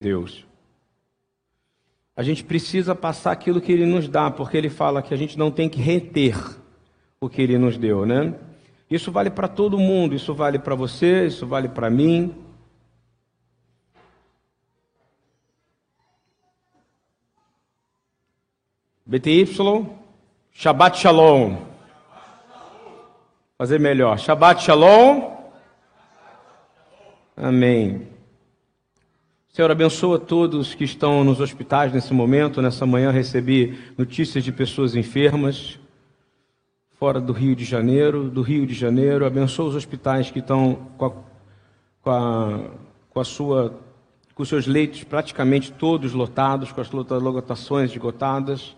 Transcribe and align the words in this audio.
Deus. 0.00 0.46
A 2.16 2.22
gente 2.22 2.42
precisa 2.44 2.94
passar 2.94 3.32
aquilo 3.32 3.60
que 3.60 3.72
Ele 3.72 3.86
nos 3.86 4.08
dá, 4.08 4.30
porque 4.30 4.56
Ele 4.56 4.70
fala 4.70 5.02
que 5.02 5.14
a 5.14 5.16
gente 5.16 5.38
não 5.38 5.50
tem 5.50 5.68
que 5.68 5.80
reter 5.80 6.36
o 7.20 7.28
que 7.28 7.42
Ele 7.42 7.58
nos 7.58 7.76
deu, 7.76 8.04
né? 8.04 8.34
Isso 8.90 9.12
vale 9.12 9.30
para 9.30 9.48
todo 9.48 9.78
mundo, 9.78 10.14
isso 10.14 10.34
vale 10.34 10.58
para 10.58 10.74
você, 10.74 11.26
isso 11.26 11.46
vale 11.46 11.68
para 11.68 11.90
mim. 11.90 12.34
BTY, 19.04 19.46
Shabbat 20.52 20.98
Shalom. 20.98 21.56
Fazer 23.56 23.78
melhor. 23.78 24.18
Shabbat 24.18 24.62
Shalom. 24.62 25.36
Amém. 27.36 28.17
Senhor, 29.58 29.72
abençoa 29.72 30.20
todos 30.20 30.72
que 30.72 30.84
estão 30.84 31.24
nos 31.24 31.40
hospitais 31.40 31.92
nesse 31.92 32.14
momento. 32.14 32.62
Nessa 32.62 32.86
manhã 32.86 33.10
recebi 33.10 33.76
notícias 33.98 34.44
de 34.44 34.52
pessoas 34.52 34.94
enfermas 34.94 35.80
fora 36.92 37.20
do 37.20 37.32
Rio 37.32 37.56
de 37.56 37.64
Janeiro, 37.64 38.30
do 38.30 38.40
Rio 38.40 38.64
de 38.64 38.72
Janeiro. 38.72 39.26
Abençoa 39.26 39.70
os 39.70 39.74
hospitais 39.74 40.30
que 40.30 40.38
estão 40.38 40.86
com 40.96 41.06
a, 41.06 41.10
com 42.00 42.10
a, 42.12 42.60
com 43.10 43.18
a 43.18 43.24
sua, 43.24 43.74
com 44.32 44.44
seus 44.44 44.68
leitos 44.68 45.02
praticamente 45.02 45.72
todos 45.72 46.12
lotados, 46.12 46.70
com 46.70 46.80
as 46.80 46.88
lotações 46.92 47.90
esgotadas. 47.90 48.76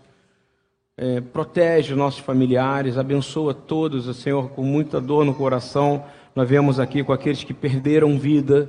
É, 0.97 1.21
protege 1.21 1.93
nossos 1.93 2.21
familiares, 2.21 2.97
abençoa 2.97 3.53
todos, 3.53 4.17
Senhor, 4.17 4.49
com 4.49 4.63
muita 4.63 4.99
dor 4.99 5.25
no 5.25 5.35
coração. 5.35 6.03
Nós 6.35 6.49
viemos 6.49 6.79
aqui 6.79 7.03
com 7.03 7.13
aqueles 7.13 7.43
que 7.43 7.53
perderam 7.53 8.17
vida 8.17 8.67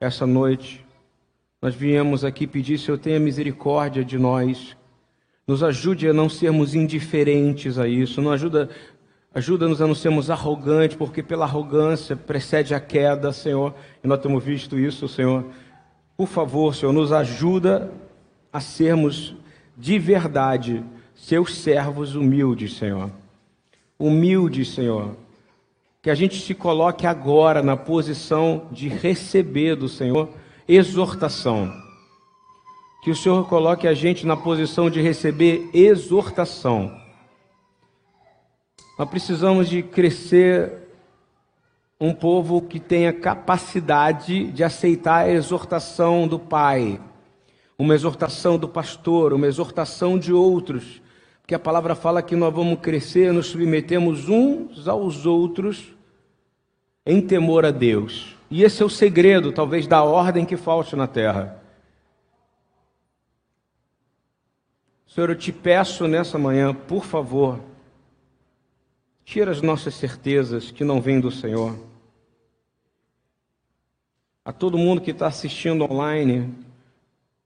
essa 0.00 0.26
noite. 0.26 0.87
Nós 1.60 1.74
viemos 1.74 2.24
aqui 2.24 2.46
pedir, 2.46 2.78
Senhor, 2.78 2.98
tenha 2.98 3.18
misericórdia 3.18 4.04
de 4.04 4.16
nós. 4.16 4.76
Nos 5.44 5.62
ajude 5.62 6.08
a 6.08 6.12
não 6.12 6.28
sermos 6.28 6.72
indiferentes 6.72 7.78
a 7.78 7.88
isso. 7.88 8.22
Não 8.22 8.30
ajuda, 8.30 8.70
ajuda-nos 9.34 9.82
a 9.82 9.86
não 9.86 9.94
sermos 9.94 10.30
arrogantes, 10.30 10.96
porque 10.96 11.20
pela 11.20 11.44
arrogância 11.44 12.14
precede 12.14 12.74
a 12.74 12.80
queda, 12.80 13.32
Senhor. 13.32 13.74
E 14.04 14.06
nós 14.06 14.20
temos 14.20 14.44
visto 14.44 14.78
isso, 14.78 15.08
Senhor. 15.08 15.46
Por 16.16 16.28
favor, 16.28 16.76
Senhor, 16.76 16.92
nos 16.92 17.12
ajuda 17.12 17.90
a 18.52 18.60
sermos 18.60 19.34
de 19.76 19.98
verdade 19.98 20.84
seus 21.12 21.56
servos 21.56 22.14
humildes, 22.14 22.76
Senhor. 22.76 23.10
Humildes, 23.98 24.68
Senhor. 24.74 25.16
Que 26.00 26.10
a 26.10 26.14
gente 26.14 26.40
se 26.40 26.54
coloque 26.54 27.04
agora 27.04 27.64
na 27.64 27.76
posição 27.76 28.68
de 28.70 28.86
receber 28.86 29.74
do 29.74 29.88
Senhor 29.88 30.28
exortação. 30.68 31.72
Que 33.02 33.10
o 33.10 33.16
Senhor 33.16 33.48
coloque 33.48 33.88
a 33.88 33.94
gente 33.94 34.26
na 34.26 34.36
posição 34.36 34.90
de 34.90 35.00
receber 35.00 35.70
exortação. 35.72 36.94
Nós 38.98 39.08
precisamos 39.08 39.68
de 39.68 39.82
crescer 39.82 40.72
um 42.00 42.12
povo 42.12 42.60
que 42.60 42.78
tenha 42.78 43.12
capacidade 43.12 44.52
de 44.52 44.62
aceitar 44.62 45.24
a 45.24 45.30
exortação 45.30 46.28
do 46.28 46.38
Pai, 46.38 47.00
uma 47.78 47.94
exortação 47.94 48.58
do 48.58 48.68
pastor, 48.68 49.32
uma 49.32 49.46
exortação 49.46 50.18
de 50.18 50.32
outros 50.32 51.00
que 51.48 51.54
a 51.54 51.58
palavra 51.58 51.94
fala 51.94 52.20
que 52.20 52.36
nós 52.36 52.52
vamos 52.52 52.78
crescer, 52.80 53.32
nos 53.32 53.46
submetemos 53.46 54.28
uns 54.28 54.86
aos 54.86 55.24
outros 55.24 55.96
em 57.06 57.22
temor 57.22 57.64
a 57.64 57.70
Deus. 57.70 58.37
E 58.50 58.62
esse 58.62 58.82
é 58.82 58.86
o 58.86 58.90
segredo, 58.90 59.52
talvez, 59.52 59.86
da 59.86 60.02
ordem 60.02 60.46
que 60.46 60.56
falte 60.56 60.96
na 60.96 61.06
terra. 61.06 61.62
Senhor, 65.06 65.30
eu 65.30 65.36
te 65.36 65.52
peço 65.52 66.06
nessa 66.06 66.38
manhã, 66.38 66.74
por 66.74 67.04
favor, 67.04 67.60
tira 69.24 69.50
as 69.50 69.60
nossas 69.60 69.94
certezas 69.94 70.70
que 70.70 70.84
não 70.84 71.00
vêm 71.00 71.20
do 71.20 71.30
Senhor. 71.30 71.78
A 74.44 74.52
todo 74.52 74.78
mundo 74.78 75.02
que 75.02 75.10
está 75.10 75.26
assistindo 75.26 75.84
online, 75.84 76.54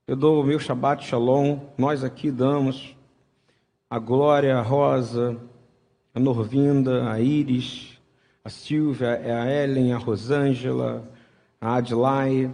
eu 0.07 0.15
dou 0.15 0.41
o 0.41 0.45
meu 0.45 0.59
Shabbat 0.59 1.05
Shalom, 1.05 1.59
nós 1.77 2.03
aqui 2.03 2.31
damos 2.31 2.95
a 3.89 3.99
Glória, 3.99 4.57
a 4.57 4.61
Rosa, 4.61 5.37
a 6.13 6.19
Norvinda, 6.19 7.11
a 7.11 7.19
Iris, 7.19 7.92
a 8.45 8.49
Silvia, 8.49 9.13
a 9.13 9.49
Ellen, 9.49 9.93
a 9.93 9.97
Rosângela, 9.97 11.09
a 11.61 11.75
Adlai, 11.75 12.53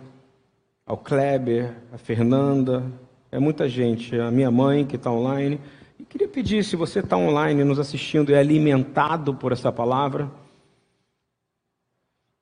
ao 0.85 0.95
Kleber, 0.97 1.75
a 1.91 1.97
Fernanda, 1.97 2.83
é 3.31 3.39
muita 3.39 3.67
gente, 3.67 4.16
a 4.19 4.29
minha 4.29 4.51
mãe 4.51 4.85
que 4.85 4.95
está 4.95 5.11
online. 5.11 5.59
E 5.99 6.05
queria 6.05 6.28
pedir, 6.28 6.63
se 6.63 6.75
você 6.75 6.99
está 6.99 7.17
online 7.17 7.63
nos 7.63 7.79
assistindo 7.79 8.31
e 8.31 8.35
é 8.35 8.39
alimentado 8.39 9.33
por 9.33 9.51
essa 9.51 9.72
palavra, 9.72 10.31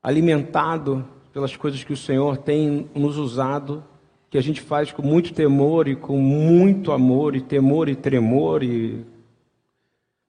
alimentado 0.04 1.08
pelas 1.32 1.56
coisas 1.56 1.84
que 1.84 1.94
o 1.94 1.98
Senhor 1.98 2.38
tem 2.38 2.90
nos 2.94 3.18
usado 3.18 3.84
que 4.30 4.38
a 4.38 4.42
gente 4.42 4.60
faz 4.60 4.92
com 4.92 5.02
muito 5.02 5.34
temor 5.34 5.88
e 5.88 5.96
com 5.96 6.18
muito 6.18 6.92
amor, 6.92 7.34
e 7.34 7.42
temor 7.42 7.88
e 7.88 7.96
tremor, 7.96 8.62
e 8.62 9.06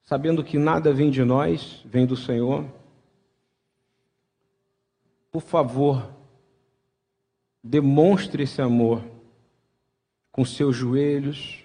sabendo 0.05 0.45
que 0.45 0.57
nada 0.57 0.93
vem 0.93 1.11
de 1.11 1.25
nós, 1.25 1.85
vem 1.85 2.07
do 2.07 2.15
Senhor. 2.15 2.65
Por 5.39 5.45
favor, 5.45 6.11
demonstre 7.63 8.43
esse 8.43 8.61
amor 8.61 9.05
com 10.33 10.45
seus 10.45 10.75
joelhos 10.75 11.65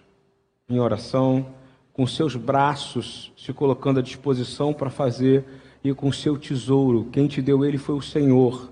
em 0.69 0.79
oração, 0.79 1.47
com 1.91 2.05
seus 2.05 2.35
braços 2.35 3.33
se 3.35 3.51
colocando 3.51 3.97
à 3.97 4.03
disposição 4.03 4.75
para 4.75 4.91
fazer 4.91 5.43
e 5.83 5.91
com 5.91 6.11
seu 6.11 6.37
tesouro. 6.37 7.09
Quem 7.11 7.25
te 7.25 7.41
deu 7.41 7.65
ele 7.65 7.79
foi 7.79 7.95
o 7.95 8.01
Senhor 8.01 8.71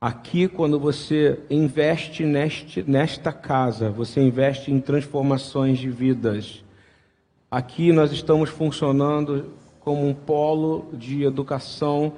Aqui, 0.00 0.48
quando 0.48 0.80
você 0.80 1.38
investe 1.50 2.24
neste, 2.24 2.82
nesta 2.82 3.34
casa, 3.34 3.90
você 3.90 4.22
investe 4.22 4.72
em 4.72 4.80
transformações 4.80 5.78
de 5.78 5.90
vidas. 5.90 6.64
Aqui 7.50 7.92
nós 7.92 8.12
estamos 8.12 8.48
funcionando 8.48 9.52
como 9.80 10.08
um 10.08 10.14
polo 10.14 10.88
de 10.94 11.22
educação 11.22 12.14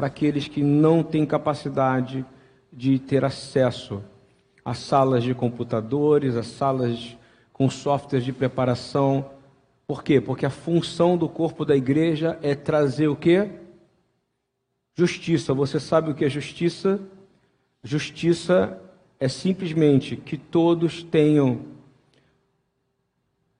para 0.00 0.06
aqueles 0.06 0.48
que 0.48 0.62
não 0.62 1.02
têm 1.02 1.26
capacidade 1.26 2.24
de 2.72 2.98
ter 2.98 3.22
acesso 3.22 4.02
a 4.64 4.72
salas 4.72 5.22
de 5.22 5.34
computadores, 5.34 6.36
a 6.36 6.42
salas 6.42 7.18
com 7.52 7.68
softwares 7.68 8.24
de 8.24 8.32
preparação. 8.32 9.30
Por 9.86 10.02
quê? 10.02 10.18
Porque 10.18 10.46
a 10.46 10.50
função 10.50 11.18
do 11.18 11.28
corpo 11.28 11.66
da 11.66 11.76
igreja 11.76 12.38
é 12.40 12.54
trazer 12.54 13.08
o 13.08 13.14
quê? 13.14 13.50
Justiça. 14.96 15.52
Você 15.52 15.78
sabe 15.78 16.10
o 16.10 16.14
que 16.14 16.24
é 16.24 16.30
justiça? 16.30 16.98
Justiça 17.84 18.80
é 19.18 19.28
simplesmente 19.28 20.16
que 20.16 20.38
todos 20.38 21.02
tenham 21.02 21.60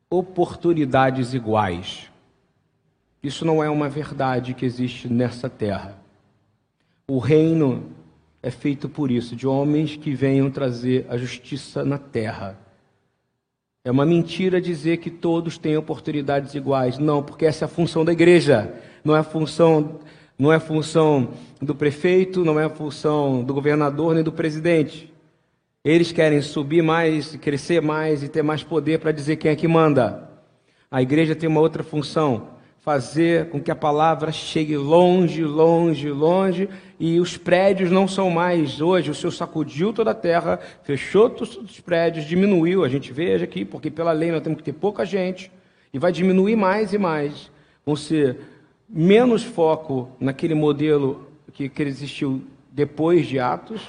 oportunidades 0.08 1.34
iguais. 1.34 2.10
Isso 3.22 3.44
não 3.44 3.62
é 3.62 3.68
uma 3.68 3.90
verdade 3.90 4.54
que 4.54 4.64
existe 4.64 5.06
nessa 5.06 5.50
terra. 5.50 5.99
O 7.10 7.18
reino 7.18 7.90
é 8.40 8.52
feito 8.52 8.88
por 8.88 9.10
isso, 9.10 9.34
de 9.34 9.44
homens 9.44 9.96
que 9.96 10.14
venham 10.14 10.48
trazer 10.48 11.06
a 11.08 11.16
justiça 11.16 11.84
na 11.84 11.98
terra. 11.98 12.56
É 13.84 13.90
uma 13.90 14.06
mentira 14.06 14.60
dizer 14.60 14.98
que 14.98 15.10
todos 15.10 15.58
têm 15.58 15.76
oportunidades 15.76 16.54
iguais. 16.54 16.98
Não, 16.98 17.20
porque 17.20 17.46
essa 17.46 17.64
é 17.64 17.66
a 17.66 17.68
função 17.68 18.04
da 18.04 18.12
igreja, 18.12 18.72
não 19.02 19.16
é 19.16 19.18
a 19.18 19.24
função 19.24 19.98
não 20.38 20.52
é 20.52 20.60
função 20.60 21.30
do 21.60 21.74
prefeito, 21.74 22.44
não 22.44 22.60
é 22.60 22.68
função 22.68 23.42
do 23.42 23.52
governador 23.52 24.14
nem 24.14 24.22
do 24.22 24.30
presidente. 24.30 25.12
Eles 25.84 26.12
querem 26.12 26.40
subir 26.40 26.80
mais, 26.80 27.34
crescer 27.34 27.82
mais 27.82 28.22
e 28.22 28.28
ter 28.28 28.42
mais 28.42 28.62
poder 28.62 29.00
para 29.00 29.10
dizer 29.10 29.34
quem 29.34 29.50
é 29.50 29.56
que 29.56 29.66
manda. 29.66 30.30
A 30.88 31.02
igreja 31.02 31.34
tem 31.34 31.48
uma 31.48 31.60
outra 31.60 31.82
função: 31.82 32.50
fazer 32.80 33.50
com 33.50 33.60
que 33.60 33.70
a 33.70 33.76
palavra 33.76 34.32
chegue 34.32 34.76
longe, 34.76 35.44
longe, 35.44 36.10
longe, 36.10 36.68
e 36.98 37.20
os 37.20 37.36
prédios 37.36 37.90
não 37.90 38.08
são 38.08 38.30
mais 38.30 38.80
hoje. 38.80 39.10
O 39.10 39.14
Senhor 39.14 39.32
sacudiu 39.32 39.92
toda 39.92 40.12
a 40.12 40.14
terra, 40.14 40.58
fechou 40.82 41.28
todos 41.28 41.56
os 41.56 41.80
prédios, 41.80 42.24
diminuiu. 42.24 42.82
A 42.82 42.88
gente 42.88 43.12
veja 43.12 43.44
aqui, 43.44 43.64
porque 43.64 43.90
pela 43.90 44.12
lei 44.12 44.32
nós 44.32 44.42
temos 44.42 44.58
que 44.58 44.64
ter 44.64 44.72
pouca 44.72 45.04
gente, 45.04 45.52
e 45.92 45.98
vai 45.98 46.10
diminuir 46.10 46.56
mais 46.56 46.92
e 46.92 46.98
mais. 46.98 47.50
Vão 47.84 47.94
ser 47.94 48.38
menos 48.88 49.42
foco 49.42 50.10
naquele 50.18 50.54
modelo 50.54 51.28
que, 51.52 51.68
que 51.68 51.82
existiu 51.82 52.42
depois 52.72 53.26
de 53.26 53.38
Atos, 53.38 53.82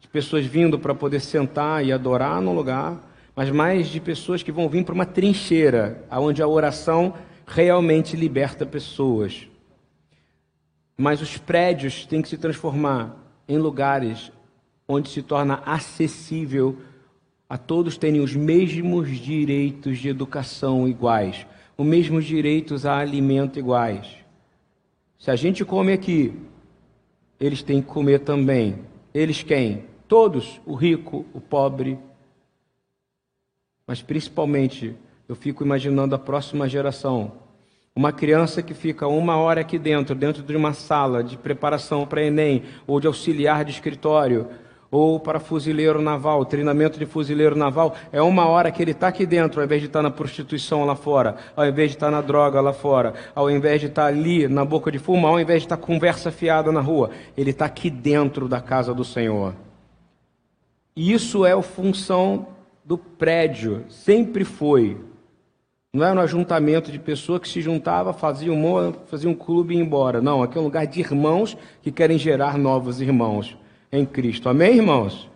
de 0.00 0.08
pessoas 0.08 0.44
vindo 0.44 0.78
para 0.78 0.94
poder 0.94 1.20
sentar 1.20 1.84
e 1.84 1.92
adorar 1.92 2.40
no 2.40 2.52
lugar, 2.52 2.98
mas 3.40 3.50
mais 3.50 3.88
de 3.88 3.98
pessoas 3.98 4.42
que 4.42 4.52
vão 4.52 4.68
vir 4.68 4.84
para 4.84 4.94
uma 4.94 5.06
trincheira, 5.06 6.04
onde 6.10 6.42
a 6.42 6.46
oração 6.46 7.14
realmente 7.46 8.14
liberta 8.14 8.66
pessoas. 8.66 9.48
Mas 10.94 11.22
os 11.22 11.38
prédios 11.38 12.04
têm 12.04 12.20
que 12.20 12.28
se 12.28 12.36
transformar 12.36 13.16
em 13.48 13.56
lugares 13.56 14.30
onde 14.86 15.08
se 15.08 15.22
torna 15.22 15.62
acessível 15.64 16.76
a 17.48 17.56
todos 17.56 17.96
terem 17.96 18.20
os 18.20 18.36
mesmos 18.36 19.08
direitos 19.08 19.96
de 19.96 20.10
educação 20.10 20.86
iguais, 20.86 21.46
os 21.78 21.86
mesmos 21.86 22.26
direitos 22.26 22.84
a 22.84 22.98
alimento 22.98 23.58
iguais. 23.58 24.18
Se 25.18 25.30
a 25.30 25.34
gente 25.34 25.64
come 25.64 25.94
aqui, 25.94 26.34
eles 27.40 27.62
têm 27.62 27.80
que 27.80 27.88
comer 27.88 28.18
também. 28.18 28.80
Eles 29.14 29.42
quem? 29.42 29.84
Todos, 30.06 30.60
o 30.66 30.74
rico, 30.74 31.24
o 31.32 31.40
pobre. 31.40 31.98
Mas 33.90 34.00
principalmente, 34.00 34.94
eu 35.28 35.34
fico 35.34 35.64
imaginando 35.64 36.14
a 36.14 36.18
próxima 36.18 36.68
geração. 36.68 37.32
Uma 37.92 38.12
criança 38.12 38.62
que 38.62 38.72
fica 38.72 39.08
uma 39.08 39.36
hora 39.36 39.62
aqui 39.62 39.80
dentro, 39.80 40.14
dentro 40.14 40.44
de 40.44 40.56
uma 40.56 40.72
sala 40.72 41.24
de 41.24 41.36
preparação 41.36 42.06
para 42.06 42.22
Enem, 42.22 42.62
ou 42.86 43.00
de 43.00 43.08
auxiliar 43.08 43.64
de 43.64 43.72
escritório, 43.72 44.46
ou 44.92 45.18
para 45.18 45.40
fuzileiro 45.40 46.00
naval, 46.00 46.44
treinamento 46.44 47.00
de 47.00 47.04
fuzileiro 47.04 47.56
naval, 47.56 47.96
é 48.12 48.22
uma 48.22 48.46
hora 48.46 48.70
que 48.70 48.80
ele 48.80 48.92
está 48.92 49.08
aqui 49.08 49.26
dentro, 49.26 49.58
ao 49.58 49.66
invés 49.66 49.80
de 49.80 49.88
estar 49.88 49.98
tá 49.98 50.02
na 50.04 50.10
prostituição 50.12 50.84
lá 50.84 50.94
fora, 50.94 51.34
ao 51.56 51.66
invés 51.66 51.90
de 51.90 51.96
estar 51.96 52.06
tá 52.06 52.12
na 52.12 52.20
droga 52.20 52.60
lá 52.60 52.72
fora, 52.72 53.14
ao 53.34 53.50
invés 53.50 53.80
de 53.80 53.88
estar 53.88 54.02
tá 54.02 54.08
ali 54.08 54.46
na 54.46 54.64
boca 54.64 54.92
de 54.92 55.00
fumo, 55.00 55.26
ao 55.26 55.40
invés 55.40 55.62
de 55.62 55.66
estar 55.66 55.76
conversa 55.76 56.30
fiada 56.30 56.70
na 56.70 56.80
rua, 56.80 57.10
ele 57.36 57.50
está 57.50 57.64
aqui 57.64 57.90
dentro 57.90 58.46
da 58.46 58.60
casa 58.60 58.94
do 58.94 59.04
Senhor. 59.04 59.52
Isso 60.94 61.44
é 61.44 61.50
a 61.50 61.60
função 61.60 62.46
do 62.90 62.98
prédio, 62.98 63.84
sempre 63.88 64.44
foi. 64.44 65.00
Não 65.92 66.04
era 66.04 66.18
um 66.18 66.22
ajuntamento 66.24 66.90
de 66.90 66.98
pessoas 66.98 67.40
que 67.40 67.48
se 67.48 67.60
juntavam, 67.60 68.12
faziam 68.12 68.56
um, 68.56 68.92
faziam 69.06 69.30
um 69.30 69.34
clube 69.36 69.72
e 69.72 69.78
iam 69.78 69.86
embora. 69.86 70.20
Não, 70.20 70.42
aqui 70.42 70.58
é 70.58 70.60
um 70.60 70.64
lugar 70.64 70.88
de 70.88 70.98
irmãos 70.98 71.56
que 71.82 71.92
querem 71.92 72.18
gerar 72.18 72.58
novos 72.58 73.00
irmãos 73.00 73.56
em 73.92 74.04
Cristo. 74.04 74.48
Amém, 74.48 74.78
irmãos? 74.78 75.30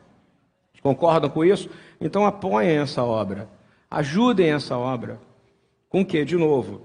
Concordam 0.83 1.31
com 1.31 1.45
isso? 1.45 1.71
Então 2.01 2.27
apoiem 2.27 2.79
essa 2.79 3.05
obra. 3.05 3.49
Ajudem 3.89 4.51
essa 4.51 4.77
obra. 4.77 5.21
Com 5.89 6.01
o 6.01 6.05
que? 6.05 6.25
De 6.25 6.37
novo. 6.37 6.81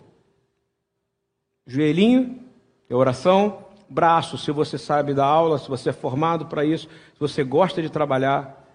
Joelhinho, 1.65 2.42
é 2.88 2.94
oração, 2.94 3.65
braço, 3.89 4.38
se 4.38 4.51
você 4.51 4.77
sabe 4.77 5.15
da 5.15 5.25
aula, 5.25 5.57
se 5.57 5.68
você 5.68 5.89
é 5.89 5.94
formado 5.94 6.45
para 6.45 6.63
isso, 6.63 6.88
se 6.88 7.19
você 7.19 7.44
gosta 7.44 7.81
de 7.81 7.89
trabalhar, 7.89 8.68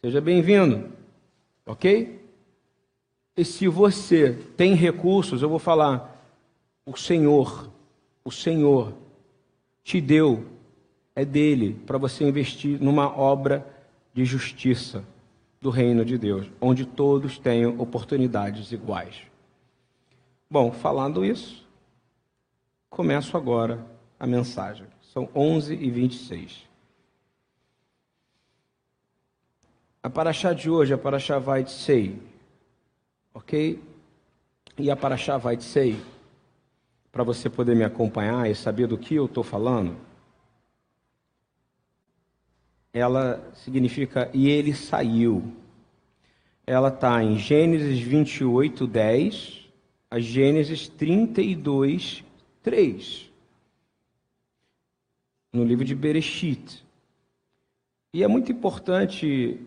seja 0.00 0.20
bem-vindo. 0.20 0.99
Ok? 1.70 2.20
E 3.36 3.44
se 3.44 3.68
você 3.68 4.32
tem 4.56 4.74
recursos, 4.74 5.40
eu 5.40 5.48
vou 5.48 5.60
falar, 5.60 6.20
o 6.84 6.96
Senhor, 6.96 7.70
o 8.24 8.30
Senhor 8.32 8.92
te 9.84 10.00
deu 10.00 10.46
é 11.14 11.24
dele 11.24 11.80
para 11.86 11.96
você 11.96 12.24
investir 12.24 12.82
numa 12.82 13.16
obra 13.16 13.64
de 14.12 14.24
justiça 14.24 15.04
do 15.60 15.70
reino 15.70 16.04
de 16.04 16.18
Deus, 16.18 16.50
onde 16.60 16.84
todos 16.84 17.38
tenham 17.38 17.78
oportunidades 17.78 18.72
iguais. 18.72 19.22
Bom, 20.50 20.72
falando 20.72 21.24
isso, 21.24 21.64
começo 22.88 23.36
agora 23.36 23.86
a 24.18 24.26
mensagem. 24.26 24.86
São 25.02 25.28
11 25.32 25.74
e 25.74 25.88
26. 25.88 26.68
A 30.02 30.08
paraxá 30.08 30.52
de 30.52 30.70
hoje, 30.70 30.94
a 30.94 30.98
paraxá 30.98 31.38
vai 31.38 31.62
de 31.62 31.72
sei, 31.72 32.20
ok? 33.34 33.82
E 34.78 34.90
a 34.90 34.96
paraxá 34.96 35.36
vai 35.36 35.56
de 35.56 35.64
sei, 35.64 36.00
para 37.12 37.22
você 37.22 37.50
poder 37.50 37.76
me 37.76 37.84
acompanhar 37.84 38.50
e 38.50 38.54
saber 38.54 38.86
do 38.86 38.96
que 38.96 39.14
eu 39.14 39.26
estou 39.26 39.44
falando 39.44 39.96
ela 42.92 43.52
significa 43.54 44.30
e 44.34 44.48
ele 44.48 44.74
saiu. 44.74 45.52
Ela 46.66 46.88
está 46.88 47.22
em 47.22 47.38
Gênesis 47.38 47.98
28, 48.00 48.86
10 48.86 49.60
a 50.10 50.18
Gênesis 50.18 50.88
32, 50.88 52.24
3. 52.62 53.30
No 55.52 55.64
livro 55.64 55.84
de 55.84 55.94
Bereshit. 55.94 56.84
E 58.12 58.24
é 58.24 58.28
muito 58.28 58.50
importante 58.50 59.60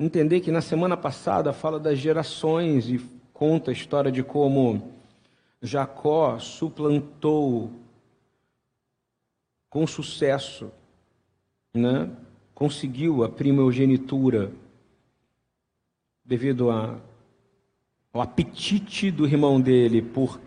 entender 0.00 0.40
que 0.40 0.50
na 0.50 0.62
semana 0.62 0.96
passada 0.96 1.52
fala 1.52 1.78
das 1.78 1.98
gerações 1.98 2.88
e 2.88 2.98
conta 3.34 3.70
a 3.70 3.74
história 3.74 4.10
de 4.10 4.22
como 4.22 4.94
Jacó 5.60 6.38
suplantou 6.38 7.70
com 9.68 9.86
sucesso 9.86 10.72
né, 11.74 12.10
conseguiu 12.54 13.22
a 13.22 13.28
primogenitura 13.28 14.50
devido 16.24 16.70
a, 16.70 16.98
ao 18.12 18.22
apetite 18.22 19.10
do 19.10 19.26
irmão 19.26 19.60
dele 19.60 20.00
por 20.00 20.40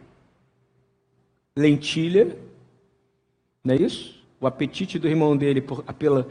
lentilha, 1.55 2.35
não 3.63 3.75
é 3.75 3.77
isso? 3.77 4.23
O 4.41 4.47
apetite 4.47 4.97
do 4.97 5.07
irmão 5.07 5.37
dele 5.37 5.61
por, 5.61 5.83
pela, 5.93 6.27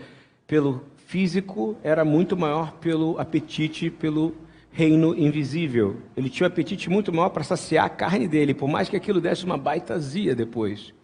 pelo 0.47 0.85
físico 1.13 1.77
era 1.83 2.07
muito 2.07 2.35
maior 2.39 2.73
pelo 2.79 3.19
apetite 3.19 3.91
pelo 3.91 4.35
reino 4.71 5.15
invisível. 5.15 6.01
Ele 6.17 6.31
tinha 6.31 6.49
um 6.49 6.51
apetite 6.51 6.89
muito 6.89 7.13
maior 7.13 7.29
para 7.29 7.45
saciar 7.45 7.85
a 7.85 7.91
carne 7.91 8.27
dele, 8.27 8.55
por 8.55 8.67
mais 8.67 8.89
que 8.89 8.97
aquilo 8.97 9.21
desse 9.21 9.45
uma 9.45 9.59
baita 9.59 9.93
azia 9.93 10.35
depois. 10.35 10.95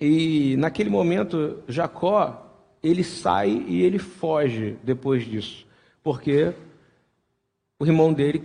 E 0.00 0.56
naquele 0.58 0.90
momento, 0.90 1.62
Jacó, 1.68 2.44
ele 2.82 3.04
sai 3.04 3.50
e 3.68 3.82
ele 3.82 4.00
foge 4.00 4.76
depois 4.82 5.24
disso, 5.24 5.64
porque 6.02 6.52
o 7.78 7.86
irmão 7.86 8.12
dele 8.12 8.42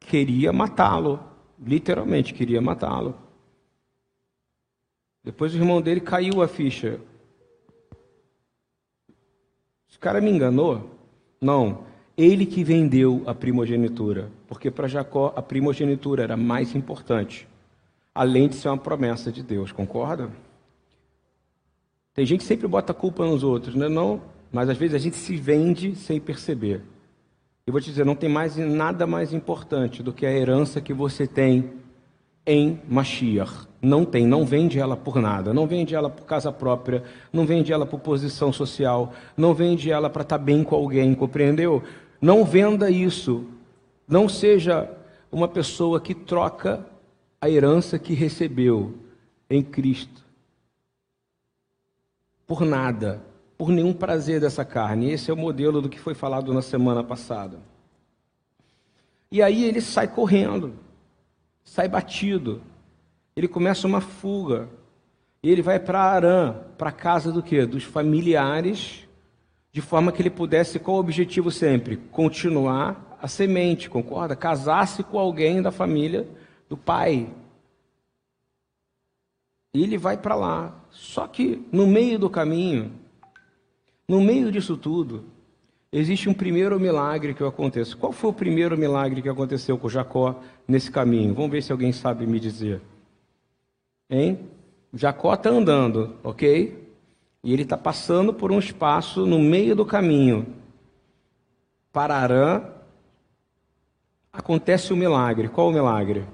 queria 0.00 0.54
matá-lo, 0.54 1.20
literalmente 1.62 2.32
queria 2.32 2.62
matá-lo. 2.62 3.14
Depois 5.22 5.52
o 5.52 5.58
irmão 5.58 5.82
dele 5.82 6.00
caiu 6.00 6.40
a 6.40 6.48
ficha. 6.48 6.98
Cara 10.02 10.20
me 10.20 10.32
enganou? 10.32 10.90
Não, 11.40 11.84
ele 12.16 12.44
que 12.44 12.64
vendeu 12.64 13.22
a 13.24 13.32
primogenitura, 13.32 14.32
porque 14.48 14.68
para 14.68 14.88
Jacó 14.88 15.32
a 15.36 15.40
primogenitura 15.40 16.24
era 16.24 16.36
mais 16.36 16.74
importante, 16.74 17.46
além 18.12 18.48
de 18.48 18.56
ser 18.56 18.68
uma 18.68 18.76
promessa 18.76 19.30
de 19.30 19.44
Deus, 19.44 19.70
concorda? 19.70 20.28
Tem 22.12 22.26
gente 22.26 22.40
que 22.40 22.46
sempre 22.46 22.66
bota 22.66 22.90
a 22.90 22.94
culpa 22.96 23.24
nos 23.24 23.44
outros, 23.44 23.76
né? 23.76 23.88
não, 23.88 24.20
mas 24.50 24.68
às 24.68 24.76
vezes 24.76 24.96
a 24.96 24.98
gente 24.98 25.14
se 25.14 25.36
vende 25.36 25.94
sem 25.94 26.20
perceber. 26.20 26.82
Eu 27.64 27.72
vou 27.72 27.80
te 27.80 27.88
dizer, 27.88 28.04
não 28.04 28.16
tem 28.16 28.28
mais 28.28 28.56
nada 28.56 29.06
mais 29.06 29.32
importante 29.32 30.02
do 30.02 30.12
que 30.12 30.26
a 30.26 30.32
herança 30.32 30.80
que 30.80 30.92
você 30.92 31.28
tem 31.28 31.74
em 32.46 32.80
Mashiach. 32.88 33.68
Não 33.80 34.04
tem, 34.04 34.26
não 34.26 34.44
vende 34.44 34.78
ela 34.78 34.96
por 34.96 35.20
nada, 35.20 35.52
não 35.52 35.66
vende 35.66 35.94
ela 35.94 36.08
por 36.08 36.24
casa 36.24 36.52
própria, 36.52 37.02
não 37.32 37.44
vende 37.44 37.72
ela 37.72 37.84
por 37.84 37.98
posição 37.98 38.52
social, 38.52 39.12
não 39.36 39.52
vende 39.52 39.90
ela 39.90 40.08
para 40.08 40.22
estar 40.22 40.38
tá 40.38 40.44
bem 40.44 40.62
com 40.62 40.76
alguém, 40.76 41.14
compreendeu? 41.14 41.82
Não 42.20 42.44
venda 42.44 42.90
isso. 42.90 43.44
Não 44.06 44.28
seja 44.28 44.88
uma 45.32 45.48
pessoa 45.48 46.00
que 46.00 46.14
troca 46.14 46.86
a 47.40 47.50
herança 47.50 47.98
que 47.98 48.14
recebeu 48.14 48.94
em 49.50 49.62
Cristo 49.62 50.22
por 52.52 52.66
nada, 52.66 53.22
por 53.56 53.70
nenhum 53.70 53.94
prazer 53.94 54.38
dessa 54.38 54.62
carne. 54.62 55.10
Esse 55.10 55.30
é 55.30 55.34
o 55.34 55.36
modelo 55.36 55.80
do 55.80 55.88
que 55.88 55.98
foi 55.98 56.12
falado 56.12 56.52
na 56.52 56.60
semana 56.60 57.02
passada. 57.02 57.58
E 59.30 59.40
aí 59.40 59.64
ele 59.64 59.80
sai 59.80 60.06
correndo, 60.06 60.74
sai 61.64 61.88
batido. 61.88 62.62
Ele 63.34 63.48
começa 63.48 63.86
uma 63.86 64.00
fuga. 64.00 64.68
E 65.42 65.50
ele 65.50 65.62
vai 65.62 65.80
para 65.80 66.00
Arã, 66.00 66.54
para 66.78 66.92
casa 66.92 67.32
do 67.32 67.42
quê? 67.42 67.66
Dos 67.66 67.82
familiares, 67.82 69.08
de 69.72 69.80
forma 69.80 70.12
que 70.12 70.22
ele 70.22 70.30
pudesse, 70.30 70.78
qual 70.78 70.98
o 70.98 71.00
objetivo 71.00 71.50
sempre? 71.50 71.96
Continuar 71.96 73.18
a 73.20 73.26
semente, 73.26 73.90
concorda? 73.90 74.36
Casar-se 74.36 75.02
com 75.02 75.18
alguém 75.18 75.60
da 75.60 75.72
família 75.72 76.28
do 76.68 76.76
pai, 76.76 77.28
e 79.74 79.82
ele 79.82 79.96
vai 79.96 80.16
para 80.16 80.34
lá. 80.34 80.84
Só 80.90 81.26
que 81.26 81.66
no 81.72 81.86
meio 81.86 82.18
do 82.18 82.28
caminho, 82.28 82.92
no 84.06 84.20
meio 84.20 84.52
disso 84.52 84.76
tudo, 84.76 85.24
existe 85.92 86.28
um 86.28 86.34
primeiro 86.34 86.80
milagre 86.80 87.34
que 87.34 87.44
acontece. 87.44 87.94
Qual 87.94 88.12
foi 88.12 88.30
o 88.30 88.34
primeiro 88.34 88.76
milagre 88.78 89.20
que 89.20 89.28
aconteceu 89.28 89.76
com 89.76 89.88
Jacó 89.88 90.40
nesse 90.66 90.90
caminho? 90.90 91.34
Vamos 91.34 91.50
ver 91.50 91.62
se 91.62 91.70
alguém 91.70 91.92
sabe 91.92 92.26
me 92.26 92.40
dizer. 92.40 92.80
Hein? 94.08 94.38
Jacó 94.94 95.34
está 95.34 95.50
andando, 95.50 96.16
ok? 96.24 96.82
E 97.44 97.52
ele 97.52 97.62
está 97.62 97.76
passando 97.76 98.32
por 98.32 98.50
um 98.50 98.58
espaço 98.58 99.26
no 99.26 99.38
meio 99.38 99.76
do 99.76 99.84
caminho. 99.84 100.46
Para 101.92 102.16
Arã, 102.16 102.62
acontece 104.32 104.92
o 104.92 104.96
um 104.96 104.98
milagre. 104.98 105.48
Qual 105.48 105.68
o 105.68 105.72
milagre? 105.72 106.24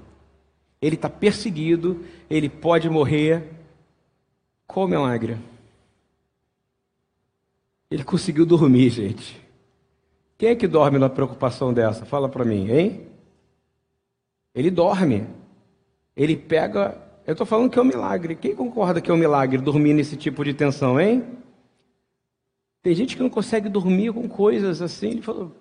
Ele 0.81 0.95
está 0.95 1.09
perseguido, 1.09 2.05
ele 2.29 2.47
pode 2.47 2.89
morrer. 2.89 3.49
Qual 4.65 4.85
o 4.85 4.89
milagre? 4.89 5.37
Ele 7.91 8.03
conseguiu 8.03 8.45
dormir, 8.45 8.89
gente. 8.91 9.48
Quem 10.39 10.51
é 10.51 10.55
que 10.55 10.69
dorme 10.69 10.97
na 10.97 11.09
preocupação 11.09 11.73
dessa? 11.73 12.05
Fala 12.05 12.29
para 12.29 12.45
mim, 12.45 12.71
hein? 12.71 13.07
Ele 14.55 14.71
dorme. 14.71 15.27
Ele 16.15 16.37
pega. 16.37 16.97
Eu 17.27 17.33
estou 17.33 17.45
falando 17.45 17.69
que 17.69 17.77
é 17.77 17.81
um 17.81 17.85
milagre. 17.85 18.37
Quem 18.37 18.55
concorda 18.55 19.01
que 19.01 19.11
é 19.11 19.13
um 19.13 19.17
milagre 19.17 19.57
dormir 19.61 19.93
nesse 19.93 20.15
tipo 20.15 20.45
de 20.45 20.53
tensão, 20.53 20.97
hein? 20.97 21.25
Tem 22.81 22.95
gente 22.95 23.17
que 23.17 23.21
não 23.21 23.29
consegue 23.29 23.67
dormir 23.67 24.13
com 24.13 24.29
coisas 24.29 24.81
assim. 24.81 25.09
Ele 25.09 25.21
falou. 25.21 25.51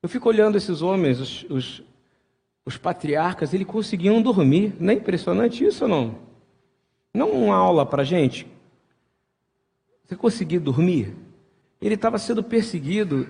Eu 0.00 0.08
fico 0.08 0.28
olhando 0.28 0.56
esses 0.56 0.80
homens, 0.80 1.18
os, 1.18 1.42
os, 1.50 1.82
os 2.64 2.76
patriarcas, 2.76 3.52
eles 3.52 3.66
conseguiam 3.66 4.22
dormir. 4.22 4.76
Não 4.78 4.92
é 4.92 4.94
impressionante 4.94 5.64
isso 5.64 5.82
ou 5.86 5.90
não? 5.90 6.14
Não 7.12 7.32
uma 7.32 7.56
aula 7.56 7.84
para 7.84 8.04
gente. 8.04 8.46
Você 10.04 10.14
conseguir 10.14 10.60
dormir? 10.60 11.16
Ele 11.80 11.94
estava 11.94 12.18
sendo 12.18 12.42
perseguido, 12.42 13.26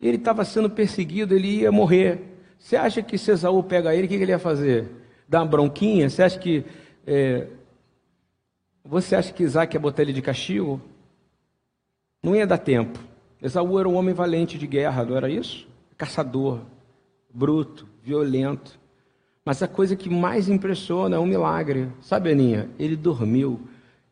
ele 0.00 0.16
estava 0.16 0.44
sendo 0.44 0.70
perseguido, 0.70 1.34
ele 1.34 1.60
ia 1.60 1.70
morrer. 1.70 2.20
Você 2.58 2.76
acha 2.76 3.02
que 3.02 3.18
se 3.18 3.30
Esaú 3.30 3.62
pega 3.62 3.94
ele, 3.94 4.06
o 4.06 4.08
que 4.08 4.14
ele 4.14 4.32
ia 4.32 4.38
fazer? 4.38 4.88
Dar 5.28 5.40
uma 5.40 5.46
bronquinha? 5.46 6.08
Você 6.08 6.22
acha 6.22 6.38
que. 6.38 6.64
É... 7.06 7.46
Você 8.84 9.14
acha 9.14 9.32
que 9.32 9.42
Isaac 9.42 9.74
ia 9.74 9.80
botar 9.80 10.02
ele 10.02 10.12
de 10.12 10.22
castigo? 10.22 10.80
Não 12.22 12.34
ia 12.34 12.46
dar 12.46 12.58
tempo. 12.58 12.98
Esaú 13.42 13.78
era 13.78 13.88
um 13.88 13.94
homem 13.94 14.14
valente 14.14 14.58
de 14.58 14.66
guerra, 14.66 15.04
não 15.04 15.16
era 15.16 15.28
isso? 15.28 15.68
Caçador, 15.96 16.60
bruto, 17.32 17.86
violento. 18.02 18.78
Mas 19.44 19.62
a 19.62 19.68
coisa 19.68 19.96
que 19.96 20.08
mais 20.08 20.48
impressiona 20.48 21.16
é 21.16 21.18
um 21.18 21.26
milagre. 21.26 21.88
Sabe, 22.00 22.30
Aninha? 22.30 22.68
Ele 22.78 22.96
dormiu. 22.96 23.60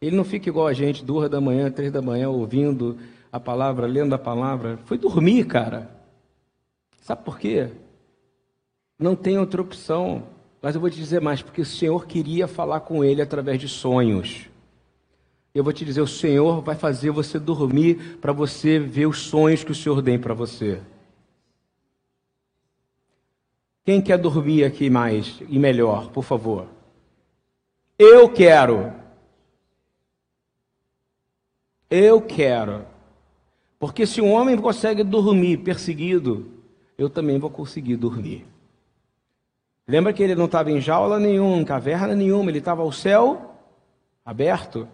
Ele 0.01 0.17
não 0.17 0.25
fica 0.25 0.49
igual 0.49 0.67
a 0.67 0.73
gente, 0.73 1.05
duas 1.05 1.29
da 1.29 1.41
manhã, 1.41 1.71
três 1.71 1.91
da 1.91 2.01
manhã, 2.01 2.29
ouvindo 2.29 2.99
a 3.33 3.39
palavra, 3.39 3.87
lendo 3.87 4.15
a 4.15 4.19
palavra. 4.19 4.79
Foi 4.85 4.99
dormir, 4.99 5.47
cara. 5.47 5.91
Sabe 7.01 7.25
por 7.25 7.39
quê? 7.39 7.71
Não 8.99 9.15
tem 9.15 9.39
outra 9.39 9.63
opção. 9.63 10.25
Mas 10.61 10.75
eu 10.75 10.81
vou 10.81 10.91
te 10.91 10.97
dizer 10.97 11.21
mais, 11.21 11.41
porque 11.41 11.61
o 11.61 11.67
Senhor 11.67 12.07
queria 12.07 12.49
falar 12.49 12.81
com 12.81 13.05
ele 13.05 13.23
através 13.23 13.61
de 13.61 13.69
sonhos. 13.69 14.49
Eu 15.55 15.65
vou 15.65 15.73
te 15.73 15.85
dizer, 15.85 16.01
o 16.01 16.07
Senhor 16.07 16.61
vai 16.63 16.75
fazer 16.75 17.11
você 17.11 17.39
dormir 17.39 18.19
para 18.21 18.33
você 18.33 18.79
ver 18.79 19.07
os 19.07 19.21
sonhos 19.21 19.65
que 19.65 19.73
o 19.73 19.75
Senhor 19.75 20.03
tem 20.03 20.19
para 20.19 20.35
você. 20.35 20.81
Quem 23.85 24.03
quer 24.03 24.19
dormir 24.19 24.65
aqui 24.65 24.91
mais 24.91 25.41
e 25.49 25.59
melhor, 25.59 26.11
por 26.11 26.23
favor? 26.23 26.69
Eu 27.99 28.29
quero. 28.29 28.93
Eu 31.89 32.21
quero. 32.21 32.85
Porque 33.79 34.07
se 34.07 34.21
um 34.21 34.33
homem 34.33 34.57
consegue 34.57 35.05
dormir 35.05 35.59
perseguido, 35.59 36.47
eu 36.97 37.09
também 37.09 37.39
vou 37.39 37.51
conseguir 37.51 37.97
dormir. 37.97 38.45
Lembra 39.87 40.13
que 40.13 40.23
ele 40.23 40.35
não 40.35 40.47
estava 40.47 40.71
em 40.71 40.81
jaula 40.81 41.19
nenhuma, 41.19 41.57
em 41.57 41.65
caverna 41.65 42.15
nenhuma, 42.15 42.51
ele 42.51 42.59
estava 42.59 42.83
ao 42.83 42.93
céu 42.93 43.55
aberto. 44.25 44.87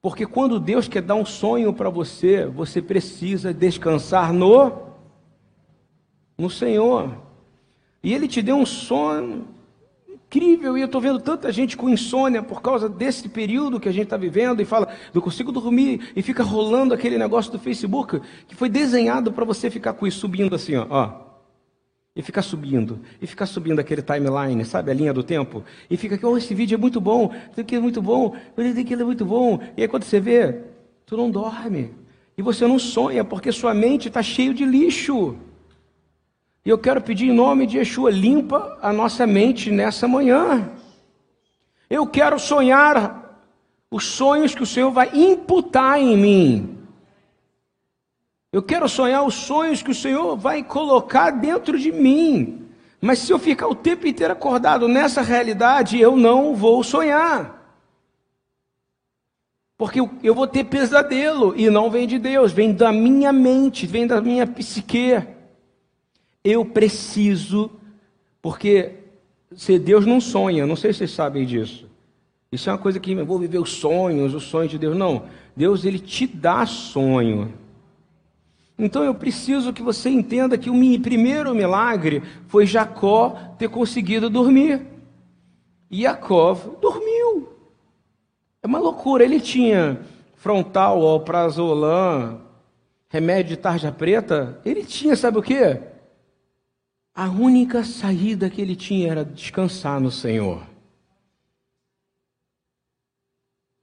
Porque 0.00 0.24
quando 0.24 0.60
Deus 0.60 0.86
quer 0.88 1.02
dar 1.02 1.16
um 1.16 1.26
sonho 1.26 1.72
para 1.72 1.90
você, 1.90 2.46
você 2.46 2.80
precisa 2.80 3.52
descansar 3.52 4.32
no 4.32 4.86
no 6.38 6.50
Senhor. 6.50 7.16
E 8.02 8.14
ele 8.14 8.28
te 8.28 8.40
deu 8.40 8.56
um 8.56 8.66
sonho 8.66 9.48
incrível, 10.36 10.76
e 10.76 10.82
eu 10.82 10.86
estou 10.86 11.00
vendo 11.00 11.18
tanta 11.18 11.50
gente 11.50 11.76
com 11.76 11.88
insônia 11.88 12.42
por 12.42 12.60
causa 12.60 12.88
desse 12.88 13.28
período 13.28 13.80
que 13.80 13.88
a 13.88 13.92
gente 13.92 14.04
está 14.04 14.16
vivendo, 14.16 14.60
e 14.60 14.64
fala, 14.64 14.88
não 15.14 15.22
consigo 15.22 15.50
dormir, 15.50 16.12
e 16.14 16.22
fica 16.22 16.42
rolando 16.42 16.92
aquele 16.92 17.16
negócio 17.16 17.50
do 17.50 17.58
Facebook, 17.58 18.20
que 18.46 18.54
foi 18.54 18.68
desenhado 18.68 19.32
para 19.32 19.44
você 19.44 19.70
ficar 19.70 19.94
com 19.94 20.06
isso 20.06 20.20
subindo 20.20 20.54
assim, 20.54 20.76
ó, 20.76 20.86
ó. 20.90 21.26
E 22.14 22.22
ficar 22.22 22.42
subindo, 22.42 23.00
e 23.20 23.26
ficar 23.26 23.46
subindo 23.46 23.78
aquele 23.78 24.02
timeline, 24.02 24.64
sabe, 24.64 24.90
a 24.90 24.94
linha 24.94 25.12
do 25.12 25.22
tempo, 25.22 25.64
e 25.90 25.96
fica 25.96 26.14
aqui, 26.14 26.26
oh, 26.26 26.36
esse 26.36 26.54
vídeo 26.54 26.74
é 26.74 26.78
muito 26.78 27.00
bom, 27.00 27.32
isso 27.50 27.60
aqui 27.60 27.76
é 27.76 27.80
muito 27.80 28.00
bom, 28.02 28.34
isso 28.34 28.80
aqui 28.80 28.94
é 28.94 28.96
muito 29.04 29.24
bom, 29.24 29.60
e 29.76 29.82
aí 29.82 29.88
quando 29.88 30.04
você 30.04 30.20
vê, 30.20 30.60
tu 31.04 31.16
não 31.16 31.30
dorme, 31.30 31.92
e 32.36 32.42
você 32.42 32.66
não 32.66 32.78
sonha, 32.78 33.24
porque 33.24 33.50
sua 33.50 33.72
mente 33.72 34.08
está 34.08 34.22
cheio 34.22 34.52
de 34.52 34.64
lixo. 34.64 35.36
E 36.66 36.68
eu 36.68 36.76
quero 36.76 37.00
pedir 37.00 37.28
em 37.28 37.32
nome 37.32 37.64
de 37.64 37.78
Yeshua, 37.78 38.10
limpa 38.10 38.76
a 38.82 38.92
nossa 38.92 39.24
mente 39.24 39.70
nessa 39.70 40.08
manhã. 40.08 40.68
Eu 41.88 42.08
quero 42.08 42.40
sonhar 42.40 43.40
os 43.88 44.04
sonhos 44.04 44.52
que 44.52 44.64
o 44.64 44.66
Senhor 44.66 44.90
vai 44.90 45.08
imputar 45.14 46.00
em 46.00 46.16
mim. 46.16 46.78
Eu 48.52 48.64
quero 48.64 48.88
sonhar 48.88 49.22
os 49.22 49.34
sonhos 49.34 49.80
que 49.80 49.92
o 49.92 49.94
Senhor 49.94 50.36
vai 50.36 50.64
colocar 50.64 51.30
dentro 51.30 51.78
de 51.78 51.92
mim. 51.92 52.66
Mas 53.00 53.20
se 53.20 53.30
eu 53.30 53.38
ficar 53.38 53.68
o 53.68 53.74
tempo 53.76 54.04
inteiro 54.04 54.32
acordado 54.32 54.88
nessa 54.88 55.22
realidade, 55.22 56.00
eu 56.00 56.16
não 56.16 56.52
vou 56.56 56.82
sonhar. 56.82 57.64
Porque 59.78 60.00
eu 60.20 60.34
vou 60.34 60.48
ter 60.48 60.64
pesadelo 60.64 61.54
e 61.56 61.70
não 61.70 61.88
vem 61.92 62.08
de 62.08 62.18
Deus, 62.18 62.50
vem 62.50 62.72
da 62.72 62.90
minha 62.90 63.32
mente, 63.32 63.86
vem 63.86 64.04
da 64.04 64.20
minha 64.20 64.48
psique. 64.48 65.35
Eu 66.48 66.64
preciso, 66.64 67.72
porque 68.40 68.92
se 69.56 69.80
Deus 69.80 70.06
não 70.06 70.20
sonha, 70.20 70.64
não 70.64 70.76
sei 70.76 70.92
se 70.92 71.00
vocês 71.00 71.10
sabem 71.10 71.44
disso. 71.44 71.90
Isso 72.52 72.70
é 72.70 72.72
uma 72.72 72.78
coisa 72.78 73.00
que 73.00 73.10
eu 73.10 73.26
vou 73.26 73.40
viver 73.40 73.58
os 73.58 73.70
sonhos, 73.70 74.32
os 74.32 74.44
sonhos 74.44 74.70
de 74.70 74.78
Deus. 74.78 74.96
Não, 74.96 75.24
Deus 75.56 75.84
ele 75.84 75.98
te 75.98 76.24
dá 76.24 76.64
sonho. 76.64 77.52
Então 78.78 79.02
eu 79.02 79.12
preciso 79.12 79.72
que 79.72 79.82
você 79.82 80.08
entenda 80.08 80.56
que 80.56 80.70
o 80.70 81.00
primeiro 81.00 81.52
milagre 81.52 82.22
foi 82.46 82.64
Jacó 82.64 83.30
ter 83.58 83.68
conseguido 83.68 84.30
dormir. 84.30 84.86
E 85.90 86.02
Jacó 86.02 86.54
dormiu. 86.80 87.48
É 88.62 88.68
uma 88.68 88.78
loucura. 88.78 89.24
Ele 89.24 89.40
tinha 89.40 90.00
frontal, 90.36 91.04
alprazolam, 91.04 92.40
remédio 93.08 93.56
de 93.56 93.60
tarja 93.60 93.90
preta. 93.90 94.60
Ele 94.64 94.84
tinha, 94.84 95.16
sabe 95.16 95.38
o 95.38 95.42
que? 95.42 95.95
A 97.16 97.30
única 97.30 97.82
saída 97.82 98.50
que 98.50 98.60
ele 98.60 98.76
tinha 98.76 99.10
era 99.10 99.24
descansar 99.24 99.98
no 99.98 100.10
Senhor. 100.10 100.62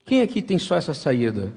Quem 0.06 0.22
aqui 0.22 0.40
tem 0.40 0.60
só 0.60 0.75
essa 0.75 0.94
saída? 0.94 1.52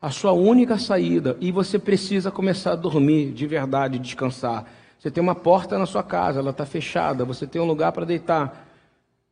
A 0.00 0.12
sua 0.12 0.30
única 0.30 0.78
saída, 0.78 1.36
e 1.40 1.50
você 1.50 1.80
precisa 1.80 2.30
começar 2.30 2.72
a 2.72 2.76
dormir 2.76 3.32
de 3.32 3.44
verdade, 3.44 3.98
descansar. 3.98 4.70
Você 5.00 5.10
tem 5.10 5.20
uma 5.20 5.34
porta 5.34 5.76
na 5.80 5.84
sua 5.84 6.04
casa, 6.04 6.38
ela 6.38 6.52
está 6.52 6.64
fechada, 6.64 7.24
você 7.24 7.44
tem 7.44 7.60
um 7.60 7.66
lugar 7.66 7.90
para 7.90 8.04
deitar. 8.04 8.68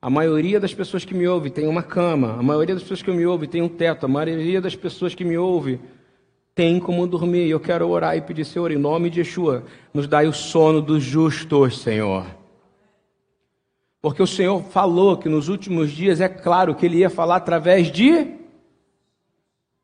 A 0.03 0.11
maioria 0.11 0.59
das 0.59 0.75
pessoas 0.75 1.05
que 1.05 1.15
me 1.15 1.29
ouvem 1.29 1.53
tem 1.53 1.69
uma 1.69 1.83
cama, 1.85 2.33
a 2.33 2.43
maioria 2.43 2.75
das 2.75 2.83
pessoas 2.83 3.03
que 3.03 3.13
me 3.13 3.25
ouvem 3.25 3.49
tem 3.49 3.63
um 3.63 3.69
teto, 3.69 4.05
a 4.05 4.09
maioria 4.09 4.61
das 4.61 4.75
pessoas 4.75 5.15
que 5.15 5.25
me 5.25 5.39
ouvem 5.39 5.79
tem 6.55 6.79
como 6.79 7.07
dormir. 7.07 7.49
Eu 7.49 7.59
quero 7.59 7.89
orar 7.89 8.17
e 8.17 8.21
pedir, 8.21 8.45
Senhor, 8.45 8.71
em 8.71 8.79
nome 8.79 9.11
de 9.11 9.21
Yeshua, 9.21 9.65
nos 9.93 10.07
dai 10.07 10.27
o 10.27 10.33
sono 10.33 10.81
dos 10.81 11.03
justos, 11.03 11.81
Senhor. 11.81 12.27
Porque 14.01 14.23
o 14.23 14.27
Senhor 14.27 14.63
falou 14.63 15.17
que 15.17 15.29
nos 15.29 15.49
últimos 15.49 15.91
dias, 15.91 16.21
é 16.21 16.29
claro 16.29 16.75
que 16.75 16.87
Ele 16.87 16.99
ia 16.99 17.11
falar 17.11 17.37
através 17.37 17.91
de, 17.91 18.35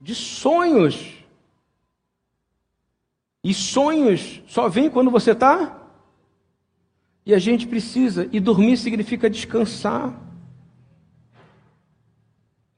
de 0.01 0.15
sonhos. 0.15 1.15
E 3.43 3.55
sonhos 3.55 4.43
só 4.47 4.69
vêm 4.69 4.91
quando 4.91 5.11
você 5.11 5.33
está. 5.33 5.79
E 7.25 7.35
a 7.35 7.39
gente 7.39 7.67
precisa. 7.67 8.29
E 8.31 8.39
dormir 8.39 8.77
significa 8.77 9.29
descansar. 9.29 10.15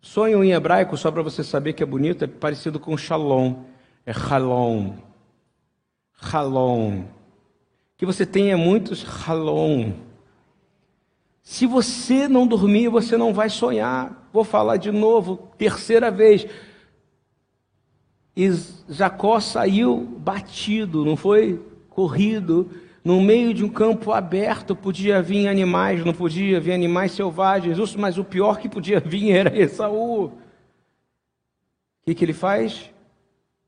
Sonho 0.01 0.43
em 0.43 0.53
hebraico, 0.53 0.97
só 0.97 1.11
para 1.11 1.23
você 1.23 1.45
saber 1.45 1.73
que 1.73 1.83
é 1.83 1.87
bonito, 1.87 2.25
é 2.25 2.27
parecido 2.27 2.79
com 2.79 2.97
shalom 2.97 3.72
é 4.05 4.13
halom. 4.13 4.95
Halom. 6.21 7.05
Que 7.97 8.07
você 8.07 8.25
tenha 8.27 8.57
muitos 8.57 9.05
halom. 9.05 9.93
Se 11.43 11.67
você 11.67 12.29
não 12.29 12.47
dormir, 12.47 12.89
você 12.89 13.17
não 13.17 13.35
vai 13.35 13.51
sonhar. 13.51 14.29
Vou 14.33 14.45
falar 14.45 14.77
de 14.77 14.91
novo, 14.91 15.51
terceira 15.59 16.11
vez. 16.11 16.47
E 18.37 18.51
Jacó 18.89 19.41
saiu 19.41 19.99
batido, 20.19 21.05
não 21.05 21.17
foi 21.17 21.61
corrido, 21.91 22.71
no 23.05 23.21
meio 23.21 23.53
de 23.53 23.65
um 23.65 23.69
campo 23.69 24.13
aberto, 24.13 24.77
podia 24.77 25.21
vir 25.21 25.49
animais, 25.49 26.05
não 26.05 26.15
podia 26.15 26.61
vir 26.61 26.73
animais 26.73 27.13
selvagens, 27.13 27.97
mas 27.97 28.17
o 28.17 28.25
pior 28.25 28.59
que 28.59 28.69
podia 28.69 29.01
vir 29.01 29.33
era 29.33 29.59
Esaú. 29.59 30.27
O 30.27 30.33
que, 32.05 32.15
que 32.15 32.25
ele 32.25 32.33
faz? 32.33 32.92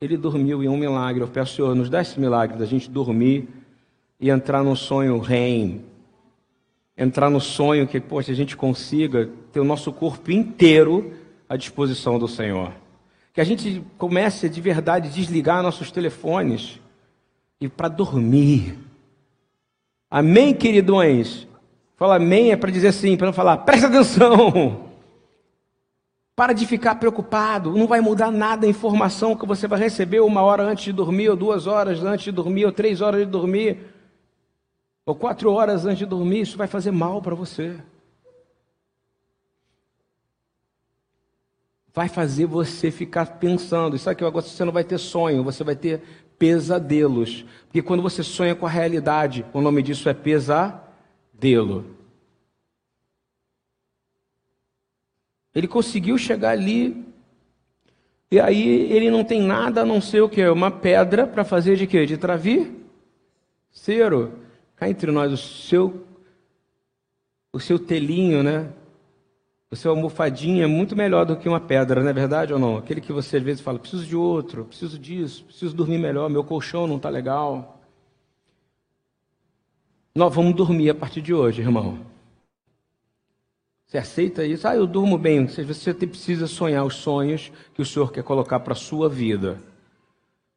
Ele 0.04 0.16
dormiu 0.16 0.62
em 0.62 0.68
um 0.68 0.76
milagre. 0.76 1.23
Eu 1.23 1.28
peço, 1.28 1.56
Senhor, 1.56 1.75
nos 1.75 1.88
dá 1.88 2.02
esse 2.02 2.20
milagre 2.20 2.58
da 2.58 2.66
gente 2.66 2.90
dormir 2.90 3.49
e 4.20 4.30
entrar 4.30 4.62
no 4.62 4.76
sonho 4.76 5.18
REM. 5.18 5.80
Entrar 6.96 7.30
no 7.30 7.40
sonho 7.40 7.88
que, 7.88 8.00
poxa, 8.00 8.30
a 8.30 8.34
gente 8.34 8.56
consiga 8.56 9.28
ter 9.52 9.61
o 9.61 9.64
nosso 9.64 9.92
corpo 9.92 10.30
inteiro 10.30 11.12
à 11.49 11.56
disposição 11.56 12.18
do 12.18 12.28
Senhor. 12.28 12.73
Que 13.32 13.40
a 13.40 13.44
gente 13.44 13.82
comece 13.99 14.49
de 14.49 14.61
verdade 14.61 15.08
desligar 15.08 15.62
nossos 15.62 15.90
telefones 15.90 16.78
e 17.61 17.68
para 17.68 17.88
dormir. 17.88 18.78
Amém, 20.11 20.54
queridões? 20.54 21.49
Fala 21.96 22.16
amém 22.16 22.52
é 22.52 22.56
para 22.56 22.70
dizer 22.70 22.88
assim, 22.88 23.16
para 23.16 23.26
não 23.26 23.32
falar, 23.32 23.58
presta 23.58 23.87
atenção. 23.87 24.82
Para 26.37 26.53
de 26.53 26.67
ficar 26.67 26.97
preocupado, 26.97 27.76
não 27.76 27.87
vai 27.87 28.00
mudar 28.00 28.31
nada 28.31 28.67
a 28.67 28.69
informação 28.69 29.37
que 29.37 29.47
você 29.47 29.69
vai 29.69 29.79
receber 29.79 30.21
uma 30.21 30.43
hora 30.43 30.64
antes 30.64 30.85
de 30.85 30.93
dormir, 30.93 31.29
ou 31.29 31.37
duas 31.37 31.69
horas 31.69 32.03
antes 32.03 32.25
de 32.25 32.33
dormir, 32.33 32.64
ou 32.64 32.73
três 32.73 33.00
horas 33.00 33.21
de 33.21 33.26
dormir, 33.26 33.79
ou 35.07 35.14
quatro 35.14 35.53
horas 35.53 35.87
antes 35.87 35.99
de 35.99 36.07
dormir, 36.07 36.41
isso 36.41 36.59
vai 36.59 36.67
fazer 36.67 36.91
mal 36.91 37.23
para 37.23 37.37
você. 37.37 37.79
Vai 41.93 42.09
fazer 42.09 42.47
você 42.47 42.91
ficar 42.91 43.38
pensando. 43.38 43.95
Isso 43.95 44.11
aqui 44.11 44.25
agora 44.25 44.45
você 44.45 44.64
não 44.64 44.73
vai 44.73 44.83
ter 44.83 44.99
sonho, 44.99 45.45
você 45.45 45.62
vai 45.62 45.76
ter 45.76 46.03
pesadelos. 46.37 47.45
Porque 47.67 47.81
quando 47.81 48.03
você 48.03 48.25
sonha 48.25 48.57
com 48.57 48.67
a 48.67 48.71
realidade, 48.71 49.47
o 49.53 49.61
nome 49.61 49.81
disso 49.83 50.09
é 50.09 50.14
pesadelo. 50.14 51.93
Ele 55.54 55.68
conseguiu 55.68 56.18
chegar 56.18 56.50
ali. 56.50 57.04
E 58.30 58.40
aí 58.40 58.92
ele 58.92 59.11
não 59.11 59.23
tem 59.23 59.40
nada 59.40 59.82
a 59.82 59.87
não 59.87 60.00
ser 60.00 60.20
o 60.20 60.28
que? 60.28 60.44
Uma 60.49 60.70
pedra 60.70 61.26
para 61.26 61.44
fazer 61.44 61.76
de 61.76 61.87
quê? 61.87 62.04
De 62.04 62.16
travesseiro. 62.16 62.73
Cá 64.76 64.88
entre 64.88 65.12
nós, 65.12 65.32
o 65.32 65.37
seu, 65.37 66.04
o 67.52 67.61
seu 67.61 67.78
telinho, 67.78 68.42
né? 68.42 68.70
O 69.70 69.76
seu 69.76 69.90
almofadinho 69.90 70.62
é 70.62 70.66
muito 70.66 70.96
melhor 70.96 71.25
do 71.25 71.37
que 71.37 71.49
uma 71.49 71.61
pedra, 71.61 72.02
não 72.02 72.08
é 72.08 72.12
verdade 72.12 72.52
ou 72.52 72.58
não? 72.58 72.76
Aquele 72.76 73.00
que 73.00 73.12
você 73.12 73.38
às 73.38 73.42
vezes 73.42 73.61
fala, 73.61 73.78
preciso 73.78 74.06
de 74.06 74.16
outro, 74.16 74.64
preciso 74.64 74.99
disso, 74.99 75.44
preciso 75.44 75.75
dormir 75.75 75.99
melhor, 75.99 76.30
meu 76.30 76.44
colchão 76.44 76.87
não 76.87 76.96
está 76.96 77.08
legal. 77.08 77.80
Nós 80.14 80.32
vamos 80.32 80.54
dormir 80.54 80.90
a 80.90 80.94
partir 80.94 81.20
de 81.20 81.34
hoje, 81.34 81.61
irmão. 81.61 82.13
Você 83.94 83.98
aceita 83.98 84.44
isso? 84.44 84.66
Ah, 84.66 84.74
eu 84.74 84.88
durmo 84.88 85.16
bem. 85.16 85.46
Você 85.46 85.94
precisa 85.94 86.48
sonhar 86.48 86.84
os 86.84 86.96
sonhos 86.96 87.52
que 87.72 87.80
o 87.80 87.86
Senhor 87.86 88.10
quer 88.10 88.24
colocar 88.24 88.58
para 88.58 88.72
a 88.72 88.76
sua 88.76 89.08
vida. 89.08 89.60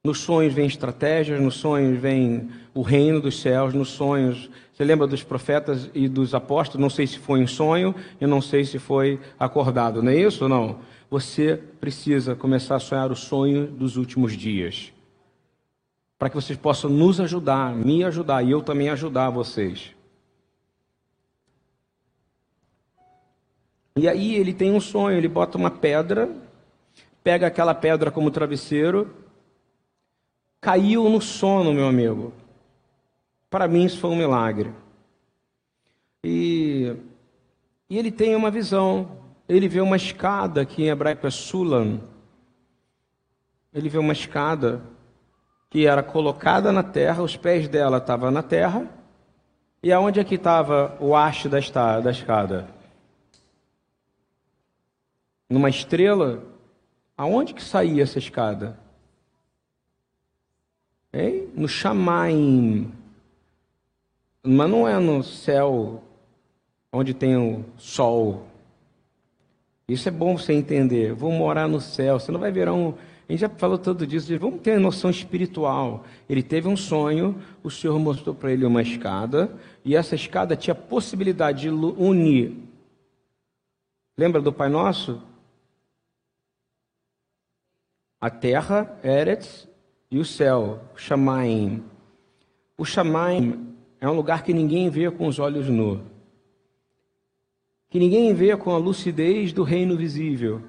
Nos 0.04 0.22
sonhos 0.22 0.56
vem 0.56 0.66
estratégias, 0.66 1.40
nos 1.40 1.54
sonhos 1.54 2.00
vem 2.00 2.50
o 2.74 2.82
reino 2.82 3.22
dos 3.22 3.40
céus, 3.40 3.76
nos 3.76 3.90
sonhos. 3.90 4.50
Você 4.74 4.84
lembra 4.84 5.06
dos 5.06 5.22
profetas 5.22 5.88
e 5.94 6.10
dos 6.10 6.34
apóstolos? 6.34 6.82
Não 6.82 6.90
sei 6.90 7.06
se 7.06 7.20
foi 7.20 7.40
em 7.40 7.46
sonho, 7.46 7.94
eu 8.20 8.28
não 8.28 8.42
sei 8.42 8.66
se 8.66 8.80
foi 8.80 9.20
acordado, 9.38 10.02
não 10.02 10.12
é 10.12 10.16
isso 10.16 10.46
ou 10.46 10.50
não? 10.50 10.80
Você 11.08 11.62
precisa 11.80 12.34
começar 12.34 12.78
a 12.78 12.80
sonhar 12.80 13.12
o 13.12 13.16
sonho 13.16 13.68
dos 13.68 13.98
últimos 13.98 14.36
dias. 14.36 14.92
Para 16.18 16.30
que 16.32 16.36
vocês 16.36 16.58
possam 16.58 16.90
nos 16.90 17.20
ajudar, 17.20 17.76
me 17.76 18.04
ajudar 18.04 18.42
e 18.42 18.50
eu 18.50 18.64
também 18.64 18.90
ajudar 18.90 19.30
vocês. 19.30 19.96
E 23.98 24.08
aí 24.08 24.36
ele 24.36 24.54
tem 24.54 24.72
um 24.72 24.80
sonho, 24.80 25.18
ele 25.18 25.28
bota 25.28 25.58
uma 25.58 25.72
pedra, 25.72 26.30
pega 27.24 27.48
aquela 27.48 27.74
pedra 27.74 28.12
como 28.12 28.30
travesseiro, 28.30 29.12
caiu 30.62 31.10
no 31.10 31.20
sono, 31.20 31.74
meu 31.74 31.88
amigo. 31.88 32.32
Para 33.50 33.68
mim 33.68 33.86
isso 33.86 34.00
foi 34.00 34.12
um 34.12 34.16
milagre. 34.16 34.72
E, 36.24 36.96
e 37.90 37.98
ele 37.98 38.12
tem 38.12 38.36
uma 38.36 38.52
visão. 38.52 39.10
Ele 39.50 39.68
vê 39.68 39.82
uma 39.82 39.96
escada, 39.96 40.64
que 40.64 40.84
em 40.84 40.90
hebraico 40.90 41.26
é 41.26 41.32
Sulam. 41.32 42.00
Ele 43.74 43.90
vê 43.90 43.98
uma 43.98 44.14
escada 44.14 44.84
que 45.72 45.88
era 45.88 46.04
colocada 46.04 46.72
na 46.72 46.84
terra, 46.84 47.24
os 47.24 47.36
pés 47.36 47.68
dela 47.68 47.98
estavam 47.98 48.30
na 48.30 48.44
terra. 48.44 48.86
E 49.82 49.92
aonde 49.92 50.20
é 50.20 50.24
que 50.24 50.36
estava 50.36 50.96
o 51.00 51.16
haste 51.16 51.50
da 51.50 51.58
escada? 51.60 52.77
Numa 55.50 55.70
estrela, 55.70 56.44
aonde 57.18 57.54
que 57.54 57.64
saía 57.64 58.04
essa 58.04 58.20
escada? 58.20 58.80
Hein? 61.14 61.50
No 61.56 61.68
Shamaim. 61.68 62.92
Mas 64.44 64.70
não 64.70 64.88
é 64.88 65.00
no 65.00 65.24
céu 65.24 66.04
onde 66.92 67.14
tem 67.14 67.36
o 67.36 67.66
sol. 67.78 68.48
Isso 69.88 70.08
é 70.08 70.12
bom 70.12 70.38
você 70.38 70.54
entender. 70.54 71.14
Vou 71.14 71.32
morar 71.32 71.68
no 71.68 71.80
céu. 71.80 72.20
Você 72.20 72.32
não 72.32 72.40
vai 72.40 72.52
virar 72.52 72.74
um. 72.74 72.94
A 73.28 73.32
gente 73.32 73.42
já 73.42 73.50
falou 73.50 73.78
tudo 73.78 74.06
disso. 74.06 74.38
Vamos 74.38 74.62
ter 74.62 74.80
noção 74.80 75.10
espiritual. 75.10 76.04
Ele 76.30 76.44
teve 76.44 76.68
um 76.68 76.78
sonho, 76.78 77.42
o 77.64 77.70
Senhor 77.70 77.98
mostrou 78.00 78.36
para 78.36 78.52
ele 78.52 78.66
uma 78.66 78.82
escada, 78.82 79.54
e 79.84 79.96
essa 79.96 80.16
escada 80.16 80.56
tinha 80.56 80.76
possibilidade 80.76 81.64
de 81.64 81.70
unir. 81.70 82.58
Lembra 84.18 84.42
do 84.42 84.52
Pai 84.54 84.70
Nosso? 84.70 85.22
A 88.20 88.30
terra, 88.30 88.98
Eretz, 89.04 89.68
e 90.10 90.18
o 90.18 90.26
céu, 90.26 90.80
Shamaim. 90.96 91.84
O 92.78 92.86
Shamaim 92.86 93.76
é 94.00 94.08
um 94.10 94.14
lugar 94.14 94.44
que 94.44 94.54
ninguém 94.54 94.90
vê 94.90 95.10
com 95.12 95.28
os 95.28 95.40
olhos 95.40 95.70
nus, 95.70 96.00
que 97.90 98.00
ninguém 98.00 98.34
vê 98.34 98.56
com 98.58 98.72
a 98.72 98.78
lucidez 98.78 99.54
do 99.54 99.64
reino 99.64 99.96
visível. 99.96 100.62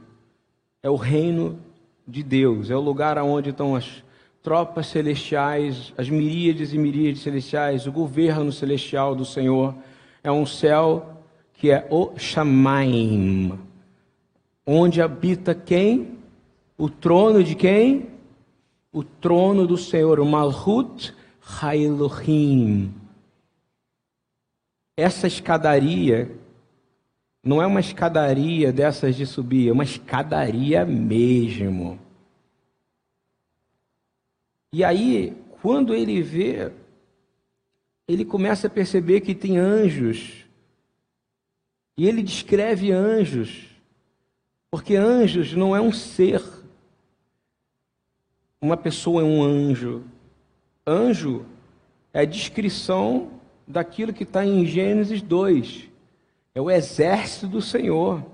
É 0.82 0.90
o 0.90 0.96
reino 0.96 1.58
de 2.06 2.22
Deus, 2.22 2.70
é 2.70 2.76
o 2.76 2.80
lugar 2.80 3.18
onde 3.18 3.50
estão 3.50 3.74
as 3.74 4.02
tropas 4.42 4.86
celestiais, 4.86 5.92
as 5.96 6.08
miríades 6.08 6.72
e 6.72 6.78
miríades 6.78 7.22
celestiais, 7.22 7.86
o 7.86 7.92
governo 7.92 8.52
celestial 8.52 9.14
do 9.14 9.24
Senhor. 9.24 9.74
É 10.22 10.30
um 10.30 10.46
céu 10.46 11.22
que 11.54 11.70
é 11.70 11.86
o 11.90 12.12
Shamaim, 12.16 13.58
onde 14.64 15.02
habita 15.02 15.54
quem? 15.54 16.17
O 16.78 16.88
trono 16.88 17.42
de 17.42 17.56
quem? 17.56 18.08
O 18.92 19.02
trono 19.02 19.66
do 19.66 19.76
Senhor, 19.76 20.20
o 20.20 20.24
Malhut 20.24 21.12
Hailohim. 21.60 22.94
Essa 24.96 25.26
escadaria 25.26 26.30
não 27.42 27.60
é 27.60 27.66
uma 27.66 27.80
escadaria 27.80 28.72
dessas 28.72 29.16
de 29.16 29.26
subir, 29.26 29.68
é 29.68 29.72
uma 29.72 29.82
escadaria 29.82 30.84
mesmo. 30.84 31.98
E 34.72 34.84
aí, 34.84 35.36
quando 35.60 35.94
ele 35.94 36.22
vê, 36.22 36.70
ele 38.06 38.24
começa 38.24 38.68
a 38.68 38.70
perceber 38.70 39.20
que 39.20 39.34
tem 39.34 39.58
anjos. 39.58 40.44
E 41.96 42.06
ele 42.06 42.22
descreve 42.22 42.92
anjos, 42.92 43.66
porque 44.70 44.94
anjos 44.94 45.54
não 45.54 45.74
é 45.74 45.80
um 45.80 45.90
ser 45.90 46.57
uma 48.60 48.76
pessoa 48.76 49.22
é 49.22 49.24
um 49.24 49.42
anjo. 49.42 50.04
Anjo 50.86 51.44
é 52.12 52.20
a 52.20 52.24
descrição 52.24 53.30
daquilo 53.66 54.12
que 54.12 54.24
está 54.24 54.44
em 54.44 54.64
Gênesis 54.66 55.22
2. 55.22 55.88
É 56.54 56.60
o 56.60 56.70
exército 56.70 57.46
do 57.46 57.62
Senhor, 57.62 58.24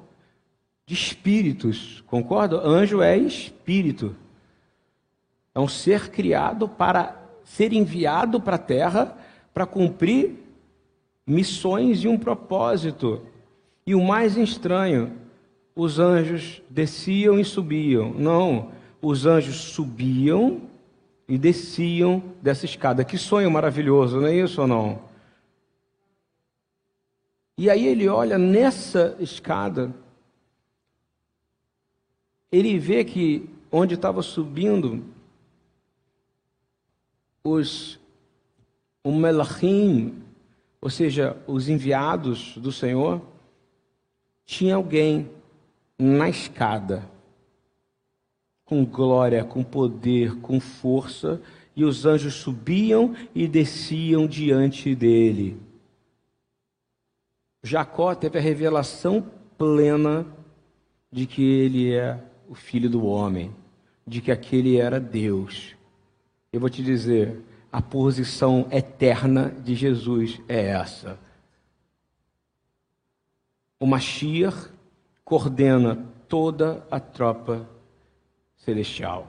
de 0.86 0.94
espíritos. 0.94 2.02
Concorda? 2.06 2.56
Anjo 2.56 3.02
é 3.02 3.16
espírito. 3.16 4.16
É 5.54 5.60
um 5.60 5.68
ser 5.68 6.10
criado 6.10 6.68
para 6.68 7.20
ser 7.44 7.72
enviado 7.72 8.40
para 8.40 8.56
a 8.56 8.58
terra 8.58 9.16
para 9.52 9.66
cumprir 9.66 10.42
missões 11.26 12.02
e 12.02 12.08
um 12.08 12.18
propósito. 12.18 13.22
E 13.86 13.94
o 13.94 14.02
mais 14.02 14.36
estranho, 14.36 15.12
os 15.76 15.98
anjos 15.98 16.62
desciam 16.68 17.38
e 17.38 17.44
subiam. 17.44 18.12
Não, 18.14 18.72
os 19.04 19.26
anjos 19.26 19.56
subiam 19.56 20.62
e 21.28 21.36
desciam 21.36 22.22
dessa 22.40 22.64
escada. 22.64 23.04
Que 23.04 23.18
sonho 23.18 23.50
maravilhoso, 23.50 24.18
não 24.18 24.28
é 24.28 24.34
isso 24.34 24.62
ou 24.62 24.66
não? 24.66 25.02
E 27.58 27.68
aí 27.68 27.86
ele 27.86 28.08
olha 28.08 28.38
nessa 28.38 29.14
escada, 29.20 29.94
ele 32.50 32.78
vê 32.78 33.04
que 33.04 33.48
onde 33.70 33.94
estava 33.94 34.22
subindo 34.22 35.04
os 37.44 38.00
o 39.04 39.12
Melachim, 39.12 40.22
ou 40.80 40.88
seja, 40.88 41.36
os 41.46 41.68
enviados 41.68 42.56
do 42.56 42.72
Senhor, 42.72 43.20
tinha 44.46 44.76
alguém 44.76 45.30
na 45.98 46.30
escada 46.30 47.13
com 48.64 48.84
glória, 48.84 49.44
com 49.44 49.62
poder, 49.62 50.36
com 50.40 50.58
força, 50.58 51.40
e 51.76 51.84
os 51.84 52.06
anjos 52.06 52.34
subiam 52.34 53.14
e 53.34 53.48
desciam 53.48 54.26
diante 54.26 54.94
dele. 54.94 55.60
Jacó 57.62 58.14
teve 58.14 58.38
a 58.38 58.42
revelação 58.42 59.24
plena 59.58 60.26
de 61.10 61.26
que 61.26 61.42
ele 61.42 61.92
é 61.92 62.22
o 62.48 62.54
filho 62.54 62.88
do 62.88 63.04
homem, 63.04 63.54
de 64.06 64.20
que 64.20 64.30
aquele 64.30 64.76
era 64.76 65.00
Deus. 65.00 65.74
Eu 66.52 66.60
vou 66.60 66.70
te 66.70 66.82
dizer, 66.82 67.40
a 67.72 67.82
posição 67.82 68.68
eterna 68.70 69.50
de 69.50 69.74
Jesus 69.74 70.40
é 70.46 70.66
essa. 70.66 71.18
O 73.80 73.86
Mashiach 73.86 74.68
coordena 75.24 76.06
toda 76.28 76.86
a 76.90 77.00
tropa 77.00 77.68
celestial. 78.64 79.28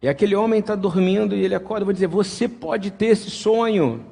E 0.00 0.08
aquele 0.08 0.34
homem 0.34 0.60
está 0.60 0.74
dormindo 0.74 1.34
e 1.34 1.44
ele 1.44 1.54
acorda 1.54 1.84
vai 1.84 1.94
dizer: 1.94 2.06
Você 2.06 2.48
pode 2.48 2.90
ter 2.90 3.06
esse 3.06 3.30
sonho, 3.30 4.04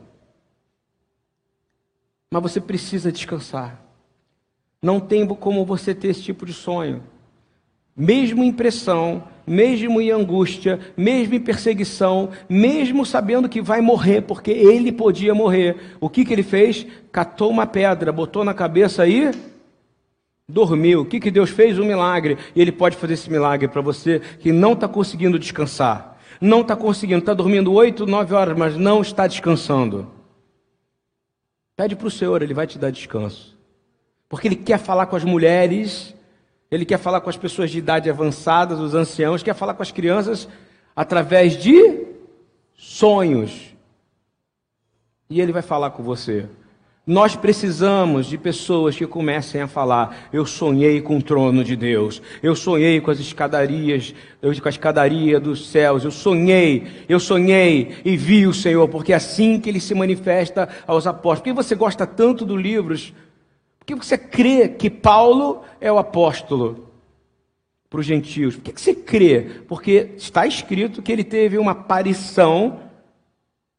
mas 2.31 2.43
você 2.43 2.61
precisa 2.61 3.13
descansar. 3.13 3.83
Não 4.83 5.01
tem 5.01 5.27
como 5.27 5.65
você 5.65 5.95
ter 5.95 6.09
esse 6.09 6.23
tipo 6.23 6.45
de 6.45 6.53
sonho. 6.53 7.03
Mesmo 7.97 8.45
em 8.45 8.53
pressão, 8.53 9.25
mesmo 9.47 10.03
em 10.03 10.11
angústia, 10.11 10.79
mesmo 10.97 11.35
em 11.35 11.41
perseguição, 11.41 12.31
mesmo 12.47 13.07
sabendo 13.07 13.49
que 13.49 13.63
vai 13.63 13.81
morrer, 13.81 14.21
porque 14.21 14.51
ele 14.51 14.93
podia 14.93 15.35
morrer. 15.35 15.97
O 15.99 16.11
que, 16.11 16.25
que 16.25 16.33
ele 16.33 16.43
fez? 16.43 16.87
Catou 17.11 17.51
uma 17.51 17.67
pedra, 17.67 18.13
botou 18.13 18.45
na 18.45 18.53
cabeça 18.53 19.07
e 19.07 19.31
dormiu. 20.49 21.01
O 21.01 21.05
que, 21.05 21.19
que 21.19 21.31
Deus 21.31 21.51
fez? 21.51 21.79
Um 21.79 21.85
milagre. 21.85 22.39
E 22.55 22.61
Ele 22.61 22.73
pode 22.73 22.97
fazer 22.97 23.15
esse 23.15 23.31
milagre 23.31 23.69
para 23.69 23.81
você 23.81 24.21
que 24.39 24.53
não 24.53 24.73
está 24.73 24.89
conseguindo 24.89 25.39
descansar. 25.39 26.17
Não 26.41 26.61
está 26.61 26.77
conseguindo, 26.77 27.21
está 27.21 27.35
dormindo 27.35 27.73
oito, 27.73 28.07
nove 28.07 28.35
horas, 28.35 28.57
mas 28.57 28.77
não 28.77 29.01
está 29.01 29.27
descansando. 29.27 30.11
Pede 31.75 31.97
para 31.97 32.07
o 32.07 32.11
Senhor, 32.11 32.43
Ele 32.43 32.55
vai 32.55 32.67
te 32.67 32.79
dar 32.79 32.91
descanso. 32.91 33.57
Porque 34.29 34.49
Ele 34.49 34.57
quer 34.57 34.79
falar 34.79 35.07
com 35.07 35.17
as 35.17 35.25
mulheres, 35.25 36.15
Ele 36.71 36.85
quer 36.85 36.99
falar 36.99 37.21
com 37.21 37.31
as 37.31 37.37
pessoas 37.37 37.71
de 37.71 37.79
idade 37.79 38.11
avançada, 38.11 38.75
os 38.75 38.95
anciãos, 38.95 39.43
quer 39.43 39.55
falar 39.55 39.75
com 39.75 39.83
as 39.83 39.93
crianças 39.93 40.49
através 40.95 41.57
de 41.57 42.07
sonhos. 42.75 43.75
E 45.29 45.41
Ele 45.41 45.53
vai 45.53 45.63
falar 45.63 45.91
com 45.91 46.03
você. 46.03 46.47
Nós 47.09 47.37
precisamos 47.37 48.27
de 48.27 48.37
pessoas 48.37 48.97
que 48.97 49.07
comecem 49.07 49.61
a 49.61 49.69
falar: 49.69 50.29
Eu 50.33 50.45
sonhei 50.45 51.01
com 51.01 51.19
o 51.19 51.23
trono 51.23 51.63
de 51.63 51.77
Deus, 51.77 52.21
eu 52.43 52.57
sonhei 52.57 53.01
com 53.01 53.13
as 53.13 53.21
escadarias, 53.21 54.13
com 54.43 54.67
a 54.67 54.69
escadaria 54.69 55.39
dos 55.39 55.69
céus, 55.69 56.03
eu 56.03 56.11
sonhei, 56.11 57.05
eu 57.09 57.21
sonhei 57.21 57.95
e 58.05 58.17
vi 58.17 58.45
o 58.45 58.53
Senhor, 58.53 58.89
porque 58.89 59.13
é 59.13 59.17
assim 59.17 59.61
que 59.61 59.69
ele 59.69 59.79
se 59.79 59.95
manifesta 59.95 60.69
aos 60.85 61.07
apóstolos. 61.07 61.39
Por 61.39 61.45
que 61.45 61.53
você 61.53 61.77
gosta 61.77 62.09
tanto 62.09 62.45
dos 62.45 62.61
livros? 62.61 63.15
Por 63.79 63.87
que 63.87 63.95
você 63.95 64.19
crê 64.19 64.69
que 64.69 64.91
Paulo 64.91 65.63
é 65.81 65.93
o 65.93 65.99
apóstolo 65.99 66.89
para 67.89 68.01
os 68.01 68.07
gentios? 68.07 68.57
Por 68.57 68.65
que 68.65 68.81
você 68.81 68.97
crê? 68.97 69.63
Porque 69.69 70.11
está 70.17 70.45
escrito 70.45 71.01
que 71.01 71.13
ele 71.13 71.23
teve 71.23 71.57
uma 71.57 71.71
aparição 71.71 72.81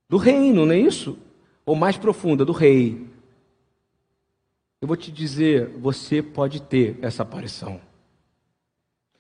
do 0.08 0.16
reino, 0.16 0.66
não 0.66 0.74
é 0.74 0.80
isso? 0.80 1.20
Ou 1.66 1.76
mais 1.76 1.98
profunda, 1.98 2.46
do 2.46 2.54
rei. 2.54 3.06
Eu 4.88 4.96
vou 4.96 4.96
te 4.96 5.12
dizer, 5.12 5.68
você 5.82 6.24
pode 6.24 6.62
ter 6.62 6.98
essa 7.02 7.22
aparição. 7.22 7.82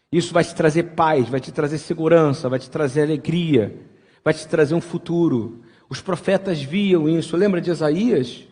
Isso 0.10 0.34
vai 0.34 0.41
te 0.41 0.56
trazer 0.56 0.95
paz, 0.95 1.27
vai 1.27 1.41
te 1.41 1.51
trazer 1.51 1.77
segurança, 1.77 2.47
vai 2.47 2.58
te 2.58 2.69
trazer 2.69 3.01
alegria, 3.01 3.77
vai 4.23 4.34
te 4.34 4.47
trazer 4.47 4.75
um 4.75 4.80
futuro. 4.80 5.62
Os 5.89 5.99
profetas 5.99 6.62
viam 6.62 7.10
isso. 7.10 7.36
Lembra 7.36 7.60
de 7.60 7.69
Isaías? 7.69 8.47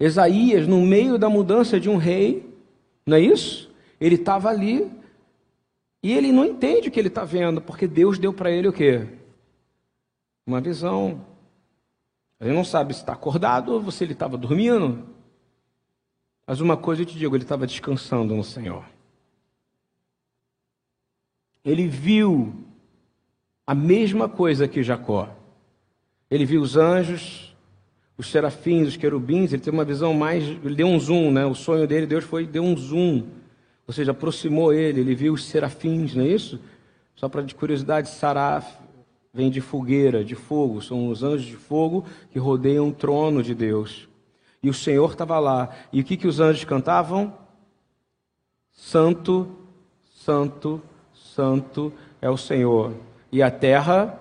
Isaías, 0.00 0.66
no 0.66 0.80
meio 0.80 1.18
da 1.18 1.28
mudança 1.28 1.78
de 1.78 1.90
um 1.90 1.98
rei, 1.98 2.50
não 3.04 3.18
é 3.18 3.20
isso? 3.20 3.70
Ele 4.00 4.14
estava 4.14 4.48
ali 4.48 4.90
e 6.02 6.14
ele 6.14 6.32
não 6.32 6.46
entende 6.46 6.88
o 6.88 6.90
que 6.90 6.98
ele 6.98 7.08
está 7.08 7.24
vendo, 7.26 7.60
porque 7.60 7.86
Deus 7.86 8.18
deu 8.18 8.32
para 8.32 8.50
ele 8.50 8.68
o 8.68 8.72
quê? 8.72 9.06
Uma 10.46 10.62
visão. 10.62 11.26
Ele 12.40 12.54
não 12.54 12.64
sabe 12.64 12.94
se 12.94 13.00
está 13.00 13.12
acordado 13.12 13.74
ou 13.74 13.90
se 13.90 14.02
ele 14.02 14.14
estava 14.14 14.38
dormindo. 14.38 15.11
Mas 16.52 16.60
uma 16.60 16.76
coisa 16.76 17.00
eu 17.00 17.06
te 17.06 17.16
digo, 17.16 17.34
ele 17.34 17.44
estava 17.44 17.66
descansando 17.66 18.36
no 18.36 18.44
Senhor. 18.44 18.84
Ele 21.64 21.88
viu 21.88 22.52
a 23.66 23.74
mesma 23.74 24.28
coisa 24.28 24.68
que 24.68 24.82
Jacó. 24.82 25.34
Ele 26.30 26.44
viu 26.44 26.60
os 26.60 26.76
anjos, 26.76 27.56
os 28.18 28.30
serafins, 28.30 28.88
os 28.88 28.96
querubins, 28.98 29.50
ele 29.50 29.62
teve 29.62 29.74
uma 29.74 29.82
visão 29.82 30.12
mais, 30.12 30.44
ele 30.44 30.74
deu 30.74 30.88
um 30.88 31.00
zoom, 31.00 31.32
né? 31.32 31.46
O 31.46 31.54
sonho 31.54 31.86
dele, 31.86 32.04
Deus 32.06 32.24
foi, 32.24 32.46
deu 32.46 32.62
um 32.62 32.76
zoom. 32.76 33.28
Ou 33.86 33.94
seja, 33.94 34.10
aproximou 34.10 34.74
ele, 34.74 35.00
ele 35.00 35.14
viu 35.14 35.32
os 35.32 35.46
serafins, 35.46 36.14
não 36.14 36.24
é 36.24 36.28
isso? 36.28 36.60
Só 37.16 37.30
para 37.30 37.40
de 37.40 37.54
curiosidade, 37.54 38.10
saraf 38.10 38.76
vem 39.32 39.50
de 39.50 39.62
fogueira, 39.62 40.22
de 40.22 40.34
fogo, 40.34 40.82
são 40.82 41.08
os 41.08 41.22
anjos 41.22 41.46
de 41.46 41.56
fogo 41.56 42.04
que 42.30 42.38
rodeiam 42.38 42.88
o 42.88 42.92
trono 42.92 43.42
de 43.42 43.54
Deus. 43.54 44.11
E 44.62 44.70
o 44.70 44.74
Senhor 44.74 45.10
estava 45.10 45.38
lá. 45.38 45.70
E 45.92 46.00
o 46.00 46.04
que, 46.04 46.16
que 46.16 46.28
os 46.28 46.38
anjos 46.38 46.64
cantavam? 46.64 47.34
Santo, 48.70 49.48
Santo, 50.24 50.80
Santo 51.12 51.92
é 52.20 52.30
o 52.30 52.36
Senhor. 52.36 52.92
E 53.30 53.42
a 53.42 53.50
terra 53.50 54.20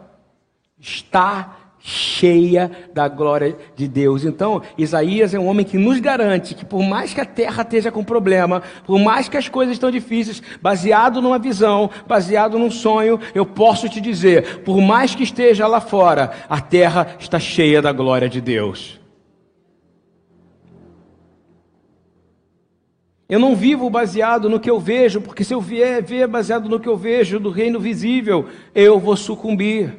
está 0.80 1.58
cheia 1.84 2.71
da 2.93 3.08
glória 3.08 3.58
de 3.75 3.88
Deus. 3.88 4.23
Então, 4.23 4.62
Isaías 4.77 5.34
é 5.34 5.39
um 5.39 5.47
homem 5.47 5.65
que 5.65 5.77
nos 5.77 5.99
garante 5.99 6.54
que 6.56 6.65
por 6.65 6.84
mais 6.84 7.13
que 7.13 7.21
a 7.21 7.25
terra 7.25 7.63
esteja 7.63 7.91
com 7.91 8.04
problema, 8.04 8.62
por 8.86 8.99
mais 8.99 9.27
que 9.27 9.38
as 9.38 9.49
coisas 9.49 9.73
estão 9.73 9.89
difíceis, 9.89 10.41
baseado 10.62 11.21
numa 11.21 11.39
visão, 11.39 11.89
baseado 12.08 12.58
num 12.58 12.71
sonho, 12.71 13.19
eu 13.34 13.45
posso 13.45 13.89
te 13.89 13.99
dizer, 13.99 14.60
por 14.60 14.80
mais 14.80 15.15
que 15.15 15.23
esteja 15.23 15.67
lá 15.67 15.82
fora, 15.82 16.32
a 16.47 16.62
terra 16.62 17.15
está 17.19 17.39
cheia 17.39 17.82
da 17.82 17.91
glória 17.91 18.30
de 18.30 18.39
Deus. 18.39 19.01
Eu 23.32 23.39
não 23.39 23.56
vivo 23.56 23.89
baseado 23.89 24.50
no 24.50 24.60
que 24.60 24.70
eu 24.70 24.78
vejo, 24.78 25.22
porque 25.22 25.46
se 25.46 25.54
eu 25.54 25.62
vier 25.62 26.04
ver 26.04 26.28
baseado 26.28 26.67
no 26.67 26.82
que 26.82 26.89
eu 26.89 26.98
vejo 26.98 27.39
do 27.39 27.50
reino 27.50 27.80
visível, 27.80 28.50
eu 28.76 29.00
vou 29.00 29.15
sucumbir. 29.15 29.98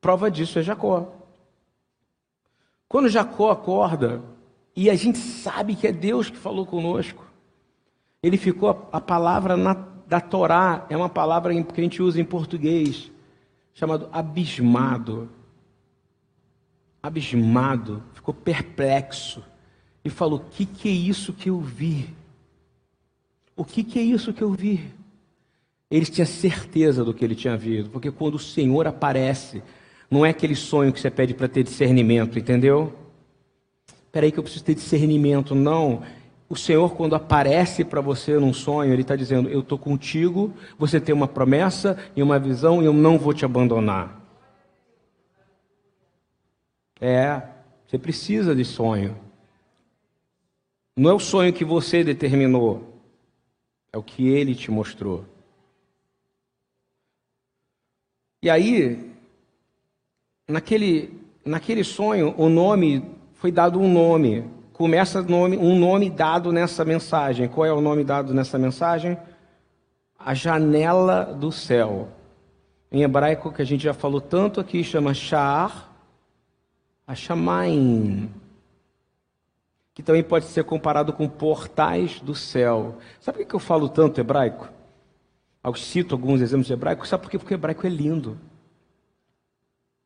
Prova 0.00 0.30
disso 0.30 0.60
é 0.60 0.62
Jacó. 0.62 1.12
Quando 2.88 3.08
Jacó 3.08 3.50
acorda, 3.50 4.22
e 4.76 4.88
a 4.88 4.94
gente 4.94 5.18
sabe 5.18 5.74
que 5.74 5.88
é 5.88 5.92
Deus 5.92 6.30
que 6.30 6.36
falou 6.36 6.64
conosco, 6.64 7.26
ele 8.22 8.36
ficou, 8.36 8.70
a, 8.70 8.98
a 8.98 9.00
palavra 9.00 9.56
na, 9.56 9.74
da 10.06 10.20
Torá 10.20 10.86
é 10.88 10.96
uma 10.96 11.08
palavra 11.08 11.52
que 11.64 11.80
a 11.80 11.82
gente 11.82 12.00
usa 12.00 12.20
em 12.20 12.24
português, 12.24 13.10
chamado 13.74 14.08
abismado. 14.12 15.28
Abismado, 17.02 18.04
ficou 18.14 18.32
perplexo 18.32 19.42
e 20.04 20.10
falou: 20.10 20.38
O 20.38 20.44
que, 20.50 20.66
que 20.66 20.88
é 20.88 20.92
isso 20.92 21.32
que 21.32 21.50
eu 21.50 21.60
vi? 21.60 22.08
O 23.56 23.64
que, 23.64 23.84
que 23.84 23.98
é 23.98 24.02
isso 24.02 24.32
que 24.32 24.42
eu 24.42 24.52
vi? 24.52 24.90
Ele 25.90 26.06
tinha 26.06 26.26
certeza 26.26 27.04
do 27.04 27.12
que 27.12 27.24
ele 27.24 27.34
tinha 27.34 27.56
visto, 27.56 27.90
porque 27.90 28.10
quando 28.10 28.36
o 28.36 28.38
Senhor 28.38 28.86
aparece, 28.86 29.62
não 30.10 30.24
é 30.24 30.30
aquele 30.30 30.54
sonho 30.54 30.92
que 30.92 30.98
você 30.98 31.10
pede 31.10 31.34
para 31.34 31.48
ter 31.48 31.62
discernimento, 31.62 32.38
entendeu? 32.38 32.94
Espera 34.04 34.26
aí 34.26 34.32
que 34.32 34.38
eu 34.38 34.42
preciso 34.42 34.64
ter 34.64 34.74
discernimento. 34.74 35.54
Não. 35.54 36.02
O 36.48 36.56
Senhor, 36.56 36.94
quando 36.94 37.14
aparece 37.14 37.82
para 37.84 38.00
você 38.00 38.38
num 38.38 38.52
sonho, 38.52 38.92
Ele 38.92 39.02
está 39.02 39.16
dizendo: 39.16 39.48
Eu 39.48 39.60
estou 39.60 39.78
contigo, 39.78 40.52
você 40.78 41.00
tem 41.00 41.14
uma 41.14 41.28
promessa 41.28 41.98
e 42.16 42.22
uma 42.22 42.38
visão 42.38 42.82
e 42.82 42.86
eu 42.86 42.92
não 42.92 43.18
vou 43.18 43.32
te 43.32 43.44
abandonar. 43.44 44.20
É, 47.00 47.42
você 47.86 47.98
precisa 47.98 48.54
de 48.54 48.64
sonho. 48.64 49.16
Não 50.96 51.10
é 51.10 51.14
o 51.14 51.18
sonho 51.18 51.52
que 51.52 51.64
você 51.64 52.04
determinou, 52.04 53.00
é 53.92 53.96
o 53.96 54.02
que 54.02 54.28
ele 54.28 54.54
te 54.54 54.70
mostrou. 54.70 55.24
E 58.42 58.50
aí, 58.50 59.10
naquele, 60.46 61.18
naquele 61.44 61.82
sonho, 61.82 62.34
o 62.36 62.48
nome 62.48 63.02
foi 63.34 63.50
dado 63.50 63.80
um 63.80 63.90
nome. 63.90 64.44
Começa 64.74 65.22
nome, 65.22 65.56
um 65.56 65.78
nome 65.78 66.10
dado 66.10 66.52
nessa 66.52 66.84
mensagem. 66.84 67.48
Qual 67.48 67.64
é 67.64 67.72
o 67.72 67.80
nome 67.80 68.04
dado 68.04 68.34
nessa 68.34 68.58
mensagem? 68.58 69.16
A 70.18 70.34
janela 70.34 71.24
do 71.24 71.50
céu. 71.50 72.08
Em 72.90 73.02
hebraico, 73.02 73.52
que 73.52 73.62
a 73.62 73.64
gente 73.64 73.84
já 73.84 73.94
falou 73.94 74.20
tanto 74.20 74.60
aqui, 74.60 74.84
chama 74.84 75.14
Sha'ar, 75.14 75.90
a 77.06 77.14
Shamaim 77.14 78.41
que 79.94 80.02
também 80.02 80.22
pode 80.22 80.46
ser 80.46 80.64
comparado 80.64 81.12
com 81.12 81.28
portais 81.28 82.20
do 82.20 82.34
céu. 82.34 82.98
Sabe 83.20 83.38
por 83.38 83.46
que 83.46 83.54
eu 83.54 83.60
falo 83.60 83.88
tanto 83.88 84.20
hebraico? 84.20 84.68
Eu 85.62 85.74
cito 85.74 86.14
alguns 86.14 86.40
exemplos 86.40 86.66
de 86.66 86.72
hebraico, 86.72 87.06
sabe 87.06 87.22
por 87.22 87.30
quê? 87.30 87.38
Porque 87.38 87.54
o 87.54 87.56
hebraico 87.56 87.86
é 87.86 87.90
lindo. 87.90 88.38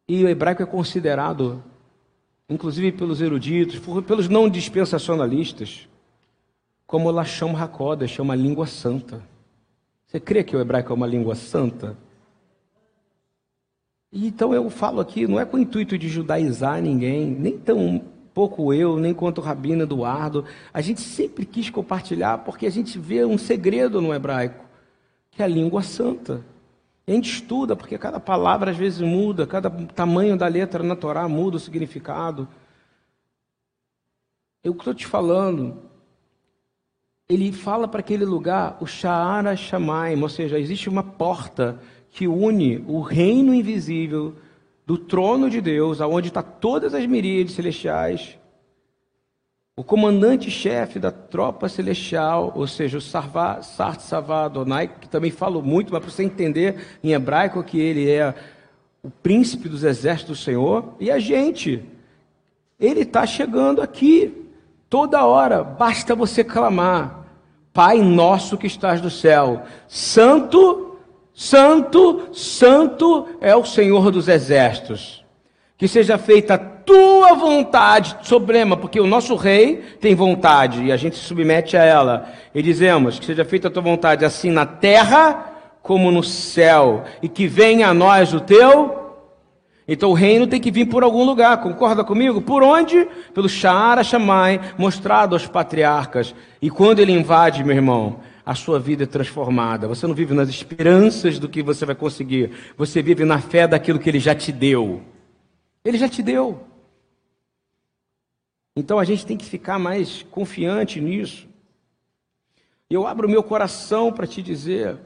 E 0.09 0.23
o 0.25 0.29
hebraico 0.29 0.63
é 0.63 0.67
considerado, 0.67 1.63
inclusive 2.49 2.93
pelos 2.93 3.21
eruditos, 3.21 3.81
pelos 4.07 4.29
não 4.29 4.49
dispensacionalistas, 4.49 5.89
como 6.87 7.11
Lashon 7.11 7.57
Hakodesh, 7.57 8.11
chama 8.11 8.35
língua 8.35 8.67
santa. 8.67 9.23
Você 10.07 10.21
crê 10.21 10.45
que 10.45 10.57
o 10.57 10.61
hebraico 10.61 10.93
é 10.93 10.95
uma 10.95 11.07
língua 11.07 11.35
santa? 11.35 11.97
Então 14.13 14.55
eu 14.55 14.69
falo 14.71 15.01
aqui, 15.01 15.27
não 15.27 15.41
é 15.41 15.45
com 15.45 15.57
o 15.57 15.61
intuito 15.61 15.99
de 15.99 16.09
judaizar 16.09 16.81
ninguém, 16.81 17.27
nem 17.27 17.59
tão 17.59 18.03
pouco 18.37 18.75
eu, 18.75 18.99
nem 18.99 19.15
quanto 19.15 19.39
o 19.39 19.41
Rabino 19.41 19.85
Eduardo. 19.85 20.45
A 20.71 20.83
gente 20.83 21.01
sempre 21.01 21.47
quis 21.47 21.71
compartilhar 21.71 22.45
porque 22.45 22.67
a 22.67 22.71
gente 22.71 22.99
vê 22.99 23.25
um 23.25 23.39
segredo 23.39 23.99
no 24.03 24.13
hebraico, 24.13 24.63
que 25.31 25.41
é 25.41 25.47
a 25.47 25.49
língua 25.49 25.83
santa. 25.83 26.45
a 27.09 27.13
gente 27.13 27.31
estuda 27.31 27.75
porque 27.75 27.97
cada 27.97 28.21
palavra 28.21 28.73
às 28.73 28.77
vezes 28.77 29.01
muda, 29.01 29.47
cada 29.47 29.71
tamanho 29.71 30.37
da 30.37 30.47
letra 30.47 30.83
na 30.83 30.95
Torá 30.95 31.27
muda 31.27 31.57
o 31.57 31.61
significado. 31.61 32.47
Eu 34.63 34.73
estou 34.73 34.93
te 34.93 35.07
falando, 35.07 35.79
ele 37.31 37.51
fala 37.53 37.89
para 37.89 38.01
aquele 38.01 38.27
lugar 38.27 38.77
o 38.83 38.87
Sha'ara 38.87 39.57
Shamaim, 39.57 40.21
ou 40.21 40.29
seja, 40.29 40.59
existe 40.59 40.91
uma 40.91 41.03
porta 41.03 41.81
que 42.11 42.29
une 42.29 42.85
o 42.87 43.01
reino 43.01 43.55
invisível 43.55 44.35
do 44.87 44.97
trono 44.97 45.51
de 45.51 45.61
Deus, 45.61 46.01
aonde 46.01 46.29
está 46.29 46.43
todas 46.43 46.95
as 46.95 47.05
miríades 47.05 47.55
celestiais, 47.55 48.39
o 49.75 49.85
comandante-chefe 49.85 50.99
da 50.99 51.11
tropa 51.11 51.69
celestial, 51.69 52.53
ou 52.55 52.67
seja, 52.67 52.97
o 52.97 53.01
Sarva, 53.01 53.61
Sart 53.63 54.01
Adonai, 54.13 54.89
que 54.89 55.09
também 55.09 55.31
falo 55.31 55.61
muito, 55.61 55.93
mas 55.93 56.01
para 56.01 56.11
você 56.11 56.23
entender 56.23 56.99
em 57.05 57.13
hebraico 57.13 57.63
que 57.63 57.79
ele 57.79 58.09
é 58.09 58.33
o 59.03 59.11
príncipe 59.11 59.69
dos 59.69 59.85
exércitos 59.85 60.39
do 60.39 60.43
Senhor, 60.43 60.95
e 60.99 61.11
a 61.11 61.19
gente, 61.19 61.85
ele 62.81 63.01
está 63.01 63.27
chegando 63.27 63.83
aqui, 63.83 64.51
toda 64.89 65.27
hora, 65.27 65.63
basta 65.65 66.15
você 66.15 66.45
clamar, 66.45 67.25
Pai 67.73 67.99
nosso 67.99 68.57
que 68.57 68.67
estás 68.67 69.03
no 69.03 69.11
céu, 69.11 69.65
santo 69.87 70.86
Santo, 71.39 72.31
santo 72.33 73.29
é 73.43 73.55
o 73.55 73.63
Senhor 73.63 74.11
dos 74.11 74.27
exércitos. 74.27 75.23
Que 75.77 75.87
seja 75.87 76.17
feita 76.17 76.55
a 76.55 76.59
tua 76.59 77.35
vontade 77.35 78.17
suprema, 78.23 78.75
porque 78.75 78.99
o 78.99 79.07
nosso 79.07 79.37
rei 79.37 79.85
tem 80.01 80.15
vontade 80.15 80.85
e 80.85 80.91
a 80.91 80.97
gente 80.97 81.17
se 81.17 81.25
submete 81.25 81.77
a 81.77 81.85
ela. 81.85 82.33
E 82.55 82.63
dizemos 82.63 83.19
que 83.19 83.27
seja 83.27 83.45
feita 83.45 83.69
a 83.69 83.71
tua 83.71 83.83
vontade 83.83 84.25
assim 84.25 84.51
na 84.51 84.65
terra 84.65 85.53
como 85.83 86.11
no 86.11 86.23
céu, 86.23 87.05
e 87.23 87.29
que 87.29 87.47
venha 87.47 87.89
a 87.89 87.95
nós 87.95 88.33
o 88.33 88.41
teu. 88.41 89.13
Então 89.87 90.11
o 90.11 90.15
reino 90.15 90.47
tem 90.47 90.59
que 90.59 90.71
vir 90.71 90.87
por 90.87 91.05
algum 91.05 91.23
lugar, 91.23 91.61
concorda 91.61 92.03
comigo? 92.03 92.41
Por 92.41 92.63
onde? 92.63 93.07
Pelo 93.35 93.49
Shara 93.49 94.03
Shamai, 94.03 94.59
mostrado 94.79 95.37
aos 95.37 95.47
patriarcas. 95.47 96.35
E 96.63 96.71
quando 96.71 96.99
ele 96.99 97.13
invade, 97.13 97.63
meu 97.63 97.77
irmão, 97.77 98.17
a 98.47 98.55
sua 98.55 98.79
vida 98.79 99.03
é 99.03 99.07
transformada. 99.07 99.89
Você 99.89 100.07
não 100.07 100.15
vive 100.15 100.33
nas 100.33 100.49
esperanças 100.49 101.37
do 101.37 101.49
que 101.49 101.65
você 101.65 101.85
vai 101.85 101.97
conseguir. 101.97 102.53
Você 102.77 103.03
vive 103.03 103.25
na 103.25 103.41
fé 103.41 103.67
daquilo 103.67 103.99
que 103.99 104.09
ele 104.09 104.21
já 104.21 104.37
te 104.37 104.53
deu. 104.53 105.03
Ele 105.85 105.99
já 105.99 106.09
te 106.09 106.23
deu. 106.23 106.65
Então 108.77 109.01
a 109.01 109.05
gente 109.05 109.27
tem 109.27 109.37
que 109.37 109.45
ficar 109.45 109.81
mais 109.81 110.23
confiante 110.31 111.01
nisso. 111.01 111.49
Eu 112.89 113.05
abro 113.05 113.29
meu 113.29 113.43
coração 113.43 114.13
para 114.13 114.29
te 114.29 114.41
dizer 114.41 114.97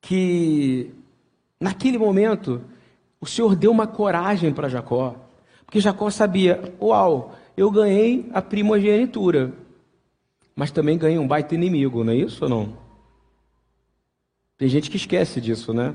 que 0.00 0.90
naquele 1.60 1.98
momento 1.98 2.64
o 3.20 3.26
Senhor 3.26 3.54
deu 3.54 3.70
uma 3.70 3.86
coragem 3.86 4.52
para 4.52 4.68
Jacó, 4.68 5.14
porque 5.64 5.78
Jacó 5.78 6.10
sabia: 6.10 6.74
uau, 6.80 7.36
eu 7.56 7.70
ganhei 7.70 8.28
a 8.34 8.42
primogenitura 8.42 9.52
mas 10.54 10.70
também 10.70 10.98
ganha 10.98 11.20
um 11.20 11.26
baita 11.26 11.54
inimigo, 11.54 12.04
não 12.04 12.12
é 12.12 12.16
isso 12.16 12.44
ou 12.44 12.50
não? 12.50 12.76
Tem 14.58 14.68
gente 14.68 14.90
que 14.90 14.96
esquece 14.96 15.40
disso, 15.40 15.72
né? 15.72 15.94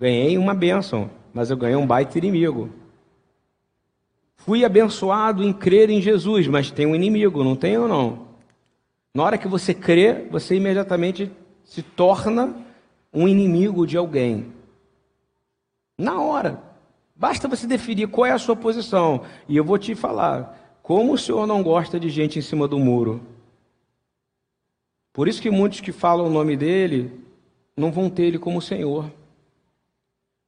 Ganhei 0.00 0.38
uma 0.38 0.54
bênção, 0.54 1.10
mas 1.34 1.50
eu 1.50 1.56
ganhei 1.56 1.76
um 1.76 1.86
baita 1.86 2.18
inimigo. 2.18 2.70
Fui 4.36 4.64
abençoado 4.64 5.44
em 5.44 5.52
crer 5.52 5.90
em 5.90 6.00
Jesus, 6.00 6.48
mas 6.48 6.70
tem 6.70 6.86
um 6.86 6.94
inimigo, 6.94 7.44
não 7.44 7.54
tem 7.54 7.78
ou 7.78 7.86
não? 7.86 8.26
Na 9.14 9.22
hora 9.22 9.38
que 9.38 9.46
você 9.46 9.74
crê, 9.74 10.26
você 10.30 10.56
imediatamente 10.56 11.30
se 11.64 11.82
torna 11.82 12.56
um 13.12 13.28
inimigo 13.28 13.86
de 13.86 13.96
alguém. 13.96 14.52
Na 15.98 16.20
hora. 16.20 16.62
Basta 17.14 17.46
você 17.46 17.66
definir 17.66 18.08
qual 18.08 18.26
é 18.26 18.32
a 18.32 18.38
sua 18.38 18.56
posição. 18.56 19.22
E 19.48 19.56
eu 19.56 19.64
vou 19.64 19.78
te 19.78 19.94
falar: 19.94 20.78
como 20.82 21.12
o 21.12 21.18
senhor 21.18 21.46
não 21.46 21.62
gosta 21.62 22.00
de 22.00 22.08
gente 22.08 22.38
em 22.38 22.42
cima 22.42 22.66
do 22.66 22.78
muro? 22.78 23.20
Por 25.12 25.28
isso 25.28 25.42
que 25.42 25.50
muitos 25.50 25.80
que 25.80 25.92
falam 25.92 26.26
o 26.26 26.30
nome 26.30 26.56
dele 26.56 27.12
não 27.76 27.92
vão 27.92 28.08
ter 28.08 28.24
ele 28.24 28.38
como 28.38 28.62
Senhor. 28.62 29.10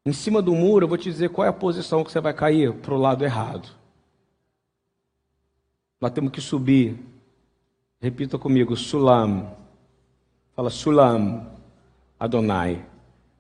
Em 0.07 0.13
cima 0.13 0.43
do 0.43 0.55
muro, 0.55 0.85
eu 0.85 0.89
vou 0.89 0.99
te 0.99 1.11
dizer 1.11 1.31
qual 1.31 1.47
é 1.47 1.49
a 1.49 1.53
posição 1.53 2.05
que 2.05 2.13
você 2.13 2.21
vai 2.21 2.35
cair 2.35 2.73
para 2.75 2.95
o 2.95 2.99
lado 2.99 3.25
errado. 3.25 3.69
Nós 6.01 6.13
temos 6.13 6.31
que 6.31 6.41
subir. 6.41 6.99
Repita 8.01 8.39
comigo, 8.39 8.77
Sulam. 8.77 9.57
Fala, 10.55 10.69
Sulam, 10.69 11.51
Adonai, 12.21 12.85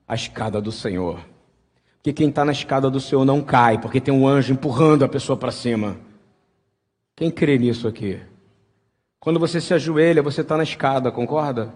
a 0.08 0.14
escada 0.14 0.60
do 0.60 0.72
Senhor. 0.72 1.20
Porque 1.96 2.12
quem 2.12 2.28
está 2.28 2.44
na 2.44 2.52
escada 2.52 2.90
do 2.90 3.00
Senhor 3.00 3.24
não 3.24 3.42
cai, 3.42 3.80
porque 3.80 4.00
tem 4.00 4.12
um 4.12 4.26
anjo 4.26 4.52
empurrando 4.52 5.04
a 5.04 5.08
pessoa 5.08 5.36
para 5.36 5.52
cima. 5.52 5.96
Quem 7.14 7.30
crê 7.30 7.58
nisso 7.58 7.86
aqui? 7.86 8.20
Quando 9.24 9.40
você 9.40 9.58
se 9.58 9.72
ajoelha, 9.72 10.22
você 10.22 10.42
está 10.42 10.54
na 10.54 10.62
escada, 10.62 11.10
concorda? 11.10 11.72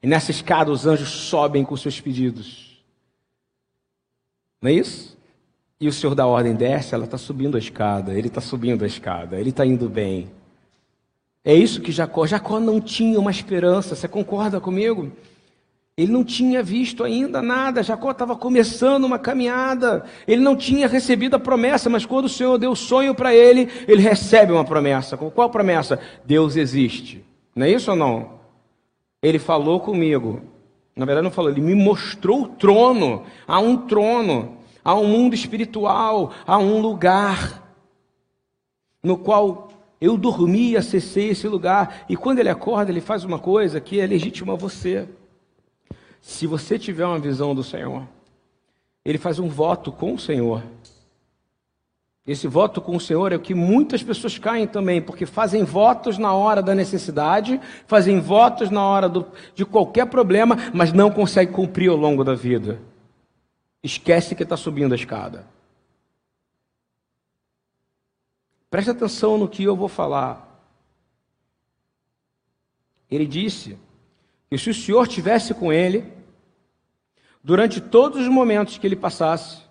E 0.00 0.06
nessa 0.06 0.30
escada 0.30 0.70
os 0.70 0.86
anjos 0.86 1.08
sobem 1.08 1.64
com 1.64 1.76
seus 1.76 2.00
pedidos. 2.00 2.80
Não 4.62 4.70
é 4.70 4.74
isso? 4.74 5.18
E 5.80 5.88
o 5.88 5.92
Senhor 5.92 6.14
da 6.14 6.24
ordem 6.24 6.54
desce, 6.54 6.94
ela 6.94 7.04
está 7.04 7.18
subindo 7.18 7.56
a 7.56 7.58
escada, 7.58 8.14
ele 8.14 8.28
está 8.28 8.40
subindo 8.40 8.84
a 8.84 8.86
escada, 8.86 9.40
ele 9.40 9.50
está 9.50 9.66
indo 9.66 9.88
bem. 9.88 10.30
É 11.44 11.52
isso 11.52 11.80
que 11.80 11.90
Jacó. 11.90 12.28
Jacó 12.28 12.60
não 12.60 12.80
tinha 12.80 13.18
uma 13.18 13.32
esperança, 13.32 13.96
você 13.96 14.06
concorda 14.06 14.60
comigo? 14.60 15.10
Ele 15.96 16.10
não 16.10 16.24
tinha 16.24 16.60
visto 16.60 17.04
ainda 17.04 17.40
nada, 17.40 17.82
Jacó 17.82 18.10
estava 18.10 18.34
começando 18.34 19.04
uma 19.04 19.16
caminhada, 19.16 20.04
ele 20.26 20.42
não 20.42 20.56
tinha 20.56 20.88
recebido 20.88 21.36
a 21.36 21.38
promessa, 21.38 21.88
mas 21.88 22.04
quando 22.04 22.24
o 22.24 22.28
Senhor 22.28 22.58
deu 22.58 22.74
sonho 22.74 23.14
para 23.14 23.32
ele, 23.32 23.70
ele 23.86 24.02
recebe 24.02 24.52
uma 24.52 24.64
promessa. 24.64 25.16
Qual 25.16 25.50
promessa? 25.50 26.00
Deus 26.24 26.56
existe. 26.56 27.24
Não 27.54 27.64
é 27.64 27.70
isso 27.70 27.92
ou 27.92 27.96
não? 27.96 28.40
Ele 29.22 29.38
falou 29.38 29.78
comigo. 29.78 30.42
Na 30.96 31.06
verdade, 31.06 31.24
não 31.24 31.30
falou, 31.30 31.52
ele 31.52 31.60
me 31.60 31.76
mostrou 31.76 32.42
o 32.42 32.48
trono. 32.48 33.22
Há 33.46 33.60
um 33.60 33.76
trono, 33.76 34.58
há 34.84 34.96
um 34.96 35.06
mundo 35.06 35.34
espiritual, 35.34 36.32
há 36.44 36.58
um 36.58 36.80
lugar 36.80 37.62
no 39.00 39.16
qual 39.16 39.68
eu 40.00 40.16
dormi 40.16 40.76
acessei 40.76 41.28
esse 41.30 41.46
lugar. 41.46 42.04
E 42.08 42.16
quando 42.16 42.40
ele 42.40 42.48
acorda, 42.48 42.90
ele 42.90 43.00
faz 43.00 43.22
uma 43.22 43.38
coisa 43.38 43.80
que 43.80 44.00
é 44.00 44.06
legítima 44.06 44.54
a 44.54 44.56
você. 44.56 45.08
Se 46.24 46.46
você 46.46 46.78
tiver 46.78 47.04
uma 47.04 47.18
visão 47.18 47.54
do 47.54 47.62
Senhor, 47.62 48.08
ele 49.04 49.18
faz 49.18 49.38
um 49.38 49.46
voto 49.46 49.92
com 49.92 50.14
o 50.14 50.18
Senhor. 50.18 50.64
Esse 52.26 52.48
voto 52.48 52.80
com 52.80 52.96
o 52.96 53.00
Senhor 53.00 53.30
é 53.30 53.36
o 53.36 53.40
que 53.40 53.54
muitas 53.54 54.02
pessoas 54.02 54.38
caem 54.38 54.66
também, 54.66 55.02
porque 55.02 55.26
fazem 55.26 55.64
votos 55.64 56.16
na 56.16 56.32
hora 56.32 56.62
da 56.62 56.74
necessidade, 56.74 57.60
fazem 57.86 58.20
votos 58.20 58.70
na 58.70 58.82
hora 58.82 59.06
do, 59.06 59.26
de 59.54 59.66
qualquer 59.66 60.06
problema, 60.06 60.56
mas 60.72 60.94
não 60.94 61.10
conseguem 61.10 61.54
cumprir 61.54 61.90
ao 61.90 61.96
longo 61.96 62.24
da 62.24 62.34
vida. 62.34 62.80
Esquece 63.82 64.34
que 64.34 64.44
está 64.44 64.56
subindo 64.56 64.92
a 64.92 64.96
escada. 64.96 65.46
Preste 68.70 68.90
atenção 68.90 69.36
no 69.36 69.46
que 69.46 69.62
eu 69.62 69.76
vou 69.76 69.88
falar. 69.88 70.58
Ele 73.10 73.26
disse 73.26 73.78
que 74.54 74.58
se 74.58 74.70
o 74.70 74.74
Senhor 74.74 75.08
tivesse 75.08 75.52
com 75.52 75.72
ele, 75.72 76.12
durante 77.42 77.80
todos 77.80 78.20
os 78.20 78.28
momentos 78.28 78.78
que 78.78 78.86
ele 78.86 78.94
passasse, 78.94 79.64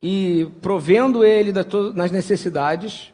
e 0.00 0.50
provendo 0.62 1.22
ele 1.22 1.52
nas 1.94 2.10
necessidades, 2.10 3.12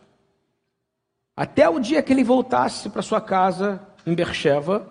até 1.37 1.69
o 1.69 1.81
dia 1.81 2.01
que 2.05 2.13
ele 2.13 2.23
voltasse 2.23 2.89
para 2.89 3.03
sua 3.03 3.21
casa 3.21 3.85
em 4.07 4.15
Bercheva, 4.15 4.89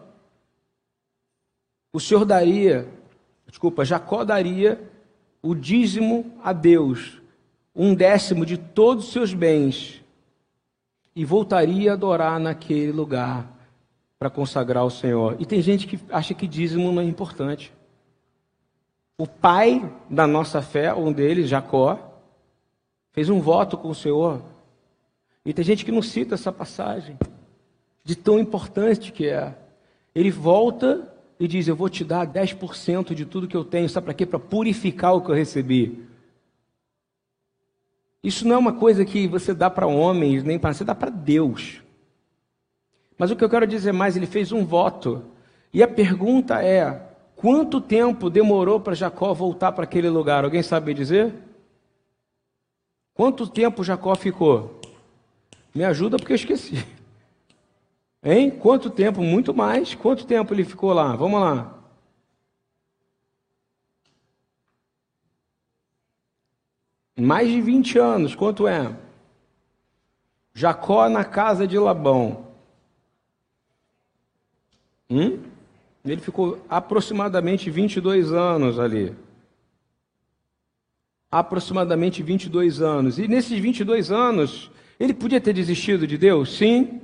o 1.93 2.01
Senhor 2.01 2.25
daria, 2.25 2.89
desculpa, 3.47 3.85
Jacó 3.85 4.25
daria 4.25 4.91
o 5.41 5.55
dízimo 5.55 6.37
a 6.43 6.51
Deus, 6.51 7.21
um 7.73 7.95
décimo 7.95 8.45
de 8.45 8.57
todos 8.57 9.05
os 9.05 9.13
seus 9.13 9.33
bens, 9.33 10.02
e 11.15 11.23
voltaria 11.23 11.91
a 11.91 11.93
adorar 11.93 12.39
naquele 12.39 12.91
lugar 12.91 13.47
para 14.17 14.29
consagrar 14.29 14.83
ao 14.83 14.89
Senhor. 14.89 15.35
E 15.39 15.45
tem 15.45 15.61
gente 15.61 15.85
que 15.85 15.99
acha 16.09 16.33
que 16.33 16.47
dízimo 16.47 16.91
não 16.91 17.01
é 17.01 17.05
importante. 17.05 17.73
O 19.17 19.27
pai 19.27 19.91
da 20.09 20.25
nossa 20.25 20.61
fé, 20.61 20.93
um 20.93 21.11
deles, 21.11 21.49
Jacó, 21.49 22.21
fez 23.11 23.29
um 23.29 23.39
voto 23.39 23.77
com 23.77 23.89
o 23.89 23.95
Senhor. 23.95 24.41
E 25.45 25.53
tem 25.53 25.63
gente 25.63 25.85
que 25.85 25.91
não 25.91 26.01
cita 26.01 26.35
essa 26.35 26.51
passagem, 26.51 27.17
de 28.03 28.15
tão 28.15 28.39
importante 28.39 29.11
que 29.11 29.27
é. 29.27 29.55
Ele 30.15 30.31
volta 30.31 31.13
e 31.39 31.47
diz: 31.47 31.67
Eu 31.67 31.75
vou 31.75 31.89
te 31.89 32.03
dar 32.03 32.25
10% 32.25 33.13
de 33.13 33.25
tudo 33.25 33.47
que 33.47 33.57
eu 33.57 33.65
tenho. 33.65 33.89
Sabe 33.89 34.05
para 34.05 34.13
quê? 34.13 34.25
Para 34.25 34.39
purificar 34.39 35.13
o 35.13 35.21
que 35.21 35.29
eu 35.29 35.35
recebi. 35.35 36.07
Isso 38.23 38.47
não 38.47 38.55
é 38.55 38.57
uma 38.57 38.73
coisa 38.73 39.03
que 39.03 39.27
você 39.27 39.53
dá 39.53 39.69
para 39.69 39.85
homens, 39.85 40.43
nem 40.43 40.57
para. 40.57 40.73
Você 40.73 40.85
dá 40.85 40.95
para 40.95 41.09
Deus. 41.09 41.81
Mas 43.17 43.29
o 43.29 43.35
que 43.35 43.43
eu 43.43 43.49
quero 43.49 43.67
dizer 43.67 43.91
mais, 43.91 44.15
ele 44.15 44.25
fez 44.25 44.51
um 44.51 44.65
voto. 44.65 45.23
E 45.73 45.83
a 45.83 45.87
pergunta 45.87 46.63
é: 46.63 47.01
quanto 47.35 47.81
tempo 47.81 48.29
demorou 48.29 48.79
para 48.79 48.93
Jacó 48.93 49.33
voltar 49.33 49.73
para 49.73 49.83
aquele 49.83 50.09
lugar? 50.09 50.45
Alguém 50.45 50.63
sabe 50.63 50.93
dizer? 50.93 51.33
Quanto 53.13 53.45
tempo 53.45 53.83
Jacó 53.83 54.15
ficou? 54.15 54.79
Me 55.75 55.83
ajuda 55.83 56.17
porque 56.17 56.31
eu 56.31 56.37
esqueci. 56.37 56.85
Hein? 58.23 58.49
Quanto 58.51 58.89
tempo? 58.89 59.21
Muito 59.21 59.53
mais. 59.53 59.93
Quanto 59.95 60.25
tempo 60.25 60.53
ele 60.53 60.63
ficou 60.63 60.93
lá? 60.93 61.13
Vamos 61.13 61.41
lá. 61.41 61.82
Mais 67.15 67.49
de 67.49 67.61
20 67.61 67.99
anos. 67.99 68.35
Quanto 68.35 68.67
é? 68.67 68.95
Jacó 70.53 71.09
na 71.09 71.23
casa 71.23 71.67
de 71.67 71.77
Labão. 71.77 72.47
Hum? 75.09 75.39
Ele 76.05 76.21
ficou 76.21 76.63
aproximadamente 76.69 77.69
22 77.69 78.33
anos 78.33 78.77
ali. 78.79 79.15
Aproximadamente 81.31 82.21
22 82.21 82.81
anos. 82.81 83.17
E 83.17 83.27
nesses 83.27 83.57
22 83.57 84.11
anos, 84.11 84.69
ele 84.99 85.13
podia 85.13 85.39
ter 85.39 85.53
desistido 85.53 86.05
de 86.05 86.17
Deus? 86.17 86.57
Sim. 86.57 87.01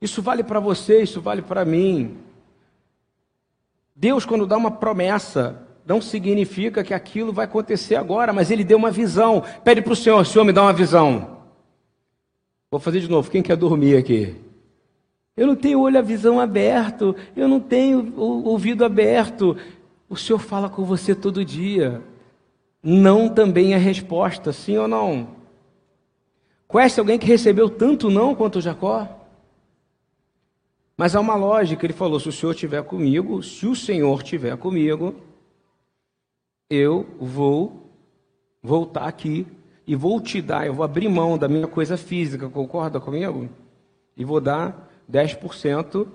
Isso 0.00 0.20
vale 0.20 0.42
para 0.42 0.58
você, 0.58 1.02
isso 1.02 1.20
vale 1.20 1.42
para 1.42 1.64
mim. 1.64 2.18
Deus, 3.94 4.24
quando 4.24 4.46
dá 4.46 4.56
uma 4.56 4.70
promessa, 4.70 5.66
não 5.86 6.00
significa 6.00 6.84
que 6.84 6.94
aquilo 6.94 7.32
vai 7.32 7.44
acontecer 7.44 7.96
agora, 7.96 8.32
mas 8.32 8.50
Ele 8.50 8.64
deu 8.64 8.78
uma 8.78 8.90
visão. 8.90 9.42
Pede 9.64 9.82
para 9.82 9.92
o 9.92 9.96
Senhor, 9.96 10.24
Senhor, 10.24 10.44
me 10.44 10.52
dá 10.52 10.62
uma 10.62 10.72
visão. 10.72 11.38
Vou 12.70 12.78
fazer 12.78 13.00
de 13.00 13.08
novo, 13.10 13.30
quem 13.30 13.42
quer 13.42 13.56
dormir 13.56 13.96
aqui? 13.96 14.36
Eu 15.36 15.46
não 15.46 15.56
tenho 15.56 15.80
olho, 15.80 15.98
a 15.98 16.02
visão 16.02 16.38
aberto, 16.38 17.16
eu 17.34 17.48
não 17.48 17.58
tenho 17.58 18.12
o 18.16 18.44
ouvido 18.48 18.84
aberto. 18.84 19.56
O 20.08 20.16
Senhor 20.16 20.38
fala 20.38 20.68
com 20.68 20.84
você 20.84 21.14
todo 21.14 21.44
dia. 21.44 22.02
Não 22.82 23.28
também 23.28 23.74
é 23.74 23.76
resposta, 23.76 24.52
sim 24.52 24.76
ou 24.76 24.86
não? 24.86 25.28
Conhece 26.68 27.00
alguém 27.00 27.18
que 27.18 27.26
recebeu 27.26 27.68
tanto 27.68 28.10
não 28.10 28.34
quanto 28.34 28.60
Jacó? 28.60 29.08
Mas 30.96 31.16
há 31.16 31.20
uma 31.20 31.34
lógica, 31.34 31.84
ele 31.84 31.92
falou: 31.92 32.20
se 32.20 32.28
o 32.28 32.32
Senhor 32.32 32.52
estiver 32.52 32.82
comigo, 32.84 33.42
se 33.42 33.66
o 33.66 33.74
Senhor 33.74 34.22
estiver 34.22 34.56
comigo, 34.56 35.14
eu 36.70 37.04
vou 37.18 37.90
voltar 38.62 39.06
aqui 39.06 39.44
e 39.86 39.96
vou 39.96 40.20
te 40.20 40.40
dar, 40.40 40.66
eu 40.66 40.72
vou 40.72 40.84
abrir 40.84 41.08
mão 41.08 41.36
da 41.36 41.48
minha 41.48 41.66
coisa 41.66 41.96
física, 41.96 42.48
concorda 42.48 43.00
comigo? 43.00 43.48
E 44.16 44.24
vou 44.24 44.40
dar 44.40 44.88
10%, 45.10 46.06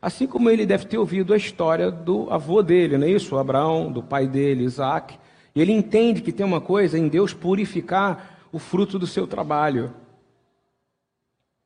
assim 0.00 0.26
como 0.26 0.50
ele 0.50 0.66
deve 0.66 0.84
ter 0.84 0.98
ouvido 0.98 1.32
a 1.32 1.36
história 1.36 1.90
do 1.90 2.30
avô 2.30 2.62
dele, 2.62 2.98
não 2.98 3.06
é 3.06 3.10
isso? 3.10 3.38
Abraão, 3.38 3.90
do 3.90 4.02
pai 4.02 4.26
dele, 4.26 4.64
Isaac. 4.64 5.18
E 5.54 5.62
ele 5.62 5.72
entende 5.72 6.20
que 6.20 6.32
tem 6.32 6.44
uma 6.44 6.60
coisa 6.60 6.98
em 6.98 7.08
Deus 7.08 7.32
purificar 7.32 8.38
o 8.52 8.58
fruto 8.58 8.98
do 8.98 9.06
seu 9.06 9.26
trabalho. 9.26 9.94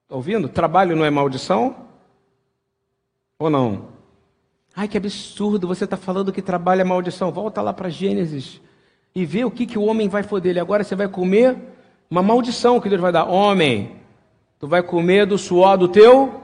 Está 0.05 0.15
ouvindo? 0.15 0.49
Trabalho 0.49 0.95
não 0.95 1.05
é 1.05 1.11
maldição? 1.11 1.89
Ou 3.41 3.51
não? 3.51 3.96
Ai, 4.79 4.87
que 4.87 4.99
absurdo, 4.99 5.67
você 5.67 5.85
está 5.85 5.97
falando 5.97 6.31
que 6.31 6.43
trabalha 6.43 6.85
maldição. 6.85 7.33
Volta 7.33 7.63
lá 7.63 7.73
para 7.73 7.89
Gênesis 7.89 8.61
e 9.15 9.25
vê 9.25 9.43
o 9.43 9.51
que, 9.51 9.65
que 9.65 9.79
o 9.79 9.85
homem 9.85 10.07
vai 10.07 10.23
foder 10.23 10.51
dele. 10.51 10.61
Agora 10.61 10.85
você 10.85 10.95
vai 10.95 11.09
comer 11.09 11.57
uma 12.11 12.23
maldição 12.23 12.79
que 12.79 12.91
Deus 12.91 13.01
vai 13.01 13.11
dar. 13.11 13.25
Homem, 13.25 13.97
tu 14.59 14.69
vai 14.69 14.83
comer 14.83 15.25
do 15.25 15.39
suor 15.39 15.79
do 15.79 15.89
teu. 15.89 16.43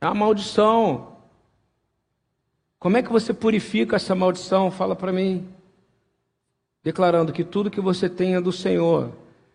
É 0.00 0.06
uma 0.06 0.14
maldição. 0.14 1.12
Como 2.80 2.96
é 2.96 3.02
que 3.02 3.12
você 3.12 3.32
purifica 3.32 3.94
essa 3.94 4.12
maldição? 4.12 4.72
Fala 4.72 4.96
para 4.96 5.12
mim. 5.12 5.48
Declarando 6.82 7.32
que 7.32 7.44
tudo 7.44 7.70
que 7.70 7.80
você 7.80 8.08
tem 8.08 8.34
é 8.34 8.40
do 8.40 8.50
Senhor 8.50 9.12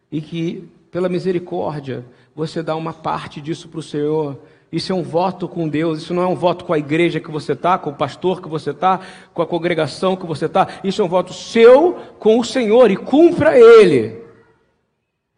e 0.10 0.22
que, 0.22 0.70
pela 0.90 1.10
misericórdia, 1.10 2.06
você 2.34 2.64
dá 2.64 2.74
uma 2.74 2.94
parte 2.94 3.42
disso 3.42 3.68
para 3.68 3.80
o 3.82 3.84
Senhor 3.84 4.40
isso 4.72 4.94
é 4.94 4.96
um 4.96 5.04
voto 5.04 5.50
com 5.50 5.68
Deus, 5.68 6.00
isso 6.00 6.14
não 6.14 6.24
é 6.24 6.28
um 6.28 6.36
voto 6.36 6.64
com 6.64 6.72
a 6.72 6.80
igreja 6.80 7.20
que 7.20 7.30
você 7.30 7.52
está, 7.52 7.78
com 7.78 7.90
o 7.90 7.96
pastor 7.96 8.42
que 8.42 8.48
você 8.48 8.72
está, 8.72 9.02
com 9.34 9.42
a 9.42 9.48
congregação 9.48 10.16
que 10.16 10.26
você 10.26 10.46
está. 10.46 10.68
Isso 10.84 11.02
é 11.02 11.06
um 11.06 11.10
voto 11.10 11.34
seu 11.34 11.94
com 12.18 12.40
o 12.40 12.46
Senhor 12.46 12.90
e 12.90 12.96
cumpra 12.96 13.58
ele. 13.60 14.24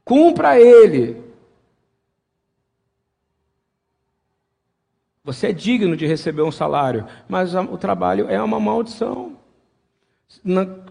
Cumpra 0.05 0.59
ele. 0.59 1.23
Você 5.23 5.47
é 5.47 5.53
digno 5.53 5.97
de 5.97 6.05
receber 6.05 6.41
um 6.43 6.51
salário, 6.51 7.07
mas 7.27 7.55
o 7.55 7.77
trabalho 7.77 8.29
é 8.29 8.41
uma 8.41 8.59
maldição. 8.59 9.37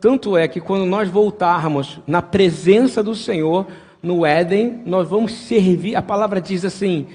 Tanto 0.00 0.36
é 0.36 0.48
que 0.48 0.60
quando 0.60 0.86
nós 0.86 1.08
voltarmos 1.08 2.00
na 2.06 2.22
presença 2.22 3.02
do 3.02 3.14
Senhor, 3.14 3.66
no 4.02 4.26
Éden, 4.26 4.82
nós 4.84 5.08
vamos 5.08 5.32
servir. 5.32 5.94
A 5.94 6.02
palavra 6.02 6.40
diz 6.40 6.64
assim: 6.64 7.06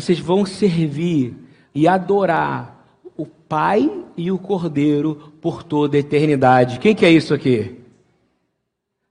vocês 0.00 0.20
vão 0.20 0.46
servir 0.46 1.34
e 1.74 1.88
adorar 1.88 2.86
o 3.16 3.26
Pai 3.26 3.90
e 4.16 4.30
o 4.30 4.38
Cordeiro 4.38 5.32
por 5.40 5.64
toda 5.64 5.96
a 5.96 6.00
eternidade. 6.00 6.78
Quem 6.78 6.94
que 6.94 7.04
é 7.04 7.10
isso 7.10 7.34
aqui? 7.34 7.80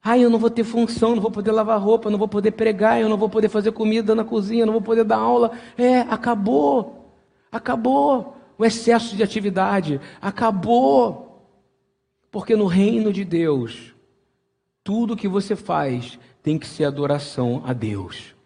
Ah, 0.01 0.17
eu 0.17 0.29
não 0.29 0.39
vou 0.39 0.49
ter 0.49 0.63
função, 0.63 1.13
não 1.13 1.21
vou 1.21 1.29
poder 1.29 1.51
lavar 1.51 1.77
roupa, 1.81 2.09
não 2.09 2.17
vou 2.17 2.29
poder 2.29 2.51
pregar, 2.51 3.01
eu 3.01 3.09
não 3.09 3.17
vou 3.17 3.27
poder 3.27 3.49
fazer 3.49 3.73
comida 3.73 4.15
na 4.15 4.23
cozinha, 4.23 4.65
não 4.65 4.71
vou 4.71 4.81
poder 4.81 5.03
dar 5.03 5.17
aula. 5.17 5.51
É, 5.77 5.99
acabou. 5.99 7.11
Acabou 7.51 8.37
o 8.57 8.63
excesso 8.63 9.13
de 9.17 9.23
atividade. 9.23 9.99
Acabou. 10.21 11.43
Porque 12.31 12.55
no 12.55 12.65
reino 12.65 13.11
de 13.11 13.25
Deus, 13.25 13.93
tudo 14.85 15.17
que 15.17 15.27
você 15.27 15.53
faz 15.53 16.17
tem 16.41 16.57
que 16.57 16.65
ser 16.65 16.85
adoração 16.85 17.61
a 17.65 17.73
Deus. 17.73 18.36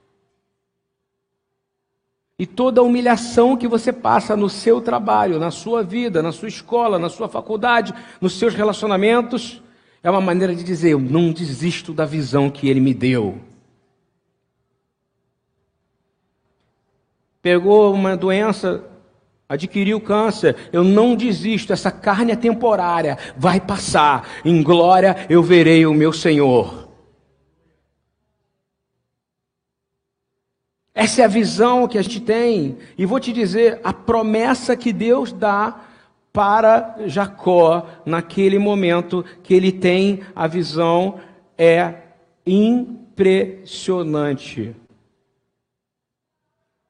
E 2.41 2.45
toda 2.47 2.81
a 2.81 2.83
humilhação 2.83 3.55
que 3.55 3.67
você 3.67 3.93
passa 3.93 4.35
no 4.35 4.49
seu 4.49 4.81
trabalho, 4.81 5.37
na 5.37 5.51
sua 5.51 5.83
vida, 5.83 6.23
na 6.23 6.31
sua 6.31 6.47
escola, 6.47 6.97
na 6.97 7.07
sua 7.07 7.29
faculdade, 7.29 7.93
nos 8.19 8.39
seus 8.39 8.55
relacionamentos, 8.55 9.61
é 10.01 10.09
uma 10.09 10.19
maneira 10.19 10.55
de 10.55 10.63
dizer: 10.63 10.93
eu 10.93 10.99
não 10.99 11.31
desisto 11.31 11.93
da 11.93 12.03
visão 12.03 12.49
que 12.49 12.67
ele 12.67 12.79
me 12.79 12.95
deu. 12.95 13.37
Pegou 17.43 17.93
uma 17.93 18.17
doença, 18.17 18.85
adquiriu 19.47 20.01
câncer, 20.01 20.55
eu 20.73 20.83
não 20.83 21.15
desisto, 21.15 21.71
essa 21.71 21.91
carne 21.91 22.31
é 22.31 22.35
temporária, 22.35 23.19
vai 23.37 23.59
passar, 23.59 24.27
em 24.43 24.63
glória 24.63 25.27
eu 25.29 25.43
verei 25.43 25.85
o 25.85 25.93
meu 25.93 26.11
Senhor. 26.11 26.80
Essa 31.01 31.23
é 31.23 31.25
a 31.25 31.27
visão 31.27 31.87
que 31.87 31.97
a 31.97 32.01
gente 32.03 32.19
tem. 32.19 32.77
E 32.95 33.07
vou 33.07 33.19
te 33.19 33.33
dizer, 33.33 33.79
a 33.83 33.91
promessa 33.91 34.75
que 34.75 34.93
Deus 34.93 35.33
dá 35.33 35.81
para 36.31 36.95
Jacó 37.07 37.87
naquele 38.05 38.59
momento 38.59 39.25
que 39.41 39.55
ele 39.55 39.71
tem 39.71 40.19
a 40.35 40.45
visão 40.45 41.15
é 41.57 41.95
impressionante. 42.45 44.75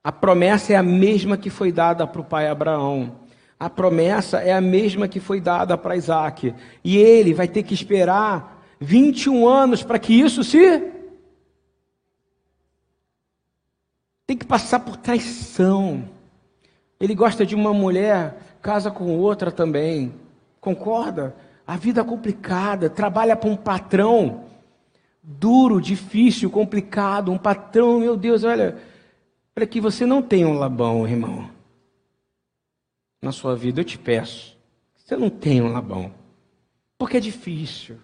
A 0.04 0.12
promessa 0.12 0.74
é 0.74 0.76
a 0.76 0.84
mesma 0.84 1.38
que 1.38 1.50
foi 1.50 1.72
dada 1.72 2.06
para 2.06 2.20
o 2.20 2.26
pai 2.26 2.50
Abraão. 2.50 3.16
A 3.58 3.70
promessa 3.70 4.40
é 4.40 4.52
a 4.52 4.60
mesma 4.60 5.08
que 5.08 5.22
foi 5.22 5.40
dada 5.40 5.78
para 5.78 5.96
Isaac. 5.96 6.54
E 6.84 6.98
ele 6.98 7.34
vai 7.34 7.48
ter 7.48 7.64
que 7.64 7.74
esperar 7.74 8.62
21 8.78 9.48
anos 9.48 9.84
para 9.84 9.98
que 9.98 10.14
isso 10.14 10.44
se 10.44 11.00
tem 14.32 14.38
que 14.38 14.46
passar 14.46 14.80
por 14.80 14.96
traição. 14.96 16.08
Ele 16.98 17.14
gosta 17.14 17.46
de 17.46 17.54
uma 17.54 17.74
mulher, 17.74 18.38
casa 18.62 18.90
com 18.90 19.20
outra 19.20 19.52
também. 19.52 20.14
Concorda? 20.62 21.36
A 21.68 21.76
vida 21.76 22.00
é 22.00 22.04
complicada, 22.04 22.90
trabalha 22.90 23.36
para 23.36 23.50
um 23.50 23.58
patrão 23.58 24.46
duro, 25.22 25.82
difícil, 25.82 26.50
complicado, 26.50 27.30
um 27.30 27.38
patrão, 27.38 28.00
meu 28.00 28.16
Deus, 28.16 28.46
olha, 28.46 28.78
para 29.54 29.66
que 29.66 29.82
você 29.82 30.06
não 30.06 30.22
tenha 30.22 30.48
um 30.48 30.54
Labão, 30.54 31.06
irmão. 31.06 31.50
Na 33.22 33.34
sua 33.34 33.54
vida, 33.54 33.82
eu 33.82 33.86
te 33.86 33.98
peço, 33.98 34.58
você 34.96 35.18
não 35.18 35.30
tenha 35.30 35.62
um 35.62 35.74
Labão. 35.74 36.10
Porque 36.98 37.18
é 37.18 37.20
difícil. 37.20 37.98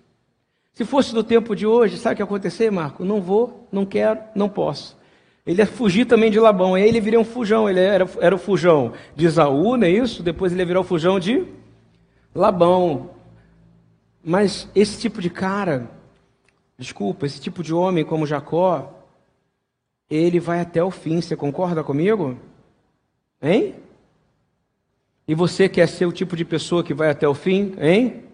Se 0.74 0.84
fosse 0.84 1.14
do 1.14 1.24
tempo 1.24 1.56
de 1.56 1.66
hoje, 1.66 1.98
sabe 1.98 2.14
o 2.14 2.16
que 2.18 2.22
ia 2.22 2.26
acontecer, 2.26 2.70
Marco? 2.70 3.06
Não 3.06 3.22
vou, 3.22 3.66
não 3.72 3.86
quero, 3.86 4.20
não 4.36 4.50
posso. 4.50 4.97
Ele 5.48 5.62
ia 5.62 5.66
fugir 5.66 6.06
também 6.06 6.30
de 6.30 6.42
Labão, 6.42 6.76
aí 6.76 6.86
ele 6.86 7.00
viria 7.00 7.18
um 7.18 7.24
fujão, 7.24 7.70
ele 7.70 7.80
era, 7.80 8.06
era 8.20 8.36
o 8.36 8.38
fujão 8.38 8.92
de 9.16 9.26
Isaú, 9.26 9.78
não 9.78 9.88
é 9.88 9.90
isso? 9.90 10.22
Depois 10.22 10.52
ele 10.52 10.62
ia 10.62 10.66
virar 10.66 10.82
o 10.82 10.84
fujão 10.84 11.18
de 11.18 11.48
Labão. 12.36 13.12
Mas 14.22 14.70
esse 14.76 15.00
tipo 15.00 15.22
de 15.22 15.30
cara, 15.30 15.90
desculpa, 16.78 17.26
esse 17.26 17.40
tipo 17.40 17.64
de 17.64 17.74
homem 17.74 18.04
como 18.04 18.28
Jacó, 18.28 18.94
ele 20.10 20.38
vai 20.38 20.60
até 20.60 20.84
o 20.84 20.92
fim, 20.92 21.22
você 21.22 21.34
concorda 21.34 21.82
comigo? 21.82 22.38
Hein? 23.42 23.76
E 25.26 25.34
você 25.34 25.70
quer 25.70 25.88
ser 25.88 26.06
o 26.06 26.12
tipo 26.12 26.36
de 26.36 26.44
pessoa 26.44 26.84
que 26.84 26.94
vai 26.94 27.10
até 27.10 27.26
o 27.26 27.34
fim, 27.34 27.74
hein? 27.80 28.26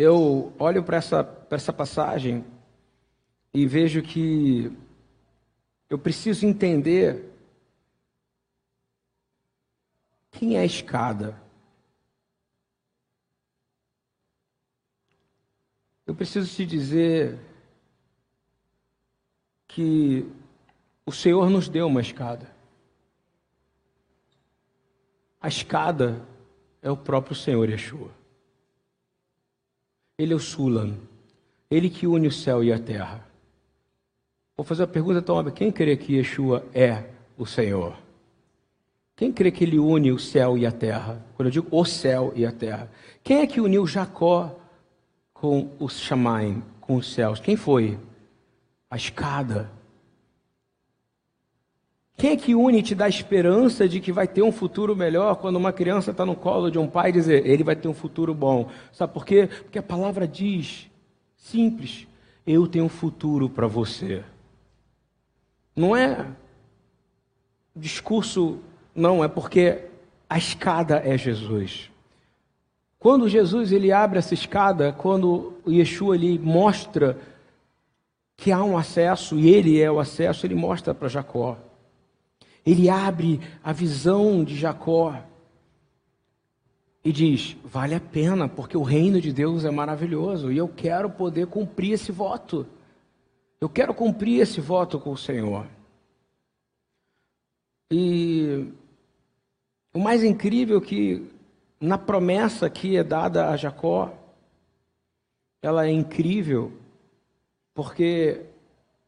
Eu 0.00 0.54
olho 0.60 0.84
para 0.84 0.98
essa, 0.98 1.46
essa 1.50 1.72
passagem 1.72 2.44
e 3.52 3.66
vejo 3.66 4.00
que 4.00 4.70
eu 5.90 5.98
preciso 5.98 6.46
entender 6.46 7.28
quem 10.30 10.56
é 10.56 10.60
a 10.60 10.64
escada. 10.64 11.42
Eu 16.06 16.14
preciso 16.14 16.54
te 16.54 16.64
dizer 16.64 17.36
que 19.66 20.30
o 21.04 21.10
Senhor 21.10 21.50
nos 21.50 21.68
deu 21.68 21.88
uma 21.88 22.00
escada. 22.00 22.54
A 25.40 25.48
escada 25.48 26.24
é 26.80 26.88
o 26.88 26.96
próprio 26.96 27.34
Senhor 27.34 27.68
Yeshua. 27.68 28.17
Ele 30.18 30.32
é 30.32 30.36
o 30.36 30.40
Sulam. 30.40 30.96
Ele 31.70 31.88
que 31.88 32.06
une 32.06 32.26
o 32.26 32.32
céu 32.32 32.64
e 32.64 32.72
a 32.72 32.78
terra. 32.78 33.24
Vou 34.56 34.64
fazer 34.64 34.82
uma 34.82 34.88
pergunta 34.88 35.22
tão 35.22 35.36
óbvia. 35.36 35.52
Quem 35.52 35.70
crê 35.70 35.96
que 35.96 36.16
Yeshua 36.16 36.66
é 36.74 37.04
o 37.36 37.46
Senhor? 37.46 37.96
Quem 39.14 39.32
crê 39.32 39.52
que 39.52 39.62
ele 39.62 39.78
une 39.78 40.10
o 40.10 40.18
céu 40.18 40.58
e 40.58 40.66
a 40.66 40.72
terra? 40.72 41.24
Quando 41.36 41.46
eu 41.46 41.52
digo 41.52 41.68
o 41.70 41.84
céu 41.84 42.32
e 42.34 42.44
a 42.44 42.50
terra. 42.50 42.90
Quem 43.22 43.40
é 43.40 43.46
que 43.46 43.60
uniu 43.60 43.86
Jacó 43.86 44.58
com 45.32 45.70
os 45.78 46.00
Shamaim, 46.00 46.62
com 46.80 46.96
os 46.96 47.12
céus? 47.12 47.38
Quem 47.38 47.56
foi? 47.56 47.96
A 48.90 48.96
escada. 48.96 49.70
Quem 52.18 52.32
é 52.32 52.36
que 52.36 52.52
une 52.52 52.80
e 52.80 52.82
te 52.82 52.96
dá 52.96 53.08
esperança 53.08 53.88
de 53.88 54.00
que 54.00 54.10
vai 54.10 54.26
ter 54.26 54.42
um 54.42 54.50
futuro 54.50 54.96
melhor 54.96 55.36
quando 55.36 55.54
uma 55.54 55.72
criança 55.72 56.10
está 56.10 56.26
no 56.26 56.34
colo 56.34 56.68
de 56.68 56.76
um 56.76 56.88
pai 56.88 57.10
e 57.10 57.12
dizer, 57.12 57.46
ele 57.46 57.62
vai 57.62 57.76
ter 57.76 57.86
um 57.86 57.94
futuro 57.94 58.34
bom? 58.34 58.68
Sabe 58.92 59.12
por 59.12 59.24
quê? 59.24 59.46
Porque 59.46 59.78
a 59.78 59.82
palavra 59.84 60.26
diz, 60.26 60.90
simples, 61.36 62.08
eu 62.44 62.66
tenho 62.66 62.86
um 62.86 62.88
futuro 62.88 63.48
para 63.48 63.68
você. 63.68 64.24
Não 65.76 65.94
é 65.94 66.26
discurso, 67.74 68.58
não, 68.92 69.22
é 69.22 69.28
porque 69.28 69.84
a 70.28 70.36
escada 70.36 70.96
é 70.96 71.16
Jesus. 71.16 71.88
Quando 72.98 73.28
Jesus 73.28 73.70
ele 73.70 73.92
abre 73.92 74.18
essa 74.18 74.34
escada, 74.34 74.92
quando 74.92 75.52
Yeshua 75.68 76.16
ele 76.16 76.36
mostra 76.36 77.16
que 78.36 78.50
há 78.50 78.64
um 78.64 78.76
acesso 78.76 79.38
e 79.38 79.48
ele 79.48 79.80
é 79.80 79.88
o 79.88 80.00
acesso, 80.00 80.44
ele 80.44 80.56
mostra 80.56 80.92
para 80.92 81.06
Jacó. 81.06 81.56
Ele 82.68 82.90
abre 82.90 83.40
a 83.64 83.72
visão 83.72 84.44
de 84.44 84.54
Jacó 84.54 85.18
e 87.02 87.10
diz: 87.10 87.56
vale 87.64 87.94
a 87.94 88.00
pena, 88.00 88.46
porque 88.46 88.76
o 88.76 88.82
reino 88.82 89.22
de 89.22 89.32
Deus 89.32 89.64
é 89.64 89.70
maravilhoso 89.70 90.52
e 90.52 90.58
eu 90.58 90.68
quero 90.68 91.08
poder 91.08 91.46
cumprir 91.46 91.92
esse 91.92 92.12
voto. 92.12 92.66
Eu 93.58 93.70
quero 93.70 93.94
cumprir 93.94 94.42
esse 94.42 94.60
voto 94.60 95.00
com 95.00 95.12
o 95.12 95.16
Senhor. 95.16 95.66
E 97.90 98.70
o 99.94 99.98
mais 99.98 100.22
incrível 100.22 100.76
é 100.76 100.82
que 100.82 101.26
na 101.80 101.96
promessa 101.96 102.68
que 102.68 102.98
é 102.98 103.02
dada 103.02 103.48
a 103.48 103.56
Jacó, 103.56 104.12
ela 105.62 105.86
é 105.86 105.90
incrível, 105.90 106.70
porque 107.72 108.42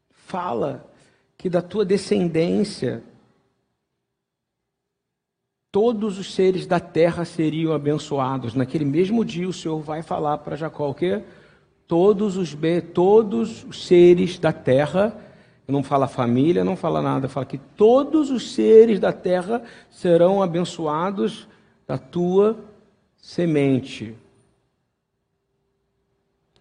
fala 0.09 0.91
que 1.37 1.47
da 1.47 1.61
tua 1.61 1.85
descendência 1.85 3.03
todos 5.71 6.19
os 6.19 6.33
seres 6.33 6.67
da 6.67 6.79
terra 6.79 7.23
seriam 7.23 7.73
abençoados. 7.73 8.53
Naquele 8.53 8.83
mesmo 8.83 9.23
dia 9.23 9.47
o 9.47 9.53
Senhor 9.53 9.79
vai 9.79 10.03
falar 10.03 10.39
para 10.39 10.57
Jacó 10.57 10.89
o 10.89 10.93
quê? 10.93 11.21
Todos 11.87 12.35
os, 12.37 12.55
todos 12.93 13.63
os 13.63 13.85
seres 13.85 14.37
da 14.37 14.51
terra, 14.51 15.15
não 15.67 15.81
fala 15.81 16.07
família, 16.07 16.63
não 16.63 16.75
fala 16.75 17.01
nada, 17.01 17.29
fala 17.29 17.45
que 17.45 17.57
todos 17.57 18.29
os 18.29 18.53
seres 18.53 18.99
da 18.99 19.13
terra 19.13 19.61
serão 19.89 20.41
abençoados 20.41 21.47
da 21.87 21.97
tua 21.97 22.57
semente. 23.17 24.15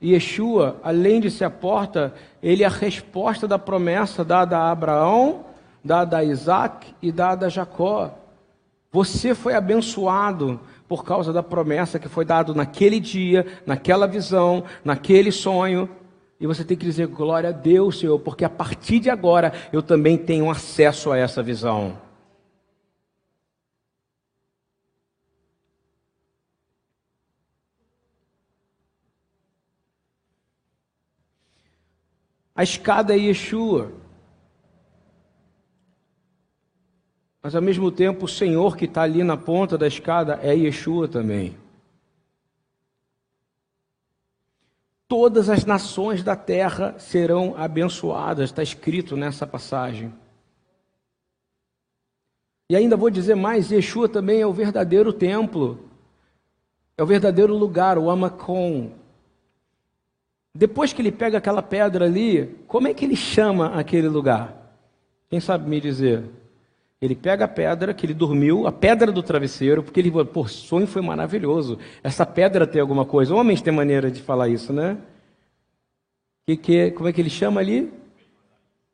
E 0.01 0.13
Yeshua, 0.13 0.77
além 0.83 1.21
de 1.21 1.31
ser 1.31 1.45
a 1.45 1.51
porta, 1.51 2.15
ele 2.43 2.63
é 2.63 2.67
a 2.67 2.71
resposta 2.71 3.47
da 3.47 3.59
promessa 3.59 4.25
dada 4.25 4.57
a 4.57 4.71
Abraão, 4.71 5.45
dada 5.85 6.19
a 6.19 6.25
Isaac 6.25 6.95
e 7.03 7.13
dada 7.13 7.47
a 7.47 7.49
Jacó. 7.49 8.20
Você 8.93 9.35
foi 9.35 9.55
abençoado 9.55 10.61
por 10.89 11.05
causa 11.05 11.33
da 11.33 11.43
promessa 11.43 11.99
que 11.99 12.09
foi 12.09 12.25
dada 12.25 12.53
naquele 12.53 12.99
dia, 12.99 13.47
naquela 13.65 14.07
visão, 14.09 14.65
naquele 14.85 15.31
sonho. 15.31 15.89
E 16.41 16.47
você 16.47 16.65
tem 16.65 16.77
que 16.77 16.87
dizer 16.87 17.07
glória 17.07 17.51
a 17.51 17.53
Deus, 17.53 18.01
Senhor, 18.01 18.19
porque 18.19 18.45
a 18.45 18.51
partir 18.51 18.99
de 18.99 19.09
agora 19.09 19.53
eu 19.73 19.83
também 19.83 20.19
tenho 20.19 20.51
acesso 20.51 21.13
a 21.13 21.17
essa 21.17 21.43
visão. 21.43 21.97
A 32.57 32.65
escada 32.65 33.15
é 33.15 33.19
Yeshua. 33.19 34.00
Mas 37.43 37.55
ao 37.55 37.63
mesmo 37.63 37.91
tempo, 37.91 38.27
o 38.27 38.29
Senhor 38.29 38.77
que 38.77 38.85
está 38.85 39.03
ali 39.03 39.25
na 39.25 39.37
ponta 39.37 39.79
da 39.79 39.87
escada 39.87 40.39
é 40.43 40.55
Yeshua 40.55 41.09
também. 41.09 41.57
Todas 45.09 45.49
as 45.49 45.65
nações 45.65 46.23
da 46.23 46.37
terra 46.37 46.95
serão 46.99 47.55
abençoadas, 47.57 48.51
está 48.51 48.63
escrito 48.63 49.17
nessa 49.17 49.47
passagem. 49.47 50.13
E 52.69 52.77
ainda 52.77 52.97
vou 52.97 53.11
dizer 53.11 53.35
mais: 53.35 53.73
Yeshua 53.73 54.09
também 54.09 54.41
é 54.41 54.47
o 54.47 54.53
verdadeiro 54.53 55.13
templo, 55.13 55.81
é 56.97 57.03
o 57.03 57.07
verdadeiro 57.07 57.57
lugar, 57.57 57.99
o 57.99 58.11
Amacon. 58.11 58.93
Depois 60.55 60.93
que 60.93 61.01
ele 61.01 61.11
pega 61.11 61.39
aquela 61.39 61.63
pedra 61.63 62.05
ali, 62.05 62.47
como 62.69 62.87
é 62.87 62.95
que 62.95 63.05
ele 63.05 63.17
chama 63.17 63.69
aquele 63.79 64.09
lugar? 64.09 64.77
Quem 65.29 65.41
sabe 65.41 65.69
me 65.69 65.81
dizer? 65.81 66.40
Ele 67.01 67.15
pega 67.15 67.47
a 67.47 67.49
pedra 67.49 67.95
que 67.95 68.05
ele 68.05 68.13
dormiu, 68.13 68.67
a 68.67 68.73
pedra 68.73 69.11
do 69.11 69.23
travesseiro, 69.23 69.83
porque 69.83 69.99
ele, 70.01 70.11
pô, 70.27 70.47
sonho 70.47 70.87
foi 70.87 71.01
maravilhoso. 71.01 71.79
Essa 72.03 72.27
pedra 72.27 72.67
tem 72.67 72.81
alguma 72.81 73.07
coisa. 73.07 73.35
Homens 73.35 73.63
têm 73.63 73.73
maneira 73.73 74.11
de 74.11 74.21
falar 74.21 74.49
isso, 74.49 74.71
né? 74.71 74.99
Que, 76.47 76.57
que, 76.59 76.91
como 76.91 77.09
é 77.09 77.13
que 77.13 77.21
ele 77.21 77.31
chama 77.31 77.61
ali? 77.61 77.91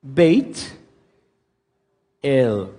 Beit 0.01 0.79
El. 2.23 2.75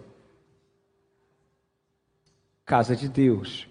Casa 2.65 2.95
de 2.95 3.09
Deus. 3.09 3.67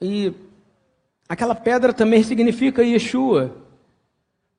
E 0.00 0.32
aquela 1.28 1.56
pedra 1.56 1.92
também 1.92 2.22
significa 2.22 2.84
Yeshua. 2.84 3.63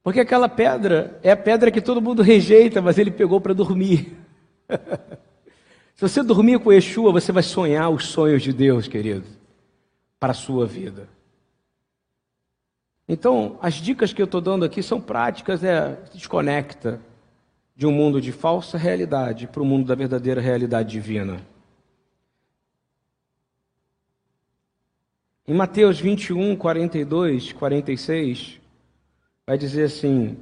Porque 0.06 0.20
aquela 0.20 0.48
pedra 0.48 1.20
é 1.24 1.32
a 1.32 1.36
pedra 1.36 1.72
que 1.72 1.82
todo 1.82 2.00
mundo 2.00 2.22
rejeita, 2.22 2.80
mas 2.80 3.00
ele 3.00 3.10
pegou 3.10 3.42
para 3.42 3.56
dormir. 3.56 4.16
Se 5.96 6.02
você 6.02 6.22
dormir 6.22 6.60
com 6.60 6.72
Yeshua, 6.72 7.12
você 7.12 7.32
vai 7.32 7.42
sonhar 7.42 7.90
os 7.90 8.06
sonhos 8.06 8.44
de 8.44 8.54
Deus, 8.54 8.88
querido, 8.88 9.26
para 10.20 10.30
a 10.30 10.36
sua 10.36 10.68
vida. 10.68 11.10
Então, 13.10 13.58
as 13.60 13.74
dicas 13.74 14.14
que 14.14 14.22
eu 14.22 14.26
estou 14.26 14.40
dando 14.40 14.64
aqui 14.64 14.84
são 14.84 15.02
práticas, 15.02 15.64
é 15.64 15.98
desconecta 16.14 17.02
de 17.76 17.88
um 17.88 17.92
mundo 17.92 18.22
de 18.22 18.32
falsa 18.32 18.78
realidade 18.78 19.48
para 19.48 19.64
o 19.64 19.66
mundo 19.66 19.88
da 19.88 19.96
verdadeira 19.96 20.40
realidade 20.40 20.92
divina. 20.92 21.42
Em 25.48 25.56
Mateus 25.56 26.00
21, 26.00 26.56
42, 26.56 27.54
46, 27.54 28.65
vai 29.48 29.58
dizer 29.58 29.84
assim: 29.84 30.38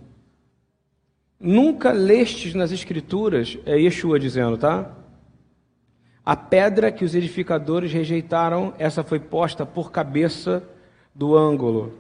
Nunca 1.39 1.91
lestes 1.91 2.54
nas 2.54 2.72
Escrituras, 2.72 3.58
é 3.66 3.76
Yeshua 3.78 4.20
dizendo, 4.20 4.58
tá? 4.58 4.91
A 6.26 6.38
pedra 6.38 6.91
que 6.91 7.04
os 7.04 7.14
edificadores 7.14 7.91
rejeitaram, 7.91 8.74
essa 8.78 9.04
foi 9.04 9.20
posta 9.20 9.66
por 9.66 9.91
cabeça 9.91 10.64
do 11.14 11.36
ângulo. 11.36 11.97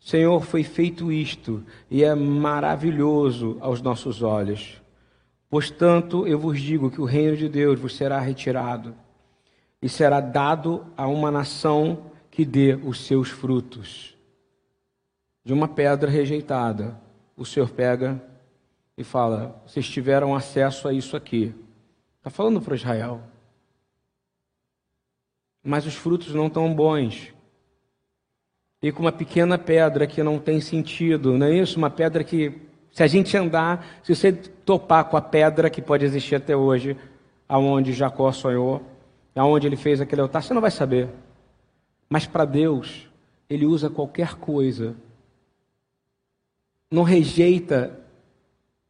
Senhor, 0.00 0.44
foi 0.44 0.64
feito 0.64 1.12
isto, 1.12 1.62
e 1.88 2.02
é 2.02 2.12
maravilhoso 2.16 3.56
aos 3.60 3.80
nossos 3.80 4.22
olhos. 4.22 4.82
Pois 5.48 5.70
tanto 5.70 6.26
eu 6.26 6.36
vos 6.36 6.60
digo 6.60 6.90
que 6.90 7.00
o 7.00 7.04
reino 7.04 7.36
de 7.36 7.48
Deus 7.48 7.78
vos 7.78 7.94
será 7.94 8.18
retirado, 8.18 8.92
e 9.80 9.88
será 9.88 10.18
dado 10.18 10.84
a 10.96 11.06
uma 11.06 11.30
nação 11.30 12.10
que 12.28 12.44
dê 12.44 12.74
os 12.74 13.06
seus 13.06 13.28
frutos. 13.28 14.11
De 15.44 15.52
uma 15.52 15.66
pedra 15.66 16.10
rejeitada, 16.10 17.00
o 17.36 17.44
Senhor 17.44 17.70
pega 17.70 18.22
e 18.96 19.02
fala: 19.02 19.60
Vocês 19.66 19.88
tiveram 19.88 20.34
acesso 20.34 20.86
a 20.88 20.92
isso 20.92 21.16
aqui. 21.16 21.54
Está 22.18 22.30
falando 22.30 22.60
para 22.60 22.74
Israel. 22.74 23.20
Mas 25.64 25.86
os 25.86 25.94
frutos 25.94 26.34
não 26.34 26.46
estão 26.46 26.72
bons. 26.74 27.32
E 28.82 28.90
com 28.90 29.00
uma 29.00 29.12
pequena 29.12 29.56
pedra 29.56 30.06
que 30.06 30.22
não 30.22 30.38
tem 30.38 30.60
sentido, 30.60 31.38
não 31.38 31.46
é 31.46 31.56
isso? 31.56 31.78
Uma 31.78 31.90
pedra 31.90 32.24
que, 32.24 32.60
se 32.92 33.02
a 33.02 33.06
gente 33.06 33.36
andar, 33.36 34.00
se 34.02 34.14
você 34.14 34.32
topar 34.32 35.04
com 35.04 35.16
a 35.16 35.22
pedra 35.22 35.70
que 35.70 35.80
pode 35.80 36.04
existir 36.04 36.34
até 36.34 36.56
hoje, 36.56 36.96
aonde 37.48 37.92
Jacó 37.92 38.30
sonhou, 38.32 38.82
aonde 39.36 39.68
ele 39.68 39.76
fez 39.76 40.00
aquele 40.00 40.22
altar, 40.22 40.42
você 40.42 40.52
não 40.52 40.60
vai 40.60 40.70
saber. 40.70 41.08
Mas 42.08 42.26
para 42.26 42.44
Deus, 42.44 43.08
ele 43.48 43.66
usa 43.66 43.88
qualquer 43.88 44.34
coisa. 44.34 44.96
Não 46.92 47.04
rejeita, 47.04 47.98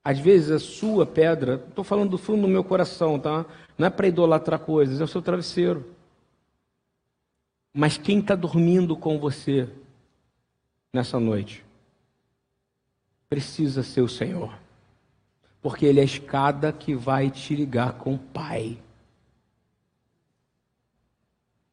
às 0.02 0.18
vezes, 0.18 0.50
a 0.50 0.58
sua 0.58 1.06
pedra. 1.06 1.64
Estou 1.68 1.84
falando 1.84 2.10
do 2.10 2.18
fundo 2.18 2.42
do 2.42 2.48
meu 2.48 2.64
coração, 2.64 3.16
tá? 3.16 3.46
Não 3.78 3.86
é 3.86 3.90
para 3.90 4.08
idolatrar 4.08 4.58
coisas, 4.58 5.00
é 5.00 5.04
o 5.04 5.08
seu 5.08 5.22
travesseiro. 5.22 5.94
Mas 7.72 7.96
quem 7.96 8.18
está 8.18 8.34
dormindo 8.34 8.96
com 8.96 9.20
você 9.20 9.68
nessa 10.92 11.20
noite 11.20 11.64
precisa 13.30 13.84
ser 13.84 14.00
o 14.02 14.08
Senhor, 14.08 14.52
porque 15.62 15.86
Ele 15.86 16.00
é 16.00 16.02
a 16.02 16.04
escada 16.04 16.72
que 16.72 16.96
vai 16.96 17.30
te 17.30 17.54
ligar 17.54 17.92
com 17.94 18.14
o 18.14 18.18
Pai. 18.18 18.78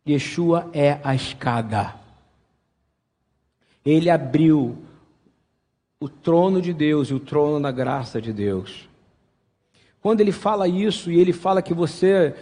Yeshua 0.07 0.69
é 0.73 0.99
a 1.03 1.15
escada. 1.15 1.95
Ele 3.83 4.11
abriu 4.11 4.77
o 5.99 6.07
trono 6.07 6.61
de 6.61 6.73
Deus 6.73 7.09
e 7.09 7.13
o 7.13 7.19
trono 7.19 7.61
da 7.61 7.71
graça 7.71 8.21
de 8.21 8.31
Deus. 8.31 8.87
Quando 10.01 10.21
ele 10.21 10.31
fala 10.31 10.67
isso 10.67 11.11
e 11.11 11.19
ele 11.19 11.33
fala 11.33 11.61
que 11.61 11.73
você 11.73 12.33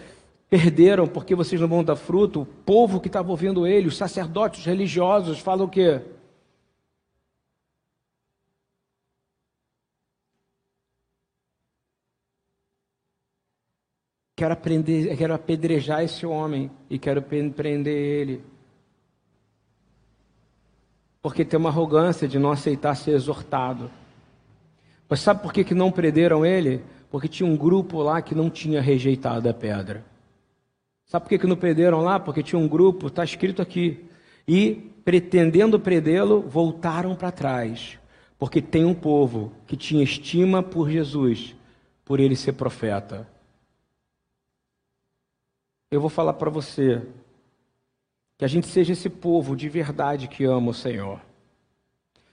perderam 0.48 1.06
porque 1.08 1.34
vocês 1.34 1.60
não 1.60 1.68
vão 1.68 1.82
dar 1.84 1.96
fruto, 1.96 2.42
o 2.42 2.46
povo 2.46 3.00
que 3.00 3.08
estava 3.08 3.30
ouvindo 3.30 3.66
ele, 3.66 3.88
os 3.88 3.96
sacerdotes 3.96 4.60
os 4.60 4.66
religiosos, 4.66 5.40
falam 5.40 5.66
o 5.66 5.68
quê? 5.68 6.00
Quero, 14.36 14.52
aprender, 14.52 15.16
quero 15.16 15.34
apedrejar 15.34 16.04
esse 16.04 16.24
homem 16.24 16.70
e 16.88 16.96
quero 16.96 17.20
prender 17.20 17.88
ele. 17.88 18.57
Porque 21.28 21.44
tem 21.44 21.60
uma 21.60 21.68
arrogância 21.68 22.26
de 22.26 22.38
não 22.38 22.50
aceitar 22.50 22.94
ser 22.94 23.10
exortado. 23.10 23.90
Mas 25.06 25.20
sabe 25.20 25.42
por 25.42 25.52
que, 25.52 25.62
que 25.62 25.74
não 25.74 25.92
prenderam 25.92 26.42
ele? 26.44 26.82
Porque 27.10 27.28
tinha 27.28 27.46
um 27.46 27.54
grupo 27.54 28.00
lá 28.00 28.22
que 28.22 28.34
não 28.34 28.48
tinha 28.48 28.80
rejeitado 28.80 29.46
a 29.46 29.52
pedra. 29.52 30.02
Sabe 31.04 31.24
por 31.24 31.28
que, 31.28 31.38
que 31.40 31.46
não 31.46 31.54
prenderam 31.54 32.00
lá? 32.00 32.18
Porque 32.18 32.42
tinha 32.42 32.58
um 32.58 32.66
grupo, 32.66 33.08
está 33.08 33.22
escrito 33.22 33.60
aqui. 33.60 34.08
E, 34.48 34.90
pretendendo 35.04 35.78
prendê-lo, 35.78 36.40
voltaram 36.40 37.14
para 37.14 37.30
trás. 37.30 37.98
Porque 38.38 38.62
tem 38.62 38.86
um 38.86 38.94
povo 38.94 39.52
que 39.66 39.76
tinha 39.76 40.02
estima 40.02 40.62
por 40.62 40.88
Jesus, 40.88 41.54
por 42.06 42.20
ele 42.20 42.36
ser 42.36 42.54
profeta. 42.54 43.28
Eu 45.90 46.00
vou 46.00 46.08
falar 46.08 46.32
para 46.32 46.48
você 46.48 47.02
que 48.38 48.44
a 48.44 48.48
gente 48.48 48.68
seja 48.68 48.92
esse 48.92 49.10
povo 49.10 49.56
de 49.56 49.68
verdade 49.68 50.28
que 50.28 50.44
ama 50.44 50.70
o 50.70 50.74
Senhor. 50.74 51.20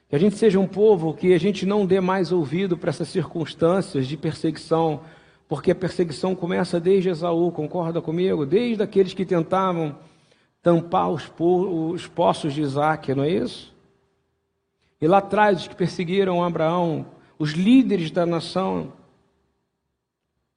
Que 0.07 0.15
a 0.15 0.19
gente 0.19 0.37
seja 0.37 0.59
um 0.59 0.67
povo 0.67 1.15
que 1.15 1.33
a 1.33 1.39
gente 1.39 1.65
não 1.65 1.83
dê 1.83 1.99
mais 1.99 2.31
ouvido 2.31 2.77
para 2.77 2.91
essas 2.91 3.09
circunstâncias 3.09 4.05
de 4.05 4.15
perseguição, 4.15 5.01
porque 5.47 5.71
a 5.71 5.75
perseguição 5.75 6.35
começa 6.35 6.79
desde 6.79 7.09
Esaú, 7.09 7.51
concorda 7.51 8.03
comigo? 8.03 8.45
Desde 8.45 8.83
aqueles 8.83 9.15
que 9.15 9.25
tentavam 9.25 9.97
tampar 10.61 11.09
os, 11.09 11.27
po 11.27 11.89
os 11.91 12.05
poços 12.05 12.53
de 12.53 12.61
Isaac, 12.61 13.13
não 13.15 13.23
é 13.23 13.31
isso? 13.31 13.73
E 15.01 15.07
lá 15.07 15.17
atrás, 15.17 15.61
os 15.61 15.67
que 15.67 15.75
perseguiram 15.75 16.43
Abraão, 16.43 17.07
os 17.39 17.51
líderes 17.51 18.11
da 18.11 18.27
nação, 18.27 18.93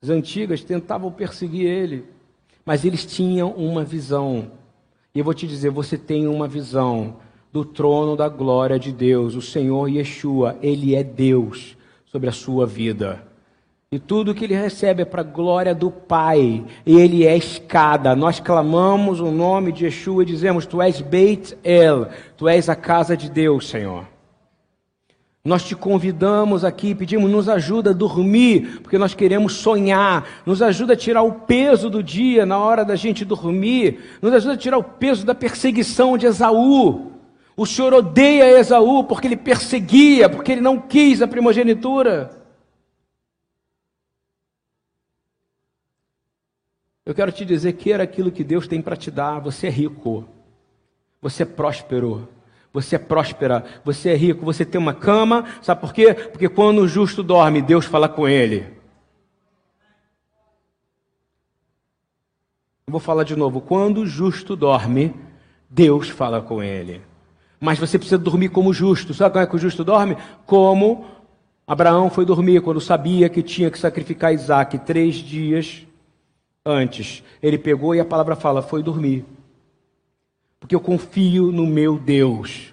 as 0.03 0.11
antigas, 0.11 0.63
tentavam 0.63 1.11
perseguir 1.11 1.67
ele, 1.67 2.05
mas 2.67 2.85
eles 2.85 3.07
tinham 3.07 3.51
uma 3.53 3.83
visão. 3.83 4.58
E 5.19 5.21
eu 5.21 5.25
vou 5.25 5.35
te 5.35 5.49
dizer: 5.49 5.71
você 5.71 5.99
tem 5.99 6.29
uma 6.29 6.47
visão 6.47 7.17
do 7.53 7.65
trono 7.65 8.15
da 8.15 8.29
glória 8.29 8.79
de 8.79 8.93
Deus, 8.93 9.35
o 9.35 9.43
Senhor 9.43 9.89
Yeshua, 9.89 10.57
ele 10.63 10.95
é 10.95 11.03
Deus 11.03 11.77
sobre 12.07 12.29
a 12.29 12.33
sua 12.33 12.65
vida. 12.65 13.27
E 13.91 13.99
tudo 13.99 14.33
que 14.33 14.45
ele 14.45 14.55
recebe 14.55 15.03
é 15.03 15.05
para 15.05 15.23
a 15.23 15.25
glória 15.25 15.75
do 15.75 15.91
Pai. 15.91 16.65
E 16.87 16.97
ele 16.97 17.27
é 17.27 17.37
escada. 17.37 18.15
Nós 18.15 18.39
clamamos 18.39 19.19
o 19.19 19.33
nome 19.33 19.73
de 19.73 19.87
Yeshua 19.87 20.23
e 20.23 20.27
dizemos: 20.27 20.67
Tu 20.67 20.81
és 20.81 21.01
Beit 21.01 21.59
El, 21.65 22.07
Tu 22.37 22.49
és 22.49 22.69
a 22.69 22.77
casa 22.77 23.17
de 23.17 23.29
Deus, 23.29 23.69
Senhor. 23.69 24.05
Nós 25.45 25.63
te 25.65 25.75
convidamos 25.75 26.65
aqui, 26.65 26.95
pedimos, 26.95 27.31
nos 27.31 27.49
ajuda 27.49 27.91
a 27.91 27.95
dormir, 27.95 28.81
porque 28.83 28.99
nós 28.99 29.15
queremos 29.15 29.55
sonhar. 29.55 30.29
Nos 30.45 30.61
ajuda 30.61 30.93
a 30.93 30.97
tirar 30.97 31.23
o 31.23 31.33
peso 31.33 31.89
do 31.89 32.03
dia 32.03 32.45
na 32.45 32.59
hora 32.59 32.85
da 32.85 32.97
gente 32.97 33.25
dormir. 33.25 34.19
Nos 34.21 34.33
ajuda 34.33 34.55
a 34.55 34.59
tirar 34.59 34.79
o 34.79 34.85
peso 34.85 35.25
da 35.25 35.35
perseguição 35.35 36.19
de 36.19 36.27
Esaú. 36.27 37.13
O 37.57 37.67
Senhor 37.67 37.95
odeia 37.95 38.59
Esaú 38.59 39.05
porque 39.05 39.27
ele 39.27 39.37
perseguia, 39.37 40.29
porque 40.29 40.53
ele 40.53 40.61
não 40.61 40.79
quis 40.79 41.23
a 41.23 41.27
primogenitura. 41.27 42.31
Eu 47.07 47.15
quero 47.15 47.33
te 47.33 47.45
dizer 47.45 47.73
que 47.73 47.91
era 47.91 48.03
aquilo 48.03 48.31
que 48.31 48.45
Deus 48.45 48.69
tem 48.69 48.83
para 48.83 48.97
te 48.97 49.11
dar. 49.11 49.41
Você 49.41 49.69
é 49.69 49.71
rico, 49.71 50.29
você 51.23 51.43
é 51.43 51.47
próspero, 51.47 52.29
você 52.73 52.97
é 52.97 52.99
próspera, 52.99 53.65
você 53.85 54.11
é 54.11 54.17
rico, 54.17 54.45
você 54.45 54.65
tem 54.65 54.81
uma 54.81 54.95
cama. 54.95 55.45
Sabe 55.63 55.81
por 55.81 55.93
quê? 55.93 56.15
Porque 56.15 56.49
quando 56.49 56.81
o 56.81 56.89
justo 56.89 57.23
dorme, 57.23 57.63
Deus 57.63 57.85
fala 57.85 58.09
com 58.09 58.29
ele. 58.29 58.67
Eu 62.87 62.93
vou 62.93 63.01
falar 63.01 63.25
de 63.25 63.37
novo. 63.37 63.61
Quando 63.61 63.99
o 63.99 64.07
justo 64.07 64.57
dorme, 64.57 65.15
Deus 65.69 66.09
fala 66.09 66.41
com 66.41 66.63
ele. 66.63 67.03
Mas 67.61 67.79
você 67.79 67.99
precisa 67.99 68.19
dormir 68.19 68.49
como 68.49 68.73
justo. 68.73 69.13
Sabe 69.13 69.33
como 69.33 69.45
é 69.45 69.47
que 69.47 69.57
o 69.57 69.59
justo 69.59 69.85
dorme? 69.85 70.17
Como 70.47 71.05
Abraão 71.67 72.09
foi 72.09 72.25
dormir 72.25 72.63
quando 72.63 72.81
sabia 72.81 73.29
que 73.29 73.43
tinha 73.43 73.71
que 73.71 73.79
sacrificar 73.79 74.33
Isaac 74.33 74.79
três 74.79 75.17
dias 75.17 75.87
antes. 76.65 77.23
Ele 77.43 77.59
pegou 77.59 77.95
e 77.95 78.01
a 78.01 78.05
palavra 78.05 78.37
fala: 78.37 78.63
foi 78.63 78.83
dormir. 78.83 79.25
Porque 80.61 80.75
eu 80.75 80.81
confio 80.81 81.53
no 81.53 81.67
meu 81.67 81.99
Deus. 81.99 82.73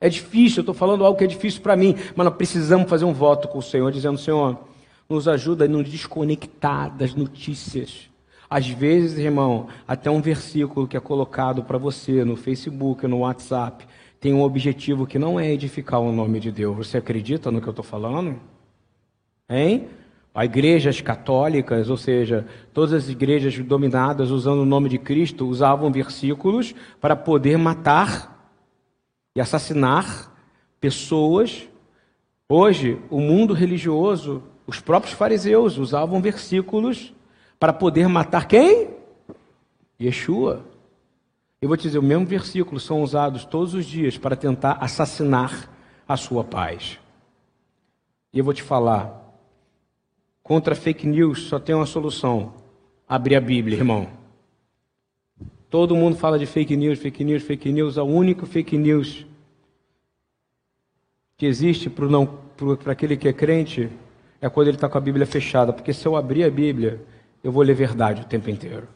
É 0.00 0.08
difícil, 0.08 0.58
eu 0.58 0.62
estou 0.62 0.74
falando 0.74 1.04
algo 1.04 1.18
que 1.18 1.24
é 1.24 1.26
difícil 1.26 1.60
para 1.60 1.76
mim, 1.76 1.94
mas 2.14 2.24
nós 2.24 2.36
precisamos 2.36 2.88
fazer 2.88 3.04
um 3.04 3.12
voto 3.12 3.48
com 3.48 3.58
o 3.58 3.62
Senhor, 3.62 3.90
dizendo: 3.90 4.18
Senhor, 4.18 4.58
nos 5.08 5.26
ajuda 5.26 5.64
a 5.64 5.68
nos 5.68 5.88
desconectar 5.88 6.96
das 6.96 7.14
notícias. 7.14 8.08
Às 8.50 8.68
vezes, 8.68 9.18
irmão, 9.18 9.68
até 9.86 10.10
um 10.10 10.20
versículo 10.20 10.86
que 10.86 10.96
é 10.96 11.00
colocado 11.00 11.62
para 11.62 11.76
você 11.76 12.24
no 12.24 12.36
Facebook, 12.36 13.06
no 13.06 13.18
WhatsApp, 13.18 13.86
tem 14.20 14.32
um 14.32 14.42
objetivo 14.42 15.06
que 15.06 15.18
não 15.18 15.38
é 15.38 15.52
edificar 15.52 16.00
o 16.00 16.12
nome 16.12 16.40
de 16.40 16.50
Deus. 16.50 16.76
Você 16.76 16.96
acredita 16.96 17.50
no 17.50 17.60
que 17.60 17.68
eu 17.68 17.72
estou 17.72 17.84
falando? 17.84 18.40
Hein? 19.48 19.88
As 20.34 20.44
igrejas 20.44 21.00
católicas, 21.00 21.90
ou 21.90 21.96
seja, 21.96 22.46
todas 22.72 22.92
as 22.92 23.08
igrejas 23.08 23.58
dominadas 23.58 24.30
usando 24.30 24.60
o 24.60 24.66
nome 24.66 24.88
de 24.88 24.98
Cristo, 24.98 25.46
usavam 25.48 25.90
versículos 25.90 26.74
para 27.00 27.16
poder 27.16 27.56
matar 27.56 28.52
e 29.34 29.40
assassinar 29.40 30.32
pessoas. 30.80 31.68
Hoje, 32.48 33.00
o 33.10 33.20
mundo 33.20 33.52
religioso, 33.52 34.42
os 34.66 34.80
próprios 34.80 35.14
fariseus 35.14 35.76
usavam 35.76 36.20
versículos 36.20 37.12
para 37.58 37.72
poder 37.72 38.08
matar 38.08 38.46
quem? 38.46 38.90
Yeshua. 40.00 40.64
Eu 41.60 41.68
vou 41.68 41.76
te 41.76 41.82
dizer, 41.82 41.98
o 41.98 42.02
mesmo 42.02 42.24
versículo 42.24 42.78
são 42.78 43.02
usados 43.02 43.44
todos 43.44 43.74
os 43.74 43.84
dias 43.84 44.16
para 44.16 44.36
tentar 44.36 44.78
assassinar 44.80 45.68
a 46.06 46.16
sua 46.16 46.44
paz. 46.44 47.00
E 48.32 48.38
eu 48.38 48.44
vou 48.44 48.54
te 48.54 48.62
falar, 48.62 49.27
Contra 50.48 50.74
fake 50.74 51.06
news 51.06 51.42
só 51.42 51.58
tem 51.58 51.74
uma 51.74 51.84
solução: 51.84 52.54
abrir 53.06 53.36
a 53.36 53.40
Bíblia, 53.40 53.76
irmão. 53.76 54.08
Todo 55.68 55.94
mundo 55.94 56.16
fala 56.16 56.38
de 56.38 56.46
fake 56.46 56.74
news, 56.74 56.98
fake 56.98 57.22
news, 57.22 57.42
fake 57.42 57.70
news. 57.70 57.98
A 57.98 58.02
única 58.02 58.46
fake 58.46 58.78
news 58.78 59.26
que 61.36 61.44
existe 61.44 61.90
para 61.90 62.92
aquele 62.92 63.14
que 63.14 63.28
é 63.28 63.32
crente 63.34 63.90
é 64.40 64.48
quando 64.48 64.68
ele 64.68 64.78
está 64.78 64.88
com 64.88 64.96
a 64.96 65.00
Bíblia 65.02 65.26
fechada. 65.26 65.70
Porque 65.70 65.92
se 65.92 66.06
eu 66.06 66.16
abrir 66.16 66.44
a 66.44 66.50
Bíblia, 66.50 66.98
eu 67.44 67.52
vou 67.52 67.62
ler 67.62 67.74
verdade 67.74 68.22
o 68.22 68.24
tempo 68.24 68.48
inteiro. 68.48 68.88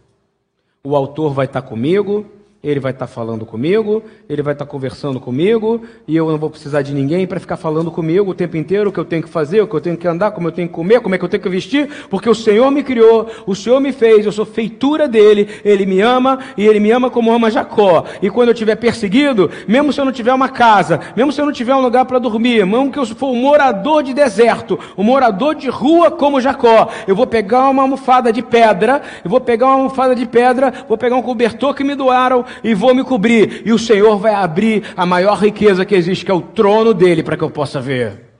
O 0.83 0.97
autor 0.97 1.35
vai 1.35 1.45
estar 1.45 1.61
tá 1.61 1.69
comigo, 1.69 2.25
ele 2.63 2.79
vai 2.79 2.93
estar 2.93 3.07
tá 3.07 3.13
falando 3.13 3.45
comigo, 3.45 4.03
ele 4.29 4.41
vai 4.41 4.55
estar 4.55 4.65
tá 4.65 4.71
conversando 4.71 5.19
comigo, 5.19 5.83
e 6.07 6.15
eu 6.15 6.31
não 6.31 6.39
vou 6.39 6.49
precisar 6.49 6.83
de 6.83 6.95
ninguém 6.95 7.27
para 7.27 7.41
ficar 7.41 7.57
falando 7.57 7.91
comigo 7.91 8.31
o 8.31 8.35
tempo 8.35 8.57
inteiro 8.57 8.91
o 8.91 8.93
que 8.93 9.01
eu 9.01 9.05
tenho 9.05 9.23
que 9.23 9.29
fazer, 9.29 9.61
o 9.61 9.67
que 9.67 9.75
eu 9.75 9.81
tenho 9.81 9.97
que 9.97 10.07
andar, 10.07 10.31
como 10.31 10.47
eu 10.47 10.53
tenho 10.53 10.69
que 10.69 10.75
comer, 10.75 11.01
como 11.01 11.15
é 11.15 11.19
que 11.19 11.25
eu 11.25 11.29
tenho 11.29 11.43
que 11.43 11.49
vestir, 11.49 11.89
porque 12.09 12.31
o 12.31 12.35
Senhor 12.35 12.71
me 12.71 12.85
criou, 12.85 13.29
o 13.47 13.55
Senhor 13.55 13.81
me 13.81 13.93
fez, 13.93 14.25
eu 14.25 14.31
sou 14.31 14.47
feitura 14.47 15.09
dele, 15.09 15.49
ele 15.65 15.85
me 15.85 16.01
ama 16.01 16.39
e 16.57 16.65
ele 16.65 16.79
me 16.79 16.93
ama 16.93 17.11
como 17.11 17.33
ama 17.33 17.51
Jacó. 17.51 18.05
E 18.23 18.31
quando 18.31 18.49
eu 18.49 18.53
estiver 18.53 18.77
perseguido, 18.77 19.51
mesmo 19.67 19.93
se 19.93 20.01
eu 20.01 20.05
não 20.05 20.13
tiver 20.13 20.33
uma 20.33 20.49
casa, 20.49 21.01
mesmo 21.17 21.33
se 21.33 21.41
eu 21.41 21.47
não 21.47 21.53
tiver 21.53 21.75
um 21.75 21.83
lugar 21.83 22.05
para 22.05 22.21
dormir, 22.21 22.65
mesmo 22.65 22.93
que 22.93 22.99
eu 22.99 23.07
for 23.07 23.33
um 23.33 23.37
morador 23.37 24.05
de 24.05 24.15
deserto, 24.15 24.79
um 24.97 25.03
morador 25.03 25.57
de 25.57 25.69
rua 25.69 26.13
como 26.13 26.41
Jacó, 26.41 26.89
eu 27.09 27.17
vou 27.17 27.27
pegar 27.27 27.69
uma 27.71 27.83
almofada 27.83 28.33
de 28.33 28.43
pedra, 28.43 29.03
eu 29.25 29.31
vou 29.31 29.41
pegar 29.41 29.67
uma 29.67 29.75
almofada 29.75 30.15
de 30.15 30.27
pedra, 30.27 30.73
vou 30.89 30.97
pegar 30.97 31.17
um 31.17 31.23
cobertor 31.23 31.75
que 31.75 31.83
me 31.83 31.97
doaram 31.97 32.45
e 32.63 32.75
vou 32.75 32.95
me 32.95 33.05
cobrir. 33.05 33.63
E 33.67 33.73
o 33.73 33.79
Senhor 33.79 34.19
vai 34.19 34.35
abrir 34.35 34.85
a 34.97 35.07
maior 35.07 35.39
riqueza 35.39 35.85
que 35.85 35.95
existe, 35.95 36.25
que 36.25 36.31
é 36.31 36.35
o 36.35 36.43
trono 36.43 36.93
dele, 36.95 37.23
para 37.23 37.37
que 37.37 37.45
eu 37.45 37.51
possa 37.51 37.81
ver. 37.81 38.33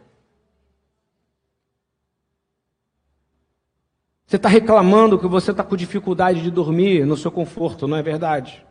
Você 4.27 4.37
está 4.37 4.49
reclamando 4.49 5.19
que 5.19 5.27
você 5.27 5.51
está 5.51 5.63
com 5.63 5.77
dificuldade 5.77 6.41
de 6.41 6.51
dormir 6.51 7.05
no 7.05 7.19
seu 7.19 7.31
conforto, 7.31 7.87
não 7.87 7.99
é 7.99 8.03
verdade? 8.03 8.65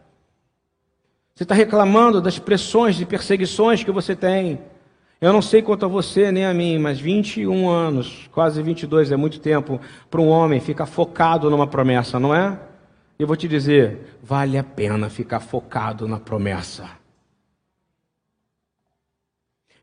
Você 1.36 1.44
está 1.44 1.54
reclamando 1.54 2.20
das 2.20 2.40
pressões 2.40 3.00
e 3.00 3.06
perseguições 3.06 3.84
que 3.84 3.92
você 3.92 4.16
tem. 4.16 4.60
Eu 5.22 5.32
não 5.32 5.42
sei 5.42 5.62
quanto 5.62 5.86
a 5.86 5.88
você 5.88 6.32
nem 6.32 6.46
a 6.46 6.54
mim, 6.54 6.80
mas 6.80 7.00
21 7.00 7.70
anos, 7.70 8.28
quase 8.32 8.60
22 8.64 9.12
é 9.12 9.16
muito 9.16 9.40
tempo 9.40 9.80
para 10.10 10.20
um 10.20 10.30
homem 10.30 10.60
ficar 10.60 10.88
focado 10.88 11.48
numa 11.48 11.68
promessa, 11.68 12.20
não 12.20 12.34
é? 12.34 12.60
Eu 13.22 13.28
vou 13.28 13.36
te 13.36 13.48
dizer, 13.48 14.18
vale 14.24 14.58
a 14.58 14.64
pena 14.64 15.08
ficar 15.08 15.40
focado 15.40 16.08
na 16.08 16.20
promessa. 16.20 16.90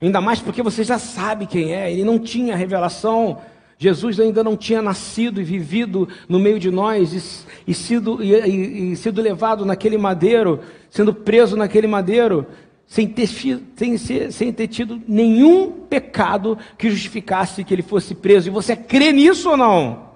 Ainda 0.03 0.21
mais 0.21 0.41
porque 0.41 0.61
você 0.61 0.83
já 0.83 0.99
sabe 0.99 1.47
quem 1.47 1.73
é, 1.73 1.93
ele 1.93 2.03
não 2.03 2.19
tinha 2.19 2.57
revelação. 2.57 3.41
Jesus 3.79 4.19
ainda 4.19 4.43
não 4.43 4.57
tinha 4.57 4.83
nascido 4.83 5.41
e 5.41 5.45
vivido 5.45 6.09
no 6.29 6.41
meio 6.41 6.59
de 6.59 6.69
nós 6.69 7.13
e, 7.13 7.71
e 7.71 7.75
sido, 7.75 8.21
e, 8.21 8.35
e, 8.35 8.93
e 8.93 8.97
sido 8.97 9.23
levado 9.23 9.65
naquele 9.65 9.97
madeiro, 9.97 10.59
sendo 10.91 11.15
preso 11.15 11.57
naquele 11.57 11.87
madeiro, 11.87 12.45
sem 12.89 13.07
ter, 13.07 13.29
sem, 13.29 13.97
sem 13.97 14.53
ter 14.53 14.67
tido 14.67 15.01
nenhum 15.07 15.71
pecado 15.71 16.59
que 16.77 16.91
justificasse 16.91 17.63
que 17.63 17.73
ele 17.73 17.83
fosse 17.83 18.17
preso. 18.17 18.49
E 18.49 18.51
você 18.51 18.75
crê 18.75 19.13
nisso 19.13 19.49
ou 19.49 19.57
não? 19.57 20.08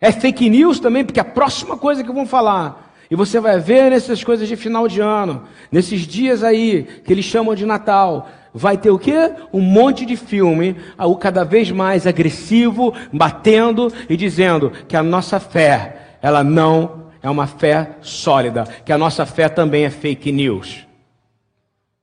É 0.00 0.12
fake 0.12 0.48
news 0.48 0.78
também, 0.78 1.04
porque 1.04 1.18
a 1.18 1.24
próxima 1.24 1.76
coisa 1.76 2.04
que 2.04 2.12
vão 2.12 2.26
falar, 2.26 2.94
e 3.10 3.16
você 3.16 3.40
vai 3.40 3.58
ver 3.58 3.90
nessas 3.90 4.22
coisas 4.22 4.46
de 4.46 4.54
final 4.54 4.86
de 4.86 5.00
ano, 5.00 5.42
nesses 5.72 6.02
dias 6.02 6.44
aí 6.44 6.86
que 7.04 7.12
eles 7.12 7.24
chamam 7.24 7.54
de 7.54 7.66
Natal, 7.66 8.28
vai 8.54 8.76
ter 8.76 8.90
o 8.90 8.98
quê? 8.98 9.32
Um 9.52 9.60
monte 9.60 10.06
de 10.06 10.14
filme, 10.16 10.76
o 10.98 11.16
cada 11.16 11.44
vez 11.44 11.70
mais 11.70 12.06
agressivo, 12.06 12.94
batendo 13.12 13.92
e 14.08 14.16
dizendo 14.16 14.70
que 14.86 14.96
a 14.96 15.02
nossa 15.02 15.40
fé, 15.40 16.16
ela 16.22 16.44
não 16.44 17.08
é 17.20 17.28
uma 17.28 17.48
fé 17.48 17.96
sólida, 18.00 18.64
que 18.84 18.92
a 18.92 18.98
nossa 18.98 19.26
fé 19.26 19.48
também 19.48 19.84
é 19.84 19.90
fake 19.90 20.30
news. 20.30 20.86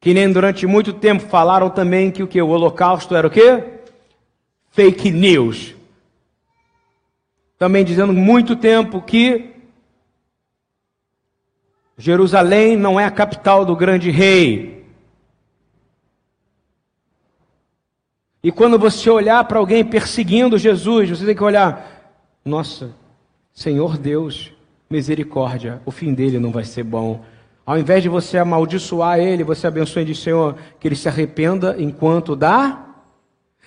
Que 0.02 0.14
nem 0.14 0.32
durante 0.32 0.68
muito 0.68 0.91
tempo 0.91 1.24
falaram 1.24 1.70
também 1.70 2.12
que 2.12 2.22
o 2.22 2.28
que? 2.28 2.41
O 2.41 2.50
holocausto 2.50 3.16
era 3.16 3.26
o 3.26 3.32
quê? 3.32 3.64
Fake 4.72 5.10
news 5.10 5.74
também 7.58 7.84
dizendo 7.84 8.14
muito 8.14 8.56
tempo 8.56 9.01
que 9.01 9.53
Jerusalém 11.97 12.76
não 12.76 12.99
é 12.99 13.06
a 13.06 13.12
capital 13.12 13.66
do 13.66 13.76
grande 13.76 14.12
rei. 14.12 14.86
E 18.43 18.51
quando 18.51 18.78
você 18.78 19.10
olhar 19.10 19.43
para 19.45 19.58
alguém 19.58 19.84
perseguindo 19.84 20.58
Jesus, 20.58 21.10
você 21.10 21.26
tem 21.26 21.36
que 21.36 21.43
olhar: 21.43 22.14
nossa, 22.43 22.93
Senhor 23.53 23.97
Deus, 23.97 24.51
misericórdia, 24.89 25.82
o 25.86 25.91
fim 25.91 26.14
dele 26.14 26.38
não 26.38 26.51
vai 26.51 26.64
ser 26.64 26.84
bom. 26.84 27.24
Ao 27.66 27.80
invés 27.80 28.03
de 28.03 28.10
você 28.10 28.38
amaldiçoar 28.38 29.18
ele, 29.18 29.43
você 29.43 29.66
abençoa 29.66 30.01
e 30.01 30.06
diz: 30.06 30.20
Senhor, 30.20 30.56
que 30.80 30.88
ele 30.88 30.95
se 30.95 31.08
arrependa 31.08 31.76
enquanto 31.80 32.36
dá. 32.36 32.82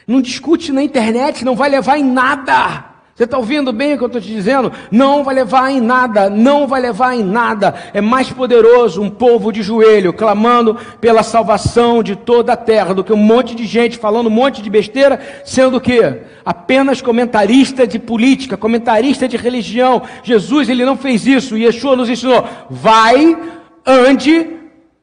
Não 0.06 0.22
discute 0.22 0.70
na 0.70 0.82
internet, 0.82 1.44
não 1.44 1.56
vai 1.56 1.68
levar 1.68 1.98
em 1.98 2.04
nada. 2.04 2.87
Você 3.18 3.24
está 3.24 3.36
ouvindo 3.36 3.72
bem 3.72 3.94
o 3.94 3.98
que 3.98 4.04
eu 4.04 4.06
estou 4.06 4.22
te 4.22 4.28
dizendo? 4.28 4.70
Não 4.92 5.24
vai 5.24 5.34
levar 5.34 5.72
em 5.72 5.80
nada, 5.80 6.30
não 6.30 6.68
vai 6.68 6.80
levar 6.80 7.16
em 7.16 7.24
nada. 7.24 7.74
É 7.92 8.00
mais 8.00 8.30
poderoso 8.30 9.02
um 9.02 9.10
povo 9.10 9.50
de 9.50 9.60
joelho 9.60 10.12
clamando 10.12 10.76
pela 11.00 11.24
salvação 11.24 12.00
de 12.00 12.14
toda 12.14 12.52
a 12.52 12.56
terra 12.56 12.94
do 12.94 13.02
que 13.02 13.12
um 13.12 13.16
monte 13.16 13.56
de 13.56 13.66
gente 13.66 13.98
falando 13.98 14.28
um 14.28 14.30
monte 14.30 14.62
de 14.62 14.70
besteira, 14.70 15.18
sendo 15.44 15.80
que 15.80 16.00
apenas 16.46 17.02
comentarista 17.02 17.88
de 17.88 17.98
política, 17.98 18.56
comentarista 18.56 19.26
de 19.26 19.36
religião. 19.36 20.00
Jesus 20.22 20.68
ele 20.68 20.84
não 20.84 20.96
fez 20.96 21.26
isso. 21.26 21.58
Yeshua 21.58 21.96
nos 21.96 22.08
ensinou: 22.08 22.44
vai, 22.70 23.36
ande 23.84 24.57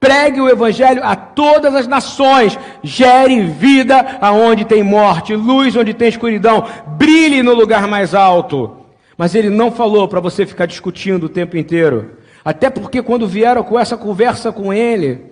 pregue 0.06 0.40
o 0.40 0.48
evangelho 0.48 1.04
a 1.04 1.16
todas 1.16 1.74
as 1.74 1.88
nações, 1.88 2.60
gere 2.84 3.42
vida 3.48 4.20
aonde 4.22 4.64
tem 4.64 4.84
morte, 4.84 5.36
luz 5.36 5.76
onde 5.76 5.96
tem 5.96 6.10
escuridão, 6.10 6.64
brilhe 6.96 7.42
no 7.42 7.56
lugar 7.56 7.88
mais 7.88 8.14
alto. 8.14 8.78
Mas 9.18 9.34
ele 9.34 9.50
não 9.50 9.72
falou 9.72 10.08
para 10.08 10.20
você 10.20 10.46
ficar 10.46 10.68
discutindo 10.68 11.24
o 11.24 11.30
tempo 11.30 11.58
inteiro. 11.58 12.18
Até 12.44 12.70
porque 12.70 13.02
quando 13.02 13.28
vieram 13.28 13.64
com 13.64 13.80
essa 13.80 13.98
conversa 13.98 14.52
com 14.52 14.72
ele, 14.72 15.24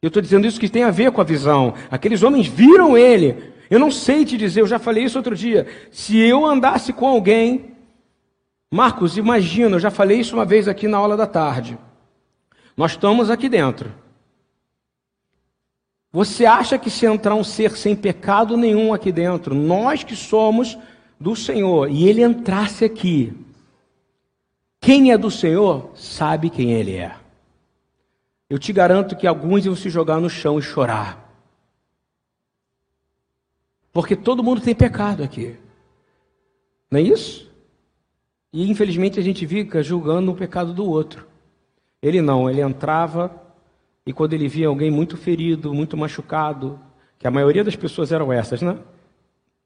eu 0.00 0.08
estou 0.08 0.22
dizendo 0.22 0.46
isso 0.46 0.58
que 0.58 0.70
tem 0.70 0.84
a 0.84 0.90
ver 0.90 1.10
com 1.12 1.20
a 1.20 1.24
visão. 1.24 1.74
Aqueles 1.90 2.22
homens 2.22 2.46
viram 2.46 2.96
ele. 2.96 3.52
Eu 3.68 3.78
não 3.78 3.90
sei 3.90 4.24
te 4.24 4.38
dizer, 4.38 4.62
eu 4.62 4.66
já 4.66 4.78
falei 4.78 5.04
isso 5.04 5.18
outro 5.18 5.36
dia. 5.36 5.66
Se 5.90 6.18
eu 6.18 6.46
andasse 6.46 6.90
com 6.90 7.06
alguém, 7.06 7.72
Marcos, 8.72 9.18
imagina, 9.18 9.76
eu 9.76 9.80
já 9.80 9.90
falei 9.90 10.20
isso 10.20 10.34
uma 10.34 10.46
vez 10.46 10.68
aqui 10.68 10.88
na 10.88 10.96
aula 10.96 11.18
da 11.18 11.26
tarde. 11.26 11.76
Nós 12.80 12.92
estamos 12.92 13.28
aqui 13.28 13.46
dentro. 13.46 13.92
Você 16.10 16.46
acha 16.46 16.78
que 16.78 16.88
se 16.88 17.04
entrar 17.04 17.34
um 17.34 17.44
ser 17.44 17.76
sem 17.76 17.94
pecado 17.94 18.56
nenhum 18.56 18.94
aqui 18.94 19.12
dentro, 19.12 19.54
nós 19.54 20.02
que 20.02 20.16
somos 20.16 20.78
do 21.20 21.36
Senhor, 21.36 21.90
e 21.90 22.08
ele 22.08 22.22
entrasse 22.22 22.82
aqui, 22.82 23.34
quem 24.80 25.12
é 25.12 25.18
do 25.18 25.30
Senhor 25.30 25.92
sabe 25.94 26.48
quem 26.48 26.72
ele 26.72 26.96
é. 26.96 27.14
Eu 28.48 28.58
te 28.58 28.72
garanto 28.72 29.14
que 29.14 29.26
alguns 29.26 29.66
iam 29.66 29.76
se 29.76 29.90
jogar 29.90 30.18
no 30.18 30.30
chão 30.30 30.58
e 30.58 30.62
chorar. 30.62 31.30
Porque 33.92 34.16
todo 34.16 34.42
mundo 34.42 34.62
tem 34.62 34.74
pecado 34.74 35.22
aqui. 35.22 35.54
Não 36.90 36.98
é 36.98 37.02
isso? 37.02 37.46
E 38.50 38.70
infelizmente 38.70 39.20
a 39.20 39.22
gente 39.22 39.46
fica 39.46 39.82
julgando 39.82 40.32
o 40.32 40.34
pecado 40.34 40.72
do 40.72 40.88
outro. 40.88 41.28
Ele 42.02 42.22
não, 42.22 42.48
ele 42.48 42.60
entrava 42.60 43.30
e 44.06 44.12
quando 44.12 44.32
ele 44.32 44.48
via 44.48 44.68
alguém 44.68 44.90
muito 44.90 45.16
ferido, 45.16 45.74
muito 45.74 45.96
machucado, 45.96 46.80
que 47.18 47.26
a 47.26 47.30
maioria 47.30 47.62
das 47.62 47.76
pessoas 47.76 48.10
eram 48.10 48.32
essas, 48.32 48.62
né? 48.62 48.78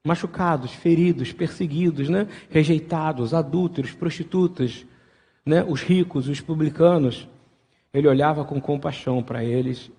Machucados, 0.05 0.71
feridos, 0.71 1.31
perseguidos, 1.31 2.09
né? 2.09 2.27
Rejeitados, 2.49 3.33
adúlteros, 3.33 3.93
prostitutas, 3.93 4.85
né? 5.45 5.63
Os 5.63 5.81
ricos, 5.81 6.27
os 6.27 6.41
publicanos. 6.41 7.27
Ele 7.93 8.07
olhava 8.07 8.43
com 8.43 8.59
compaixão 8.59 9.23
para 9.23 9.43
eles. 9.43 9.89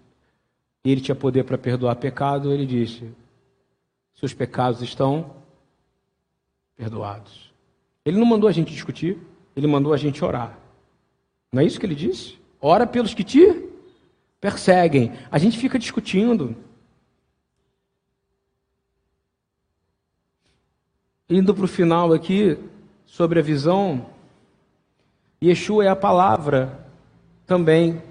E 0.84 0.93
ele 0.93 1.01
tinha 1.01 1.14
poder 1.14 1.45
para 1.45 1.57
perdoar 1.57 1.97
pecado. 1.97 2.53
Ele 2.53 2.66
disse: 2.66 3.11
Seus 4.14 4.34
pecados 4.34 4.82
estão 4.82 5.34
perdoados. 6.76 7.51
Ele 8.05 8.18
não 8.18 8.26
mandou 8.26 8.49
a 8.49 8.53
gente 8.53 8.72
discutir, 8.72 9.18
ele 9.57 9.66
mandou 9.66 9.93
a 9.93 9.97
gente 9.97 10.24
orar. 10.24 10.57
Não 11.57 11.63
é 11.63 11.65
isso 11.65 11.81
que 11.81 11.87
ele 11.87 11.95
disse? 11.95 12.39
Ora 12.61 12.87
pelos 12.87 13.15
que 13.15 13.25
te 13.25 13.67
perseguem. 14.39 15.15
A 15.31 15.39
gente 15.39 15.57
fica 15.57 15.79
discutindo. 15.79 16.55
Indo 21.31 21.55
para 21.55 21.65
o 21.65 21.69
final 21.69 22.13
aqui, 22.13 22.59
sobre 23.07 23.39
a 23.39 23.43
visão, 23.43 24.05
Yeshua 25.43 25.87
é 25.87 25.89
a 25.89 25.97
palavra 25.97 26.87
também. 27.47 28.03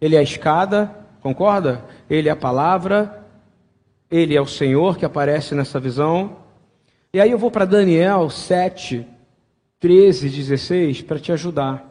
Ele 0.00 0.16
é 0.16 0.18
a 0.18 0.24
escada, 0.24 0.92
concorda? 1.20 1.84
Ele 2.10 2.28
é 2.28 2.32
a 2.32 2.36
palavra, 2.36 3.24
ele 4.10 4.34
é 4.34 4.40
o 4.40 4.48
Senhor 4.48 4.98
que 4.98 5.04
aparece 5.04 5.54
nessa 5.54 5.78
visão. 5.78 6.38
E 7.14 7.20
aí 7.20 7.30
eu 7.30 7.38
vou 7.38 7.52
para 7.52 7.64
Daniel 7.64 8.28
7, 8.28 9.06
13, 9.78 10.28
16 10.28 11.02
para 11.02 11.20
te 11.20 11.30
ajudar. 11.30 11.89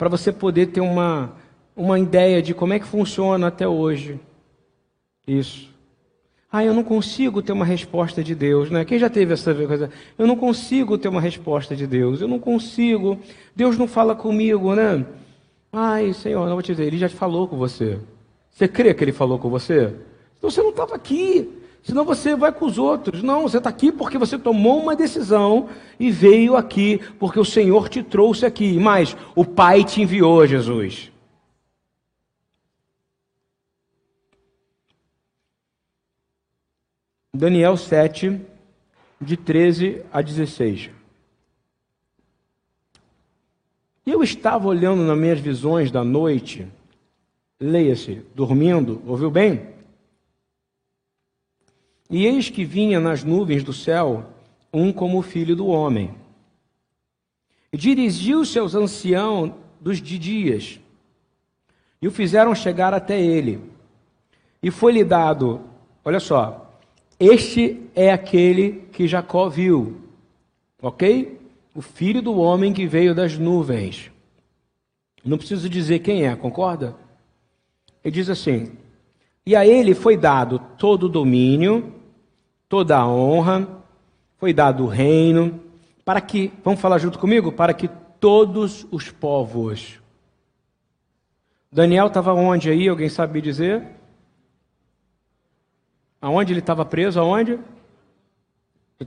Para 0.00 0.08
você 0.08 0.32
poder 0.32 0.68
ter 0.68 0.80
uma, 0.80 1.34
uma 1.76 2.00
ideia 2.00 2.40
de 2.40 2.54
como 2.54 2.72
é 2.72 2.78
que 2.78 2.86
funciona 2.86 3.48
até 3.48 3.68
hoje. 3.68 4.18
Isso. 5.28 5.68
Ah, 6.50 6.64
eu 6.64 6.72
não 6.72 6.82
consigo 6.82 7.42
ter 7.42 7.52
uma 7.52 7.66
resposta 7.66 8.24
de 8.24 8.34
Deus, 8.34 8.70
né? 8.70 8.82
Quem 8.82 8.98
já 8.98 9.10
teve 9.10 9.34
essa 9.34 9.54
coisa? 9.54 9.90
Eu 10.16 10.26
não 10.26 10.36
consigo 10.36 10.96
ter 10.96 11.08
uma 11.08 11.20
resposta 11.20 11.76
de 11.76 11.86
Deus. 11.86 12.22
Eu 12.22 12.28
não 12.28 12.38
consigo. 12.38 13.18
Deus 13.54 13.76
não 13.76 13.86
fala 13.86 14.14
comigo, 14.14 14.74
né? 14.74 15.04
Ai, 15.70 16.14
Senhor, 16.14 16.46
não 16.46 16.54
vou 16.54 16.62
te 16.62 16.72
dizer, 16.72 16.86
ele 16.86 16.96
já 16.96 17.10
falou 17.10 17.46
com 17.46 17.58
você. 17.58 17.98
Você 18.50 18.66
crê 18.66 18.94
que 18.94 19.04
ele 19.04 19.12
falou 19.12 19.38
com 19.38 19.50
você? 19.50 19.94
Então 20.38 20.50
você 20.50 20.62
não 20.62 20.70
estava 20.70 20.94
aqui. 20.94 21.59
Senão 21.82 22.04
você 22.04 22.36
vai 22.36 22.52
com 22.52 22.66
os 22.66 22.78
outros. 22.78 23.22
Não, 23.22 23.42
você 23.42 23.58
está 23.58 23.70
aqui 23.70 23.90
porque 23.90 24.18
você 24.18 24.38
tomou 24.38 24.80
uma 24.80 24.94
decisão 24.94 25.68
e 25.98 26.10
veio 26.10 26.56
aqui 26.56 27.00
porque 27.18 27.40
o 27.40 27.44
Senhor 27.44 27.88
te 27.88 28.02
trouxe 28.02 28.44
aqui. 28.44 28.78
Mas 28.78 29.16
o 29.34 29.44
Pai 29.44 29.84
te 29.84 30.02
enviou, 30.02 30.46
Jesus. 30.46 31.10
Daniel 37.32 37.76
7, 37.76 38.40
de 39.20 39.36
13 39.36 40.02
a 40.12 40.20
16. 40.20 40.90
Eu 44.04 44.22
estava 44.22 44.66
olhando 44.66 45.02
nas 45.02 45.16
minhas 45.16 45.38
visões 45.38 45.90
da 45.90 46.02
noite, 46.02 46.66
leia-se, 47.58 48.22
dormindo, 48.34 49.00
ouviu 49.06 49.30
bem? 49.30 49.79
E 52.10 52.26
eis 52.26 52.50
que 52.50 52.64
vinha 52.64 52.98
nas 52.98 53.22
nuvens 53.22 53.62
do 53.62 53.72
céu 53.72 54.26
um 54.72 54.92
como 54.92 55.18
o 55.18 55.22
filho 55.22 55.54
do 55.54 55.66
homem. 55.68 56.10
E 57.72 57.76
dirigiu-se 57.76 58.58
aos 58.58 58.74
anciãos 58.74 59.52
dos 59.80 60.02
dias, 60.02 60.80
e 62.02 62.08
o 62.08 62.10
fizeram 62.10 62.54
chegar 62.54 62.92
até 62.92 63.20
ele. 63.20 63.60
E 64.62 64.70
foi-lhe 64.70 65.04
dado, 65.04 65.60
olha 66.04 66.20
só, 66.20 66.78
este 67.18 67.80
é 67.94 68.10
aquele 68.10 68.84
que 68.92 69.06
Jacó 69.06 69.48
viu, 69.48 70.00
ok? 70.82 71.38
O 71.74 71.80
filho 71.80 72.20
do 72.20 72.36
homem 72.36 72.72
que 72.72 72.86
veio 72.86 73.14
das 73.14 73.38
nuvens. 73.38 74.10
Não 75.24 75.38
preciso 75.38 75.68
dizer 75.68 76.00
quem 76.00 76.26
é, 76.26 76.34
concorda? 76.34 76.96
Ele 78.02 78.14
diz 78.14 78.28
assim: 78.28 78.72
E 79.44 79.54
a 79.54 79.66
ele 79.66 79.94
foi 79.94 80.16
dado 80.16 80.58
todo 80.78 81.04
o 81.04 81.08
domínio, 81.08 81.99
toda 82.70 82.96
a 82.96 83.06
honra, 83.06 83.68
foi 84.38 84.54
dado 84.54 84.84
o 84.84 84.86
reino, 84.86 85.60
para 86.04 86.20
que, 86.20 86.52
vamos 86.62 86.80
falar 86.80 86.98
junto 86.98 87.18
comigo? 87.18 87.50
Para 87.50 87.74
que 87.74 87.88
todos 88.20 88.86
os 88.92 89.10
povos. 89.10 90.00
Daniel 91.70 92.06
estava 92.06 92.32
onde 92.32 92.70
aí? 92.70 92.88
Alguém 92.88 93.08
sabe 93.08 93.40
dizer? 93.40 93.84
Aonde 96.22 96.52
ele 96.52 96.60
estava 96.60 96.84
preso? 96.84 97.18
Aonde? 97.18 97.58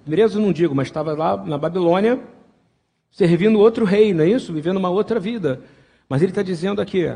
Preso 0.04 0.42
não 0.42 0.52
digo, 0.52 0.76
mas 0.76 0.90
estava 0.90 1.14
lá 1.14 1.38
na 1.38 1.58
Babilônia, 1.58 2.20
servindo 3.12 3.60
outro 3.60 3.86
rei, 3.86 4.14
não 4.14 4.26
é 4.26 4.30
isso? 4.30 4.52
Vivendo 4.52 4.78
uma 4.78 4.90
outra 4.90 5.22
vida. 5.22 5.62
Mas 6.10 6.22
ele 6.22 6.32
está 6.32 6.42
dizendo 6.42 6.82
aqui: 6.82 7.16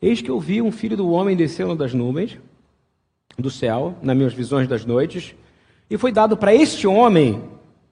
Eis 0.00 0.22
que 0.22 0.30
eu 0.30 0.40
vi 0.40 0.62
um 0.62 0.72
filho 0.72 0.96
do 0.96 1.10
homem 1.10 1.36
descendo 1.36 1.74
das 1.74 1.92
nuvens, 1.92 2.38
do 3.36 3.50
céu, 3.50 3.94
nas 4.00 4.16
minhas 4.16 4.32
visões 4.32 4.66
das 4.66 4.86
noites, 4.86 5.34
e 5.88 5.98
foi 5.98 6.12
dado 6.12 6.36
para 6.36 6.54
este 6.54 6.86
homem, 6.86 7.42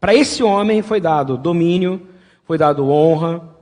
para 0.00 0.14
esse 0.14 0.42
homem 0.42 0.82
foi 0.82 1.00
dado 1.00 1.36
domínio, 1.36 2.08
foi 2.44 2.58
dado 2.58 2.88
honra, 2.88 3.52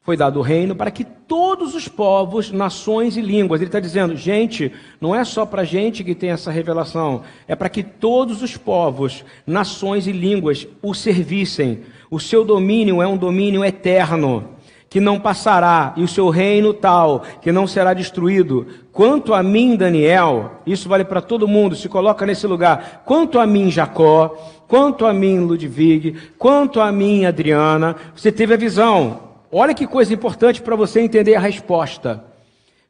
foi 0.00 0.16
dado 0.16 0.40
reino 0.40 0.74
para 0.74 0.90
que 0.90 1.04
todos 1.04 1.74
os 1.74 1.86
povos, 1.86 2.50
nações 2.50 3.16
e 3.18 3.20
línguas. 3.20 3.60
Ele 3.60 3.68
está 3.68 3.78
dizendo, 3.78 4.16
gente, 4.16 4.72
não 4.98 5.14
é 5.14 5.22
só 5.22 5.44
para 5.44 5.64
gente 5.64 6.02
que 6.02 6.14
tem 6.14 6.30
essa 6.30 6.50
revelação, 6.50 7.22
é 7.46 7.54
para 7.54 7.68
que 7.68 7.82
todos 7.82 8.42
os 8.42 8.56
povos, 8.56 9.22
nações 9.46 10.06
e 10.06 10.12
línguas 10.12 10.66
o 10.82 10.94
servissem. 10.94 11.82
O 12.10 12.18
seu 12.18 12.42
domínio 12.42 13.02
é 13.02 13.06
um 13.06 13.18
domínio 13.18 13.62
eterno, 13.62 14.56
que 14.88 15.00
não 15.00 15.20
passará, 15.20 15.92
e 15.96 16.02
o 16.02 16.08
seu 16.08 16.30
reino 16.30 16.72
tal, 16.72 17.22
que 17.42 17.52
não 17.52 17.66
será 17.66 17.92
destruído. 17.92 18.66
Quanto 18.90 19.34
a 19.34 19.42
mim, 19.42 19.76
Daniel, 19.76 20.62
isso 20.66 20.88
vale 20.88 21.04
para 21.04 21.20
todo 21.20 21.46
mundo, 21.46 21.76
se 21.76 21.88
coloca 21.88 22.24
nesse 22.24 22.46
lugar. 22.46 23.02
Quanto 23.04 23.38
a 23.38 23.46
mim, 23.46 23.70
Jacó, 23.70 24.34
quanto 24.66 25.04
a 25.04 25.12
mim, 25.12 25.40
Ludwig, 25.40 26.16
quanto 26.38 26.80
a 26.80 26.90
mim, 26.90 27.26
Adriana, 27.26 27.96
você 28.16 28.32
teve 28.32 28.54
a 28.54 28.56
visão. 28.56 29.20
Olha 29.52 29.74
que 29.74 29.86
coisa 29.86 30.14
importante 30.14 30.62
para 30.62 30.76
você 30.76 31.00
entender 31.00 31.34
a 31.34 31.40
resposta. 31.40 32.24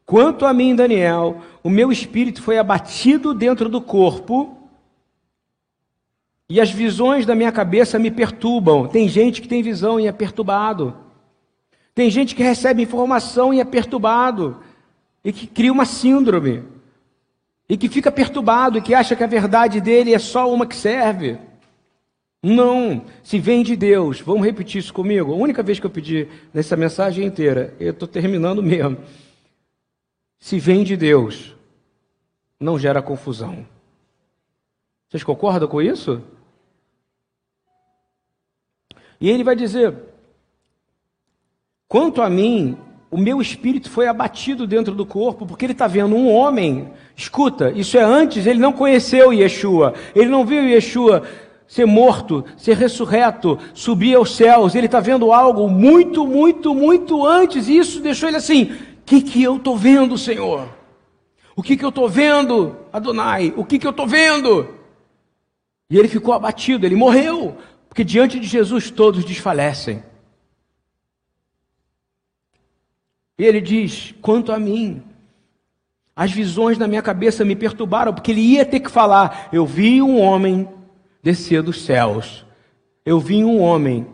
Quanto 0.07 0.47
a 0.47 0.55
mim, 0.55 0.75
Daniel, 0.75 1.39
o 1.63 1.69
meu 1.69 1.91
espírito 1.91 2.43
foi 2.43 2.59
abatido 2.59 3.35
dentro 3.35 3.69
do 3.69 3.81
corpo 3.81 4.57
e 6.49 6.61
as 6.61 6.71
visões 6.71 7.27
da 7.27 7.35
minha 7.35 7.53
cabeça 7.53 7.99
me 7.99 8.11
perturbam. 8.11 8.87
Tem 8.87 9.07
gente 9.07 9.43
que 9.43 9.49
tem 9.49 9.63
visão 9.63 10.01
e 10.01 10.07
é 10.07 10.13
perturbado. 10.13 11.08
Tem 11.99 12.13
gente 12.13 12.37
que 12.37 12.45
recebe 12.45 12.81
informação 12.81 13.53
e 13.53 13.59
é 13.59 13.65
perturbado. 13.65 14.63
E 15.25 15.33
que 15.33 15.49
cria 15.49 15.73
uma 15.73 15.85
síndrome. 15.85 16.63
E 17.69 17.77
que 17.77 17.89
fica 17.89 18.13
perturbado 18.13 18.79
e 18.79 18.81
que 18.81 18.95
acha 18.95 19.17
que 19.17 19.25
a 19.25 19.27
verdade 19.27 19.81
dele 19.81 20.15
é 20.15 20.19
só 20.21 20.49
uma 20.49 20.65
que 20.65 20.77
serve. 20.77 21.39
Não, 22.41 23.05
se 23.25 23.41
vem 23.41 23.65
de 23.65 23.75
Deus, 23.75 24.21
vamos 24.21 24.47
repetir 24.47 24.79
isso 24.79 24.95
comigo. 24.95 25.33
A 25.33 25.37
única 25.37 25.61
vez 25.61 25.81
que 25.81 25.87
eu 25.87 25.91
pedi 25.91 26.29
nessa 26.55 26.77
mensagem 26.77 27.27
inteira, 27.27 27.75
eu 27.81 27.91
estou 27.91 28.07
terminando 28.07 28.63
mesmo. 28.63 28.99
Se 30.39 30.61
vem 30.61 30.85
de 30.85 30.97
Deus, 30.97 31.57
não 32.61 32.79
gera 32.79 33.03
confusão. 33.03 33.67
Vocês 35.09 35.25
concordam 35.25 35.67
com 35.67 35.83
isso? 35.83 36.23
E 39.21 39.29
ele 39.29 39.43
vai 39.43 39.57
dizer: 39.57 40.08
quanto 41.89 42.23
a 42.23 42.29
mim, 42.29 42.77
o 43.11 43.17
meu 43.17 43.41
espírito 43.41 43.91
foi 43.91 44.07
abatido 44.07 44.67
dentro 44.67 44.95
do 44.95 45.07
corpo, 45.07 45.47
porque 45.47 45.65
ele 45.65 45.73
está 45.73 45.87
vendo 45.87 46.15
um 46.15 46.31
homem. 46.31 46.91
Escuta, 47.17 47.73
isso 47.75 47.97
é 47.97 48.03
antes, 48.03 48.47
ele 48.47 48.59
não 48.59 48.73
conheceu 48.73 49.33
Yeshua, 49.33 49.95
ele 50.15 50.29
não 50.29 50.45
viu 50.45 50.63
Yeshua 50.63 51.23
ser 51.67 51.87
morto, 51.87 52.45
ser 52.57 52.77
ressurreto, 52.77 53.59
subir 53.75 54.15
aos 54.15 54.35
céus. 54.35 54.75
Ele 54.75 54.87
está 54.87 55.01
vendo 55.01 55.33
algo 55.33 55.69
muito, 55.69 56.27
muito, 56.27 56.75
muito 56.75 57.27
antes. 57.27 57.69
E 57.69 57.79
isso 57.79 58.01
deixou 58.01 58.29
ele 58.29 58.39
assim: 58.39 58.65
o 58.65 58.77
que, 59.05 59.21
que 59.21 59.43
eu 59.43 59.57
estou 59.57 59.77
vendo, 59.77 60.17
Senhor? 60.17 60.69
O 61.55 61.63
que, 61.63 61.77
que 61.77 61.85
eu 61.85 61.89
estou 61.91 62.09
vendo, 62.09 62.77
Adonai? 62.93 63.53
O 63.57 63.65
que, 63.65 63.79
que 63.79 63.87
eu 63.87 63.91
estou 63.91 64.07
vendo? 64.07 64.69
E 65.91 65.99
ele 65.99 66.09
ficou 66.09 66.35
abatido, 66.35 66.87
ele 66.87 66.95
morreu, 66.95 67.57
porque 67.89 68.05
diante 68.05 68.39
de 68.39 68.47
Jesus 68.47 68.91
todos 68.91 69.25
desfalecem. 69.25 70.03
E 73.39 73.45
ele 73.45 73.61
diz: 73.61 74.15
quanto 74.21 74.51
a 74.51 74.59
mim, 74.59 75.03
as 76.17 76.33
visões 76.33 76.77
na 76.77 76.89
minha 76.89 77.03
cabeça 77.03 77.45
me 77.45 77.55
perturbaram, 77.55 78.13
porque 78.13 78.33
ele 78.33 78.41
ia 78.41 78.67
ter 78.67 78.81
que 78.81 78.91
falar: 78.91 79.49
eu 79.53 79.65
vi 79.65 80.03
um 80.03 80.21
homem 80.21 80.69
descer 81.23 81.63
dos 81.63 81.85
céus. 81.85 82.45
Eu 83.05 83.21
vi 83.21 83.45
um 83.45 83.61
homem 83.61 84.07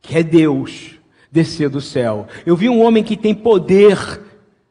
que 0.00 0.16
é 0.16 0.22
Deus 0.22 0.98
descer 1.30 1.68
do 1.68 1.80
céu. 1.80 2.26
Eu 2.46 2.56
vi 2.56 2.68
um 2.68 2.80
homem 2.80 3.04
que 3.04 3.16
tem 3.16 3.34
poder 3.34 4.22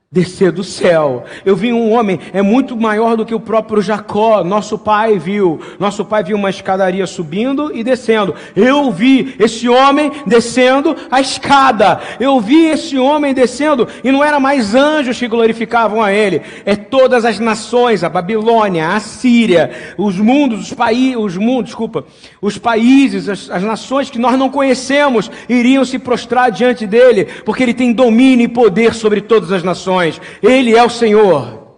descer 0.10 0.54
do 0.54 0.64
céu. 0.64 1.26
Eu 1.46 1.54
vi 1.54 1.74
um 1.74 1.92
homem, 1.92 2.18
é 2.32 2.42
muito 2.42 2.78
maior 2.78 3.18
do 3.18 3.26
que 3.26 3.36
o 3.36 3.42
próprio 3.42 3.82
Jacó, 3.82 4.42
nosso 4.42 4.78
pai 4.78 5.20
viu. 5.20 5.60
Nosso 5.78 6.06
pai 6.06 6.24
viu 6.24 6.38
uma 6.38 6.50
escadaria 6.50 7.06
subindo 7.06 7.76
e 7.76 7.84
descendo. 7.84 8.34
Eu 8.56 8.90
vi 8.90 9.36
esse 9.38 9.68
homem 9.68 10.10
descendo 10.26 10.96
a 11.12 11.20
escada. 11.20 12.00
Eu 12.22 12.40
vi 12.40 12.68
esse 12.68 12.98
homem 12.98 13.34
descendo 13.34 13.86
e 14.02 14.10
não 14.10 14.24
era 14.24 14.40
mais 14.40 14.74
anjos 14.74 15.20
que 15.20 15.28
glorificavam 15.28 16.02
a 16.02 16.14
ele, 16.14 16.42
é 16.66 16.76
todas 16.76 17.26
as 17.26 17.38
nações, 17.38 18.02
a 18.02 18.08
Babilônia, 18.10 18.88
a 18.90 19.00
Síria, 19.02 19.72
os 19.98 20.18
mundos, 20.18 20.62
os 20.62 20.74
países, 20.74 21.18
os 21.18 21.36
mundos, 21.36 21.66
desculpa, 21.66 22.06
os 22.42 22.58
países, 22.58 23.28
as, 23.28 23.50
as 23.50 23.64
nações 23.64 24.10
que 24.10 24.18
nós 24.20 24.40
não 24.40 24.50
conhecemos 24.50 25.30
iriam 25.50 25.84
se 25.84 26.00
prostrar 26.00 26.50
diante 26.50 26.88
dele, 26.88 27.26
porque 27.44 27.62
ele 27.62 27.74
tem 27.74 27.92
domínio 27.92 28.46
e 28.46 28.48
poder 28.48 28.94
sobre 28.94 29.20
todas 29.20 29.52
as 29.52 29.64
nações 29.64 29.97
nações. 29.98 30.22
Ele 30.42 30.76
é 30.76 30.84
o 30.84 30.90
Senhor. 30.90 31.76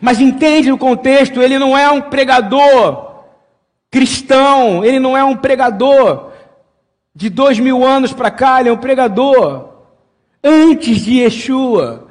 Mas 0.00 0.20
entende 0.20 0.70
o 0.70 0.78
contexto, 0.78 1.42
ele 1.42 1.58
não 1.58 1.76
é 1.76 1.90
um 1.90 2.02
pregador 2.02 3.24
cristão, 3.90 4.84
ele 4.84 5.00
não 5.00 5.16
é 5.16 5.24
um 5.24 5.36
pregador 5.36 6.32
de 7.14 7.30
dois 7.30 7.58
mil 7.58 7.82
anos 7.84 8.12
para 8.12 8.30
cá, 8.30 8.60
ele 8.60 8.68
é 8.68 8.72
um 8.72 8.76
pregador 8.76 9.70
antes 10.44 10.98
de 10.98 11.20
Yeshua. 11.20 12.04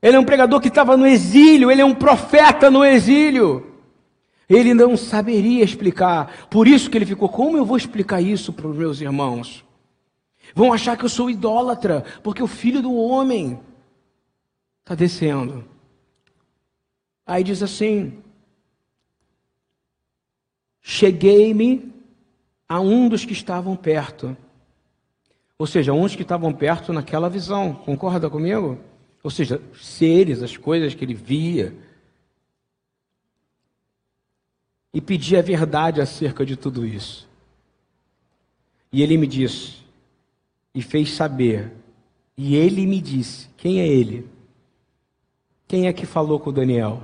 Ele 0.00 0.16
é 0.16 0.20
um 0.20 0.24
pregador 0.24 0.60
que 0.60 0.68
estava 0.68 0.96
no 0.96 1.06
exílio, 1.06 1.70
ele 1.70 1.82
é 1.82 1.84
um 1.84 1.94
profeta 1.94 2.70
no 2.70 2.84
exílio. 2.84 3.66
Ele 4.48 4.72
não 4.72 4.96
saberia 4.96 5.62
explicar. 5.62 6.46
Por 6.48 6.66
isso 6.66 6.88
que 6.88 6.96
ele 6.96 7.04
ficou: 7.04 7.28
como 7.28 7.56
eu 7.58 7.64
vou 7.64 7.76
explicar 7.76 8.22
isso 8.22 8.52
para 8.52 8.68
os 8.68 8.76
meus 8.76 9.00
irmãos? 9.00 9.64
Vão 10.54 10.72
achar 10.72 10.96
que 10.96 11.04
eu 11.04 11.08
sou 11.08 11.30
idólatra, 11.30 12.04
porque 12.22 12.42
o 12.42 12.46
filho 12.46 12.82
do 12.82 12.94
homem 12.94 13.60
está 14.80 14.94
descendo. 14.94 15.64
Aí 17.26 17.44
diz 17.44 17.62
assim: 17.62 18.22
Cheguei-me 20.80 21.92
a 22.68 22.80
um 22.80 23.08
dos 23.08 23.24
que 23.24 23.32
estavam 23.32 23.76
perto. 23.76 24.36
Ou 25.58 25.66
seja, 25.66 25.92
uns 25.92 26.14
que 26.14 26.22
estavam 26.22 26.52
perto 26.52 26.92
naquela 26.92 27.28
visão. 27.28 27.74
Concorda 27.74 28.30
comigo? 28.30 28.78
Ou 29.22 29.30
seja, 29.30 29.60
seres, 29.78 30.42
as 30.42 30.56
coisas 30.56 30.94
que 30.94 31.04
ele 31.04 31.14
via. 31.14 31.74
E 34.94 35.00
pedi 35.00 35.36
a 35.36 35.42
verdade 35.42 36.00
acerca 36.00 36.46
de 36.46 36.56
tudo 36.56 36.86
isso. 36.86 37.28
E 38.90 39.02
ele 39.02 39.16
me 39.16 39.26
disse: 39.26 39.82
e 40.74 40.82
fez 40.82 41.12
saber. 41.12 41.72
E 42.36 42.54
ele 42.54 42.86
me 42.86 43.00
disse: 43.00 43.48
Quem 43.56 43.80
é 43.80 43.86
ele? 43.86 44.26
Quem 45.66 45.86
é 45.86 45.92
que 45.92 46.06
falou 46.06 46.38
com 46.38 46.52
Daniel? 46.52 47.02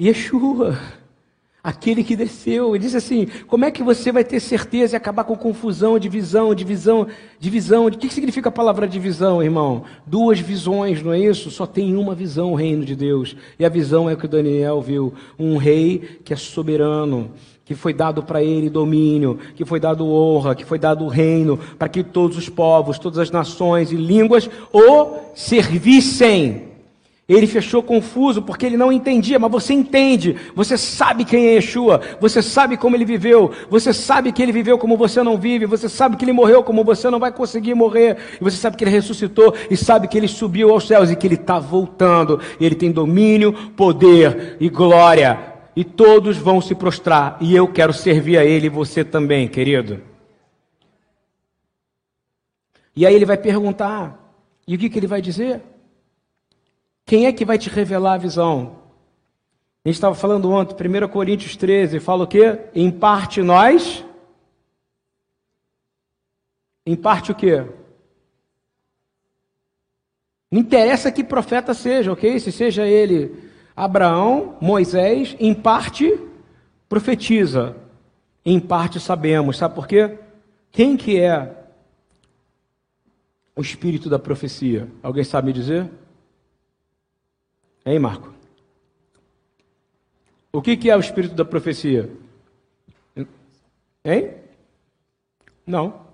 Yeshua, 0.00 0.78
aquele 1.62 2.02
que 2.02 2.16
desceu. 2.16 2.74
Ele 2.74 2.84
disse 2.84 2.96
assim: 2.96 3.26
Como 3.46 3.64
é 3.64 3.70
que 3.70 3.82
você 3.82 4.10
vai 4.10 4.24
ter 4.24 4.40
certeza 4.40 4.94
e 4.94 4.96
acabar 4.96 5.24
com 5.24 5.36
confusão, 5.36 5.98
divisão, 5.98 6.54
divisão, 6.54 7.06
divisão? 7.38 7.86
O 7.86 7.90
que 7.90 8.08
significa 8.08 8.48
a 8.48 8.52
palavra 8.52 8.86
divisão, 8.88 9.42
irmão? 9.42 9.84
Duas 10.06 10.40
visões, 10.40 11.02
não 11.02 11.12
é 11.12 11.18
isso? 11.18 11.50
Só 11.50 11.66
tem 11.66 11.96
uma 11.96 12.14
visão, 12.14 12.52
o 12.52 12.56
reino 12.56 12.84
de 12.84 12.96
Deus. 12.96 13.36
E 13.58 13.64
a 13.64 13.68
visão 13.68 14.08
é 14.08 14.14
o 14.14 14.16
que 14.16 14.28
Daniel 14.28 14.80
viu: 14.80 15.12
um 15.38 15.56
rei 15.56 16.20
que 16.24 16.32
é 16.32 16.36
soberano 16.36 17.32
que 17.72 17.80
foi 17.80 17.94
dado 17.94 18.22
para 18.22 18.42
ele 18.42 18.68
domínio, 18.68 19.38
que 19.56 19.64
foi 19.64 19.80
dado 19.80 20.06
honra, 20.06 20.54
que 20.54 20.64
foi 20.64 20.78
dado 20.78 21.06
reino, 21.08 21.58
para 21.78 21.88
que 21.88 22.02
todos 22.02 22.36
os 22.36 22.48
povos, 22.48 22.98
todas 22.98 23.18
as 23.18 23.30
nações 23.30 23.90
e 23.90 23.96
línguas 23.96 24.48
o 24.72 25.16
servissem. 25.34 26.70
Ele 27.26 27.46
fechou 27.46 27.82
confuso 27.82 28.42
porque 28.42 28.66
ele 28.66 28.76
não 28.76 28.92
entendia, 28.92 29.38
mas 29.38 29.50
você 29.50 29.72
entende, 29.72 30.36
você 30.54 30.76
sabe 30.76 31.24
quem 31.24 31.46
é 31.46 31.54
Yeshua, 31.54 32.00
você 32.20 32.42
sabe 32.42 32.76
como 32.76 32.94
ele 32.94 33.06
viveu, 33.06 33.52
você 33.70 33.92
sabe 33.92 34.32
que 34.32 34.42
ele 34.42 34.52
viveu 34.52 34.76
como 34.76 34.98
você 34.98 35.22
não 35.22 35.38
vive, 35.38 35.64
você 35.64 35.88
sabe 35.88 36.16
que 36.16 36.24
ele 36.24 36.32
morreu 36.32 36.62
como 36.62 36.84
você 36.84 37.08
não 37.08 37.20
vai 37.20 37.32
conseguir 37.32 37.74
morrer, 37.74 38.18
e 38.38 38.44
você 38.44 38.56
sabe 38.58 38.76
que 38.76 38.84
ele 38.84 38.90
ressuscitou 38.90 39.54
e 39.70 39.76
sabe 39.76 40.08
que 40.08 40.18
ele 40.18 40.28
subiu 40.28 40.70
aos 40.72 40.86
céus 40.86 41.10
e 41.10 41.16
que 41.16 41.26
ele 41.26 41.36
está 41.36 41.58
voltando, 41.58 42.38
ele 42.60 42.74
tem 42.74 42.90
domínio, 42.90 43.52
poder 43.76 44.58
e 44.60 44.68
glória 44.68 45.51
e 45.74 45.84
todos 45.84 46.36
vão 46.36 46.60
se 46.60 46.74
prostrar, 46.74 47.38
e 47.40 47.54
eu 47.54 47.66
quero 47.72 47.92
servir 47.92 48.38
a 48.38 48.44
Ele 48.44 48.66
e 48.66 48.70
você 48.70 49.04
também, 49.04 49.48
querido. 49.48 50.02
E 52.94 53.06
aí 53.06 53.14
ele 53.14 53.24
vai 53.24 53.38
perguntar, 53.38 54.18
e 54.66 54.74
o 54.74 54.78
que, 54.78 54.90
que 54.90 54.98
ele 54.98 55.06
vai 55.06 55.22
dizer? 55.22 55.62
Quem 57.06 57.26
é 57.26 57.32
que 57.32 57.44
vai 57.44 57.58
te 57.58 57.70
revelar 57.70 58.14
a 58.14 58.18
visão? 58.18 58.82
A 59.84 59.88
gente 59.88 59.96
estava 59.96 60.14
falando 60.14 60.50
ontem, 60.50 60.74
1 60.74 61.08
Coríntios 61.08 61.56
13, 61.56 61.98
fala 61.98 62.24
o 62.24 62.26
quê? 62.26 62.60
Em 62.74 62.90
parte 62.90 63.42
nós. 63.42 64.04
Em 66.86 66.94
parte 66.94 67.32
o 67.32 67.34
quê? 67.34 67.64
Não 70.50 70.60
interessa 70.60 71.10
que 71.10 71.24
profeta 71.24 71.72
seja, 71.72 72.12
ok? 72.12 72.38
Se 72.38 72.52
seja 72.52 72.86
ele 72.86 73.50
Abraão, 73.82 74.56
Moisés, 74.60 75.34
em 75.40 75.52
parte 75.52 76.16
profetiza, 76.88 77.76
em 78.44 78.60
parte 78.60 79.00
sabemos. 79.00 79.56
Sabe 79.56 79.74
por 79.74 79.88
quê? 79.88 80.20
Quem 80.70 80.96
que 80.96 81.20
é 81.20 81.66
o 83.56 83.60
espírito 83.60 84.08
da 84.08 84.20
profecia? 84.20 84.88
Alguém 85.02 85.24
sabe 85.24 85.48
me 85.48 85.52
dizer? 85.52 85.90
Hein, 87.84 87.98
Marco? 87.98 88.32
O 90.52 90.62
que, 90.62 90.76
que 90.76 90.88
é 90.88 90.96
o 90.96 91.00
espírito 91.00 91.34
da 91.34 91.44
profecia? 91.44 92.08
Hein? 94.04 94.34
Não. 95.66 96.06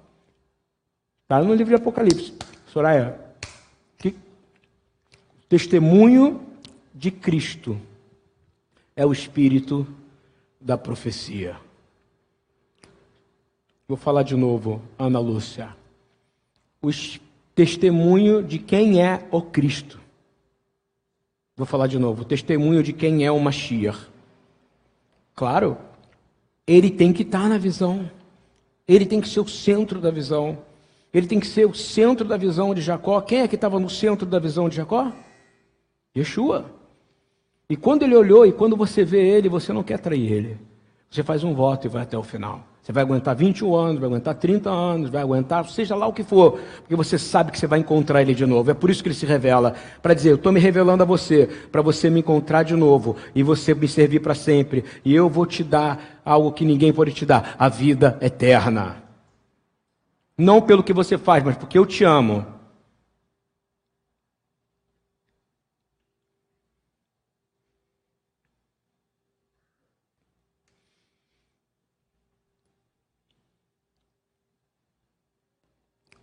Está 1.23 1.43
no 1.43 1.53
livro 1.53 1.77
de 1.77 1.83
Apocalipse. 1.83 2.33
Soraya. 2.69 3.21
Que... 3.99 4.17
Testemunho 5.51 6.48
de 6.99 7.13
Cristo 7.13 7.81
é 8.97 9.07
o 9.07 9.13
espírito 9.13 9.87
da 10.61 10.77
profecia. 10.77 11.57
Vou 13.87 13.97
falar 13.97 14.25
de 14.25 14.35
novo, 14.35 14.83
Ana 14.99 15.21
Lúcia. 15.21 15.77
O 16.83 16.91
testemunho 17.55 18.43
de 18.43 18.59
quem 18.59 19.01
é 19.01 19.25
o 19.31 19.41
Cristo. 19.41 20.01
Vou 21.57 21.65
falar 21.65 21.87
de 21.87 22.01
novo, 22.01 22.23
o 22.23 22.25
testemunho 22.25 22.83
de 22.83 22.93
quem 22.93 23.25
é 23.25 23.31
o 23.31 23.39
Mashiach. 23.39 24.09
Claro, 25.37 25.79
ele 26.67 26.91
tem 26.91 27.13
que 27.13 27.23
estar 27.23 27.49
na 27.49 27.59
visão. 27.59 28.11
Ele 28.89 29.07
tem 29.07 29.21
que 29.21 29.29
ser 29.29 29.39
o 29.39 29.47
centro 29.47 30.01
da 30.01 30.11
visão. 30.11 30.59
Ele 31.15 31.29
tem 31.29 31.39
que 31.39 31.47
ser 31.47 31.65
o 31.65 31.75
centro 31.75 32.27
da 32.27 32.37
visão 32.37 32.75
de 32.75 32.81
Jacó. 32.81 33.21
Quem 33.21 33.43
é 33.43 33.49
que 33.49 33.55
estava 33.55 33.79
no 33.79 33.89
centro 33.89 34.27
da 34.27 34.41
visão 34.41 34.69
de 34.69 34.75
Jacó? 34.75 35.13
Yeshua. 36.17 36.78
E 37.71 37.77
quando 37.77 38.03
ele 38.03 38.17
olhou, 38.17 38.47
e 38.47 38.53
quando 38.53 38.77
você 38.77 39.05
vê 39.05 39.29
ele, 39.29 39.49
você 39.49 39.73
não 39.73 39.83
quer 39.83 39.99
trair 39.99 40.33
ele. 40.33 40.59
Você 41.11 41.23
faz 41.23 41.45
um 41.45 41.55
voto 41.55 41.87
e 41.87 41.89
vai 41.89 42.03
até 42.03 42.17
o 42.17 42.23
final. 42.23 42.65
Você 42.89 42.93
vai 42.93 43.03
aguentar 43.03 43.37
21 43.37 43.75
anos, 43.75 44.01
vai 44.01 44.09
aguentar 44.09 44.35
30 44.35 44.71
anos, 44.71 45.11
vai 45.11 45.21
aguentar, 45.21 45.67
seja 45.67 45.95
lá 45.95 46.07
o 46.07 46.13
que 46.13 46.23
for, 46.23 46.59
porque 46.79 46.97
você 46.97 47.19
sabe 47.19 47.53
que 47.53 47.59
você 47.59 47.67
vai 47.67 47.81
encontrar 47.81 48.23
ele 48.23 48.35
de 48.35 48.47
novo. 48.47 48.71
É 48.71 48.75
por 48.75 48.89
isso 48.89 49.03
que 49.03 49.09
ele 49.09 49.15
se 49.15 49.27
revela, 49.27 49.75
para 50.01 50.15
dizer: 50.15 50.31
Eu 50.31 50.37
estou 50.37 50.51
me 50.51 50.59
revelando 50.59 51.03
a 51.03 51.07
você, 51.07 51.47
para 51.71 51.83
você 51.83 52.09
me 52.09 52.21
encontrar 52.21 52.63
de 52.63 52.75
novo 52.75 53.17
e 53.35 53.43
você 53.43 53.75
me 53.75 53.87
servir 53.87 54.21
para 54.21 54.35
sempre. 54.35 54.85
E 55.05 55.15
eu 55.15 55.29
vou 55.29 55.45
te 55.45 55.63
dar 55.63 56.23
algo 56.25 56.51
que 56.51 56.65
ninguém 56.65 56.91
pode 56.91 57.13
te 57.13 57.27
dar: 57.27 57.55
a 57.59 57.69
vida 57.69 58.17
eterna. 58.23 59.03
Não 60.39 60.63
pelo 60.63 60.83
que 60.83 60.95
você 60.95 61.19
faz, 61.19 61.45
mas 61.45 61.57
porque 61.57 61.79
eu 61.79 61.85
te 61.85 62.05
amo. 62.05 62.58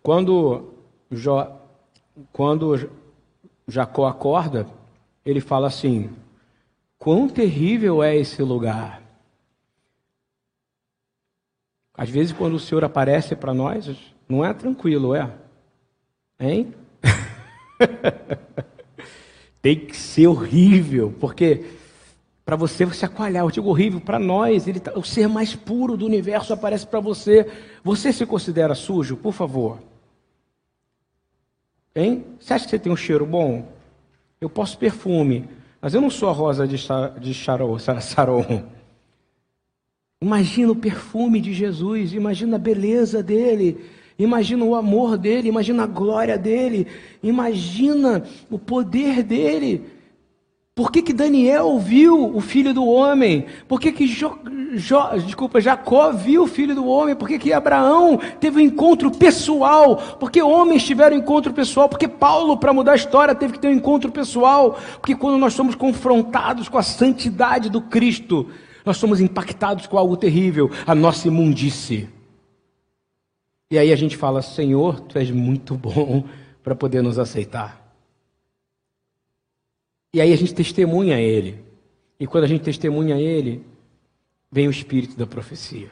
Quando, 0.05 0.71
jo, 1.09 1.31
quando 2.31 2.91
Jacó 3.67 4.05
acorda, 4.05 4.67
ele 5.25 5.41
fala 5.41 5.65
assim: 5.65 6.11
Quão 6.95 7.27
terrível 7.27 8.03
é 8.03 8.15
esse 8.15 8.43
lugar! 8.43 9.01
Às 11.97 12.07
vezes, 12.07 12.33
quando 12.33 12.53
o 12.53 12.59
Senhor 12.59 12.83
aparece 12.83 13.35
para 13.35 13.51
nós, 13.51 13.97
não 14.29 14.45
é 14.45 14.53
tranquilo, 14.53 15.15
é? 15.15 15.33
Hein? 16.39 16.71
Tem 19.59 19.87
que 19.87 19.97
ser 19.97 20.27
horrível, 20.27 21.15
porque 21.19 21.65
para 22.45 22.55
você 22.55 22.85
você 22.85 23.07
acolher, 23.07 23.39
eu 23.39 23.49
digo 23.49 23.69
horrível, 23.69 23.99
para 23.99 24.19
nós, 24.19 24.67
ele 24.67 24.79
tá, 24.79 24.91
o 24.95 25.03
ser 25.03 25.27
mais 25.27 25.55
puro 25.55 25.97
do 25.97 26.05
universo 26.05 26.53
aparece 26.53 26.85
para 26.85 26.99
você. 26.99 27.51
Você 27.83 28.13
se 28.13 28.23
considera 28.23 28.75
sujo? 28.75 29.17
Por 29.17 29.33
favor. 29.33 29.79
Hein? 31.95 32.25
Você 32.39 32.53
acha 32.53 32.65
que 32.65 32.71
você 32.71 32.79
tem 32.79 32.91
um 32.91 32.97
cheiro 32.97 33.25
bom? 33.25 33.65
Eu 34.41 34.49
posso 34.49 34.77
perfume, 34.77 35.47
mas 35.79 35.93
eu 35.93 36.01
não 36.01 36.09
sou 36.09 36.29
a 36.29 36.33
rosa 36.33 36.67
de, 36.67 36.77
de 37.21 37.33
Saron. 37.33 37.77
Imagina 40.21 40.71
o 40.71 40.75
perfume 40.75 41.39
de 41.39 41.53
Jesus, 41.53 42.13
imagina 42.13 42.55
a 42.55 42.59
beleza 42.59 43.21
dele, 43.21 43.77
imagina 44.17 44.65
o 44.65 44.75
amor 44.75 45.17
dele, 45.17 45.49
imagina 45.49 45.83
a 45.83 45.87
glória 45.87 46.37
dele, 46.37 46.87
imagina 47.21 48.23
o 48.49 48.57
poder 48.57 49.23
dele. 49.23 49.85
Por 50.75 50.91
que, 50.91 51.01
que 51.01 51.13
Daniel 51.13 51.79
viu 51.79 52.35
o 52.35 52.41
filho 52.41 52.73
do 52.73 52.85
homem? 52.85 53.45
Por 53.65 53.79
que, 53.79 53.93
que 53.93 54.05
jo, 54.05 54.37
jo, 54.73 54.97
desculpa, 55.25 55.61
Jacó 55.61 56.11
viu 56.11 56.43
o 56.43 56.47
filho 56.47 56.75
do 56.75 56.85
homem? 56.85 57.15
Por 57.15 57.29
que, 57.29 57.39
que 57.39 57.53
Abraão 57.53 58.19
teve 58.41 58.57
um 58.57 58.65
encontro 58.65 59.09
pessoal? 59.09 59.95
Porque 60.19 60.41
homens 60.41 60.83
tiveram 60.83 61.15
um 61.15 61.19
encontro 61.21 61.53
pessoal? 61.53 61.87
Porque 61.87 62.09
Paulo, 62.09 62.57
para 62.57 62.73
mudar 62.73 62.91
a 62.91 62.97
história, 62.97 63.33
teve 63.33 63.53
que 63.53 63.59
ter 63.59 63.69
um 63.69 63.73
encontro 63.73 64.11
pessoal? 64.11 64.77
Porque 64.99 65.15
quando 65.15 65.37
nós 65.37 65.53
somos 65.53 65.75
confrontados 65.75 66.67
com 66.67 66.77
a 66.77 66.83
santidade 66.83 67.69
do 67.69 67.79
Cristo, 67.79 68.49
nós 68.85 68.97
somos 68.97 69.21
impactados 69.21 69.87
com 69.87 69.97
algo 69.97 70.17
terrível, 70.17 70.69
a 70.85 70.93
nossa 70.93 71.29
imundície. 71.29 72.09
E 73.71 73.79
aí 73.79 73.93
a 73.93 73.95
gente 73.95 74.17
fala: 74.17 74.41
Senhor, 74.41 74.99
tu 74.99 75.17
és 75.17 75.31
muito 75.31 75.75
bom 75.75 76.25
para 76.61 76.75
poder 76.75 77.01
nos 77.01 77.17
aceitar. 77.17 77.84
E 80.15 80.21
aí 80.21 80.31
a 80.31 80.37
gente 80.37 80.55
testemunha 80.55 81.19
Ele. 81.19 81.61
E 82.17 82.25
quando 82.25 82.45
a 82.45 82.47
gente 82.47 82.63
testemunha 82.63 83.17
Ele, 83.17 83.65
vem 84.49 84.65
o 84.65 84.71
espírito 84.71 85.17
da 85.17 85.27
profecia. 85.27 85.91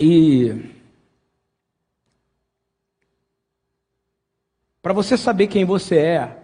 E 0.00 0.64
para 4.80 4.94
você 4.94 5.18
saber 5.18 5.48
quem 5.48 5.66
você 5.66 5.98
é 5.98 6.42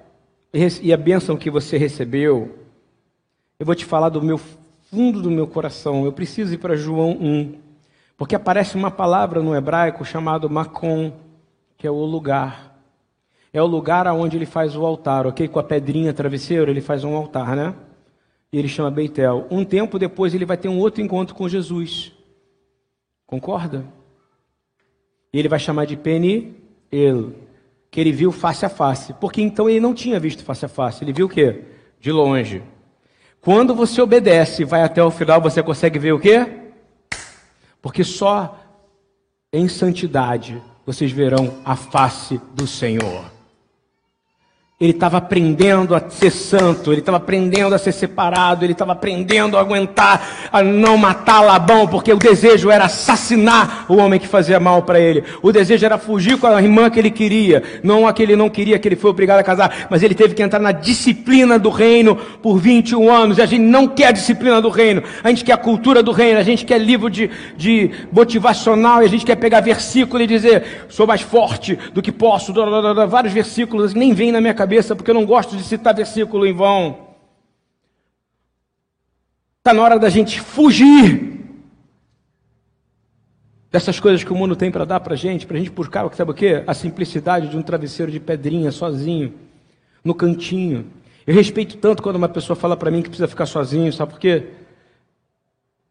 e 0.83 0.93
a 0.93 0.97
bênção 0.99 1.35
que 1.35 1.51
você 1.51 1.79
recebeu, 1.79 2.59
eu 3.59 3.65
vou 3.65 3.75
te 3.75 3.87
falar 3.87 4.11
do 4.11 4.21
meu 4.21 4.37
fundo 4.91 5.23
do 5.23 5.31
meu 5.31 5.47
coração. 5.47 6.05
Eu 6.05 6.13
preciso 6.13 6.53
ir 6.53 6.59
para 6.59 6.77
João 6.77 7.13
1, 7.13 7.59
porque 8.15 8.37
aparece 8.37 8.77
uma 8.77 8.91
palavra 8.91 9.43
no 9.43 9.57
hebraico 9.57 10.05
chamado 10.05 10.51
Macon, 10.51 11.15
que 11.79 11.87
é 11.87 11.91
o 11.91 12.05
lugar. 12.05 12.68
É 13.59 13.63
o 13.63 13.67
lugar 13.67 14.07
aonde 14.07 14.37
ele 14.37 14.47
faz 14.47 14.77
o 14.77 14.87
altar, 14.87 15.27
ok? 15.27 15.49
Com 15.49 15.59
a 15.59 15.65
pedrinha 15.65 16.13
travesseiro, 16.13 16.71
ele 16.71 16.81
faz 16.81 17.03
um 17.03 17.17
altar, 17.17 17.57
né? 17.57 17.75
E 18.53 18.59
ele 18.59 18.69
chama 18.69 18.89
Beitel. 18.89 19.49
Um 19.51 19.65
tempo 19.65 19.99
depois 19.99 20.33
ele 20.33 20.45
vai 20.45 20.57
ter 20.57 20.69
um 20.69 20.79
outro 20.79 21.03
encontro 21.03 21.35
com 21.35 21.49
Jesus. 21.49 22.13
Concorda? 23.27 23.85
E 25.33 25.41
ele 25.41 25.49
vai 25.49 25.59
chamar 25.59 25.87
de 25.87 25.97
Peniel, 25.97 26.53
que 27.91 28.01
ele 28.01 28.13
viu 28.13 28.31
face 28.31 28.65
a 28.65 28.69
face. 28.69 29.13
Porque 29.15 29.43
então 29.43 29.69
ele 29.69 29.81
não 29.81 29.93
tinha 29.93 30.21
visto 30.21 30.45
face 30.45 30.65
a 30.65 30.69
face, 30.69 31.03
ele 31.03 31.13
viu 31.13 31.27
o 31.27 31.29
quê? 31.29 31.65
De 31.99 32.13
longe. 32.13 32.63
Quando 33.41 33.75
você 33.75 34.01
obedece 34.01 34.65
vai 34.65 34.85
até 34.85 35.03
o 35.03 35.11
final, 35.11 35.41
você 35.41 35.65
consegue 35.65 35.99
ver 35.99 36.13
o 36.13 36.21
quê? 36.21 36.47
Porque 37.83 38.05
só 38.05 38.57
em 39.53 39.67
santidade 39.67 40.63
vocês 40.87 41.11
verão 41.11 41.59
a 41.65 41.75
face 41.75 42.41
do 42.55 42.65
Senhor. 42.65 43.38
Ele 44.81 44.93
estava 44.93 45.17
aprendendo 45.17 45.93
a 45.93 46.09
ser 46.09 46.31
santo, 46.31 46.93
ele 46.93 47.01
estava 47.01 47.17
aprendendo 47.17 47.75
a 47.75 47.79
ser 47.79 47.91
separado, 47.91 48.65
ele 48.65 48.75
estava 48.75 48.93
aprendendo 48.93 49.57
a 49.57 49.61
aguentar, 49.61 50.49
a 50.53 50.63
não 50.63 50.97
matar 50.97 51.41
Labão, 51.41 51.89
porque 51.89 52.13
o 52.13 52.17
desejo 52.17 52.71
era 52.71 52.85
assassinar 52.85 53.87
o 53.89 53.97
homem 53.97 54.21
que 54.21 54.29
fazia 54.29 54.61
mal 54.61 54.83
para 54.83 55.01
ele. 55.01 55.25
O 55.43 55.51
desejo 55.51 55.85
era 55.85 55.99
fugir 55.99 56.39
com 56.39 56.47
a 56.47 56.63
irmã 56.63 56.89
que 56.91 56.97
ele 57.01 57.11
queria, 57.11 57.61
não 57.83 58.07
a 58.07 58.13
que 58.13 58.23
ele 58.23 58.37
não 58.37 58.49
queria, 58.49 58.79
que 58.79 58.87
ele 58.87 58.95
foi 58.95 59.11
obrigado 59.11 59.41
a 59.41 59.43
casar, 59.43 59.89
mas 59.91 60.05
ele 60.05 60.15
teve 60.15 60.33
que 60.33 60.45
entrar 60.45 60.61
na 60.61 60.71
disciplina 60.71 61.59
do 61.59 61.71
reino 61.71 62.15
por 62.15 62.61
21 62.61 63.11
anos. 63.11 63.39
E 63.39 63.43
a 63.43 63.47
gente 63.47 63.63
não 63.63 63.89
quer 63.89 64.07
a 64.07 64.13
disciplina 64.13 64.63
do 64.63 64.69
reino, 64.69 65.03
a 65.25 65.29
gente 65.29 65.45
quer 65.45 65.55
a 65.55 65.59
cultura 65.59 66.05
do 66.05 66.13
reino, 66.13 66.39
a 66.39 66.45
gente 66.45 66.65
quer 66.65 66.79
livro 66.79 67.11
de, 67.11 67.29
de 67.57 67.91
motivacional, 68.13 69.03
e 69.03 69.07
a 69.07 69.09
gente 69.09 69.27
quer 69.27 69.35
pegar 69.35 69.59
versículo 69.59 70.23
e 70.23 70.27
dizer, 70.29 70.87
sou 70.89 71.05
mais 71.05 71.21
forte 71.21 71.77
do 71.93 72.01
que 72.01 72.13
posso, 72.13 72.55
vários 73.09 73.33
versículos, 73.33 73.93
nem 73.93 74.15
vem 74.15 74.31
na 74.31 74.41
minha 74.41 74.55
cabeça 74.55 74.68
cabeça, 74.69 74.95
porque 74.95 75.11
eu 75.11 75.15
não 75.15 75.25
gosto 75.25 75.57
de 75.57 75.63
citar 75.63 75.95
versículo 75.95 76.47
em 76.47 76.53
vão. 76.53 77.09
Está 79.59 79.73
na 79.73 79.83
hora 79.83 79.99
da 79.99 80.11
gente 80.11 80.39
fugir 80.41 81.39
dessas 83.71 83.99
coisas 83.99 84.23
que 84.23 84.33
o 84.33 84.37
mundo 84.37 84.55
tem 84.55 84.71
para 84.71 84.85
dar 84.85 85.01
para 85.01 85.15
a 85.15 85.17
gente, 85.17 85.47
para 85.47 85.57
a 85.57 85.59
gente 85.59 85.71
buscar, 85.71 86.07
sabe 86.15 86.31
o 86.33 86.35
quê? 86.35 86.63
A 86.67 86.75
simplicidade 86.75 87.49
de 87.49 87.57
um 87.57 87.63
travesseiro 87.63 88.13
de 88.13 88.21
pedrinha, 88.21 88.71
sozinho, 88.71 89.33
no 90.05 90.15
cantinho. 90.15 90.87
Eu 91.27 91.35
respeito 91.35 91.79
tanto 91.79 92.03
quando 92.03 92.17
uma 92.17 92.29
pessoa 92.29 92.55
fala 92.55 92.77
para 92.77 92.91
mim 92.91 93.01
que 93.01 93.09
precisa 93.09 93.29
ficar 93.29 93.47
sozinho, 93.47 93.91
sabe 93.93 94.13
por 94.13 94.21
quê? 94.21 94.49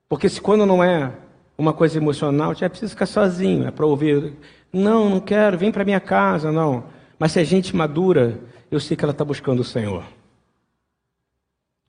Porque 0.08 0.30
se 0.30 0.40
quando 0.40 0.68
não 0.68 0.84
é 0.84 1.12
uma 1.58 1.74
coisa 1.74 1.98
emocional, 1.98 2.54
já 2.54 2.70
precisa 2.70 2.92
ficar 2.92 3.08
sozinho, 3.08 3.68
é 3.68 3.72
para 3.72 3.86
ouvir. 3.88 4.34
Não, 4.72 5.10
não 5.10 5.20
quero, 5.20 5.58
vem 5.58 5.72
para 5.72 5.84
minha 5.84 6.00
casa, 6.00 6.52
não. 6.52 6.84
Mas 7.18 7.32
se 7.32 7.40
é 7.40 7.44
gente 7.44 7.76
madura, 7.76 8.40
eu 8.70 8.80
sei 8.80 8.98
que 8.98 9.04
ela 9.04 9.12
está 9.12 9.24
buscando 9.24 9.62
o 9.62 9.66
Senhor. 9.66 10.04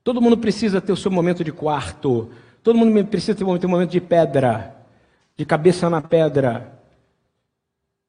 Todo 0.03 0.21
mundo 0.21 0.37
precisa 0.37 0.79
ter 0.79 0.91
o 0.91 0.97
seu 0.97 1.11
momento 1.11 1.43
de 1.43 1.51
quarto. 1.51 2.29
Todo 2.63 2.77
mundo 2.77 3.05
precisa 3.05 3.35
ter 3.35 3.43
um 3.43 3.69
momento 3.69 3.91
de 3.91 4.01
pedra, 4.01 4.75
de 5.35 5.45
cabeça 5.45 5.89
na 5.89 6.01
pedra. 6.01 6.79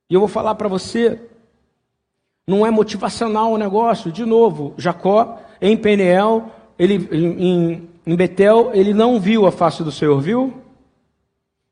E 0.09 0.15
eu 0.15 0.21
vou 0.21 0.29
falar 0.29 0.55
para 0.55 0.69
você, 0.69 1.21
não 2.47 2.67
é 2.67 2.71
motivacional 2.71 3.53
o 3.53 3.59
negócio. 3.59 4.11
De 4.11 4.25
novo, 4.25 4.75
Jacó 4.77 5.41
em 5.61 5.77
Peniel, 5.77 6.51
ele 6.79 7.09
em, 7.13 7.89
em 8.07 8.17
Betel, 8.17 8.71
ele 8.73 8.95
não 8.95 9.21
viu 9.21 9.47
a 9.47 9.53
face 9.53 9.85
do 9.85 9.93
Senhor, 9.93 10.21
viu? 10.21 10.55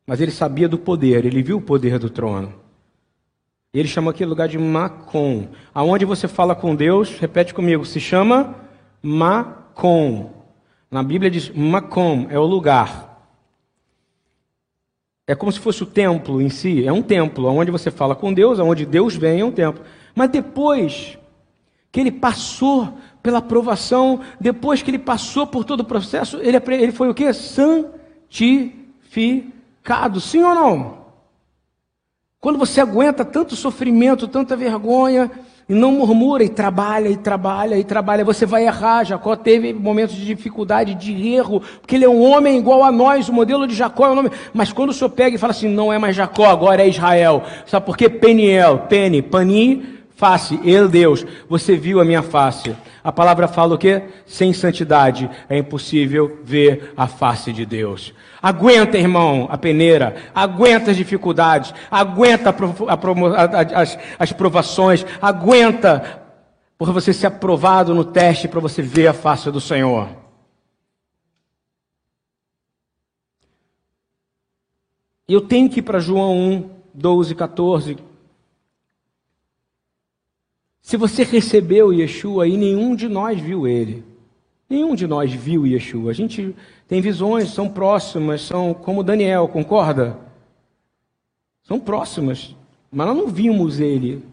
Mas 0.06 0.20
ele 0.20 0.30
sabia 0.30 0.68
do 0.68 0.78
poder, 0.78 1.24
ele 1.24 1.42
viu 1.42 1.58
o 1.58 1.62
poder 1.62 1.98
do 1.98 2.10
trono. 2.10 2.67
Ele 3.72 3.86
chamou 3.86 4.10
aquele 4.10 4.30
lugar 4.30 4.48
de 4.48 4.58
Macom. 4.58 5.48
Aonde 5.74 6.04
você 6.04 6.26
fala 6.26 6.54
com 6.54 6.74
Deus, 6.74 7.18
repete 7.18 7.52
comigo, 7.52 7.84
se 7.84 8.00
chama 8.00 8.54
Macom. 9.02 10.32
Na 10.90 11.02
Bíblia 11.02 11.30
diz 11.30 11.50
Macom, 11.50 12.26
é 12.30 12.38
o 12.38 12.46
lugar. 12.46 13.06
É 15.26 15.34
como 15.34 15.52
se 15.52 15.60
fosse 15.60 15.82
o 15.82 15.86
templo 15.86 16.40
em 16.40 16.48
si, 16.48 16.86
é 16.86 16.92
um 16.92 17.02
templo, 17.02 17.46
onde 17.48 17.70
você 17.70 17.90
fala 17.90 18.16
com 18.16 18.32
Deus, 18.32 18.58
onde 18.58 18.86
Deus 18.86 19.14
vem, 19.14 19.40
é 19.40 19.44
um 19.44 19.52
templo. 19.52 19.84
Mas 20.14 20.30
depois 20.30 21.18
que 21.92 22.00
ele 22.00 22.10
passou 22.10 22.96
pela 23.22 23.40
aprovação, 23.40 24.20
depois 24.40 24.80
que 24.80 24.90
ele 24.90 24.98
passou 24.98 25.46
por 25.46 25.64
todo 25.64 25.80
o 25.80 25.84
processo, 25.84 26.38
ele, 26.38 26.56
ele 26.56 26.92
foi 26.92 27.10
o 27.10 27.14
que? 27.14 27.30
Santificado. 27.34 30.18
Sim 30.18 30.42
ou 30.42 30.54
não? 30.54 30.97
Quando 32.40 32.56
você 32.56 32.80
aguenta 32.80 33.24
tanto 33.24 33.56
sofrimento, 33.56 34.28
tanta 34.28 34.56
vergonha, 34.56 35.28
e 35.68 35.74
não 35.74 35.90
murmura, 35.90 36.44
e 36.44 36.48
trabalha, 36.48 37.08
e 37.08 37.16
trabalha, 37.16 37.76
e 37.76 37.82
trabalha, 37.82 38.24
você 38.24 38.46
vai 38.46 38.64
errar. 38.64 39.02
Jacó 39.02 39.34
teve 39.34 39.72
momentos 39.72 40.14
de 40.14 40.24
dificuldade, 40.24 40.94
de 40.94 41.34
erro, 41.34 41.60
porque 41.80 41.96
ele 41.96 42.04
é 42.04 42.08
um 42.08 42.22
homem 42.22 42.56
igual 42.56 42.84
a 42.84 42.92
nós, 42.92 43.28
o 43.28 43.32
modelo 43.32 43.66
de 43.66 43.74
Jacó 43.74 44.06
é 44.06 44.10
um 44.10 44.14
nome. 44.14 44.30
Mas 44.54 44.72
quando 44.72 44.90
o 44.90 44.92
senhor 44.92 45.10
pega 45.10 45.34
e 45.34 45.38
fala 45.38 45.50
assim, 45.50 45.68
não 45.68 45.92
é 45.92 45.98
mais 45.98 46.14
Jacó, 46.14 46.46
agora 46.46 46.80
é 46.80 46.88
Israel. 46.88 47.42
Sabe 47.66 47.84
por 47.84 47.96
quê? 47.96 48.08
Peniel, 48.08 48.86
Peni, 48.88 49.20
Pani, 49.20 49.97
face, 50.18 50.58
ele 50.64 50.88
Deus, 50.88 51.24
você 51.48 51.76
viu 51.76 52.00
a 52.00 52.04
minha 52.04 52.22
face. 52.22 52.74
A 53.04 53.12
palavra 53.12 53.46
fala 53.46 53.76
o 53.76 53.78
quê? 53.78 54.02
Sem 54.26 54.52
santidade 54.52 55.30
é 55.48 55.56
impossível 55.56 56.40
ver 56.42 56.92
a 56.96 57.06
face 57.06 57.52
de 57.52 57.64
Deus. 57.64 58.12
Aguenta, 58.42 58.98
irmão, 58.98 59.46
a 59.48 59.56
peneira, 59.56 60.16
aguenta 60.34 60.90
as 60.90 60.96
dificuldades, 60.96 61.72
aguenta 61.88 62.50
a, 62.50 62.94
a, 62.94 63.80
as, 63.80 63.98
as 64.18 64.32
provações, 64.32 65.06
aguenta 65.22 66.20
por 66.76 66.92
você 66.92 67.12
ser 67.12 67.28
aprovado 67.28 67.94
no 67.94 68.04
teste 68.04 68.48
para 68.48 68.60
você 68.60 68.82
ver 68.82 69.06
a 69.06 69.14
face 69.14 69.52
do 69.52 69.60
Senhor. 69.60 70.08
Eu 75.28 75.42
tenho 75.42 75.70
que 75.70 75.78
ir 75.78 75.82
para 75.82 76.00
João 76.00 76.36
1, 76.36 76.70
12, 76.92 77.34
14, 77.36 78.07
se 80.88 80.96
você 80.96 81.22
recebeu 81.22 81.92
Yeshua 81.92 82.48
e 82.48 82.56
nenhum 82.56 82.96
de 82.96 83.10
nós 83.10 83.38
viu 83.38 83.68
ele, 83.68 84.02
nenhum 84.70 84.94
de 84.94 85.06
nós 85.06 85.30
viu 85.30 85.66
Yeshua. 85.66 86.10
A 86.10 86.14
gente 86.14 86.56
tem 86.88 87.02
visões, 87.02 87.50
são 87.50 87.68
próximas, 87.68 88.40
são 88.40 88.72
como 88.72 89.02
Daniel, 89.02 89.46
concorda? 89.48 90.18
São 91.62 91.78
próximas, 91.78 92.56
mas 92.90 93.06
nós 93.06 93.14
não 93.14 93.28
vimos 93.28 93.80
ele 93.80 94.24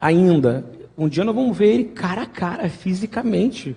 ainda. 0.00 0.68
Um 0.98 1.08
dia 1.08 1.22
nós 1.22 1.36
vamos 1.36 1.56
ver 1.56 1.72
ele 1.72 1.84
cara 1.84 2.22
a 2.22 2.26
cara, 2.26 2.68
fisicamente. 2.68 3.76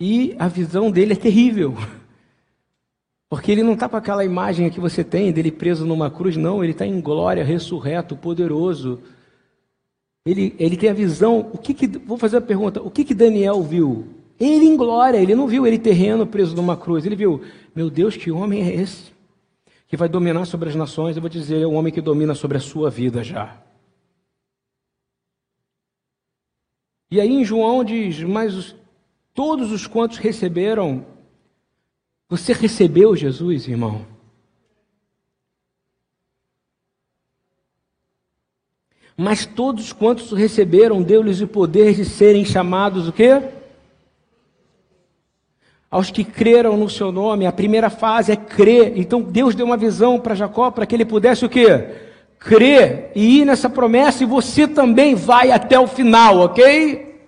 E 0.00 0.34
a 0.38 0.48
visão 0.48 0.90
dele 0.90 1.12
é 1.12 1.16
terrível. 1.16 1.74
Porque 3.30 3.52
ele 3.52 3.62
não 3.62 3.74
está 3.74 3.88
com 3.88 3.96
aquela 3.96 4.24
imagem 4.24 4.68
que 4.70 4.80
você 4.80 5.04
tem 5.04 5.30
dele 5.30 5.52
preso 5.52 5.86
numa 5.86 6.10
cruz, 6.10 6.36
não, 6.36 6.64
ele 6.64 6.72
está 6.72 6.84
em 6.84 7.00
glória, 7.00 7.44
ressurreto, 7.44 8.16
poderoso. 8.16 9.00
Ele, 10.26 10.52
ele 10.58 10.76
tem 10.76 10.90
a 10.90 10.92
visão. 10.92 11.48
O 11.52 11.56
que, 11.56 11.72
que 11.72 11.86
vou 11.86 12.18
fazer 12.18 12.38
a 12.38 12.40
pergunta: 12.40 12.82
o 12.82 12.90
que, 12.90 13.04
que 13.04 13.14
Daniel 13.14 13.62
viu? 13.62 14.08
Ele 14.38 14.64
em 14.64 14.76
glória, 14.76 15.18
ele 15.18 15.36
não 15.36 15.46
viu 15.46 15.64
ele 15.64 15.78
terreno 15.78 16.26
preso 16.26 16.56
numa 16.56 16.76
cruz, 16.76 17.06
ele 17.06 17.14
viu, 17.14 17.40
meu 17.72 17.88
Deus, 17.88 18.16
que 18.16 18.32
homem 18.32 18.62
é 18.62 18.74
esse? 18.74 19.12
Que 19.86 19.96
vai 19.96 20.08
dominar 20.08 20.44
sobre 20.46 20.68
as 20.68 20.74
nações, 20.74 21.14
eu 21.14 21.22
vou 21.22 21.28
dizer, 21.28 21.62
é 21.62 21.66
um 21.66 21.74
homem 21.74 21.92
que 21.92 22.00
domina 22.00 22.34
sobre 22.34 22.56
a 22.56 22.60
sua 22.60 22.90
vida 22.90 23.22
já. 23.22 23.62
E 27.10 27.20
aí 27.20 27.28
em 27.28 27.44
João 27.44 27.84
diz, 27.84 28.22
mas 28.22 28.54
os, 28.54 28.76
todos 29.34 29.70
os 29.70 29.86
quantos 29.86 30.16
receberam 30.16 31.04
você 32.30 32.54
recebeu 32.54 33.14
Jesus, 33.14 33.68
irmão? 33.68 34.06
Mas 39.16 39.44
todos 39.44 39.92
quantos 39.92 40.32
receberam, 40.32 41.02
deu-lhes 41.02 41.42
o 41.42 41.46
poder 41.46 41.92
de 41.92 42.06
serem 42.06 42.44
chamados 42.44 43.06
o 43.06 43.12
quê? 43.12 43.42
Aos 45.90 46.10
que 46.10 46.24
creram 46.24 46.76
no 46.78 46.88
seu 46.88 47.12
nome. 47.12 47.44
A 47.44 47.52
primeira 47.52 47.90
fase 47.90 48.32
é 48.32 48.36
crer. 48.36 48.96
Então 48.96 49.20
Deus 49.20 49.54
deu 49.54 49.66
uma 49.66 49.76
visão 49.76 50.18
para 50.18 50.34
Jacó 50.34 50.70
para 50.70 50.86
que 50.86 50.94
ele 50.94 51.04
pudesse 51.04 51.44
o 51.44 51.50
quê? 51.50 52.08
crer 52.40 53.12
e 53.14 53.40
ir 53.40 53.44
nessa 53.44 53.68
promessa 53.68 54.24
e 54.24 54.26
você 54.26 54.66
também 54.66 55.14
vai 55.14 55.52
até 55.52 55.78
o 55.78 55.86
final, 55.86 56.38
ok? 56.38 57.20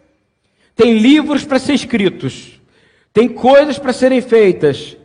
Tem 0.74 0.98
livros 0.98 1.44
para 1.44 1.58
ser 1.58 1.74
escritos, 1.74 2.58
tem 3.12 3.28
coisas 3.28 3.78
para 3.78 3.92
serem 3.92 4.20
feitas. 4.20 4.96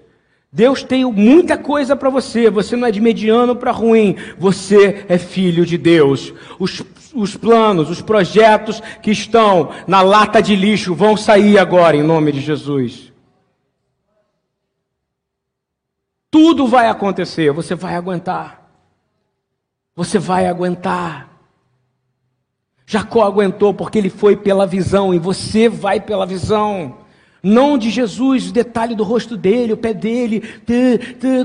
Deus 0.51 0.81
tem 0.81 1.03
muita 1.05 1.57
coisa 1.57 1.95
para 1.95 2.09
você. 2.09 2.49
Você 2.49 2.75
não 2.75 2.87
é 2.87 2.91
de 2.91 3.01
mediano 3.01 3.55
para 3.55 3.71
ruim. 3.71 4.15
Você 4.37 5.05
é 5.09 5.17
filho 5.17 5.65
de 5.65 5.77
Deus. 5.77 6.33
Os, 6.57 6.81
os 7.13 7.35
planos, 7.35 7.89
os 7.89 8.01
projetos 8.01 8.81
que 9.01 9.11
estão 9.11 9.71
na 9.85 10.01
lata 10.01 10.41
de 10.41 10.55
lixo 10.55 10.95
vão 10.95 11.17
sair 11.17 11.59
agora, 11.59 11.97
em 11.97 12.03
nome 12.03 12.31
de 12.31 12.39
Jesus. 12.39 13.11
Tudo 16.31 16.65
vai 16.65 16.87
acontecer. 16.87 17.51
Você 17.51 17.75
vai 17.75 17.95
aguentar. 17.95 18.71
Você 19.95 20.17
vai 20.17 20.47
aguentar. 20.47 21.27
Jacó 22.85 23.23
aguentou 23.23 23.73
porque 23.73 23.97
ele 23.97 24.09
foi 24.09 24.37
pela 24.37 24.65
visão 24.65 25.13
e 25.13 25.19
você 25.19 25.67
vai 25.67 25.99
pela 25.99 26.25
visão. 26.25 27.05
Não 27.41 27.77
de 27.77 27.89
Jesus, 27.89 28.49
o 28.49 28.53
detalhe 28.53 28.95
do 28.95 29.03
rosto 29.03 29.37
dele, 29.37 29.73
o 29.73 29.77
pé 29.77 29.93
dele, 29.93 30.43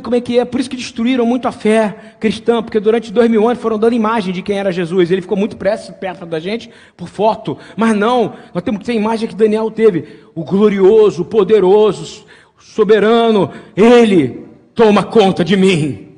como 0.02 0.16
é 0.16 0.20
que 0.20 0.38
é? 0.38 0.44
Por 0.44 0.58
isso 0.58 0.70
que 0.70 0.76
destruíram 0.76 1.26
muito 1.26 1.46
a 1.46 1.52
fé 1.52 2.14
cristã, 2.18 2.62
porque 2.62 2.80
durante 2.80 3.12
dois 3.12 3.30
mil 3.30 3.46
anos 3.46 3.62
foram 3.62 3.78
dando 3.78 3.94
imagem 3.94 4.32
de 4.32 4.42
quem 4.42 4.58
era 4.58 4.72
Jesus. 4.72 5.10
Ele 5.10 5.22
ficou 5.22 5.36
muito 5.36 5.56
perto 5.56 6.26
da 6.26 6.40
gente 6.40 6.70
por 6.96 7.08
foto. 7.08 7.58
Mas 7.76 7.94
não, 7.94 8.34
nós 8.54 8.62
temos 8.62 8.80
que 8.80 8.86
ter 8.86 8.92
a 8.92 8.96
imagem 8.96 9.28
que 9.28 9.34
Daniel 9.34 9.70
teve: 9.70 10.20
o 10.34 10.44
glorioso, 10.44 11.22
o 11.22 11.24
poderoso, 11.26 12.24
o 12.58 12.62
soberano. 12.62 13.50
Ele 13.76 14.46
toma 14.74 15.02
conta 15.02 15.44
de 15.44 15.56
mim. 15.56 16.11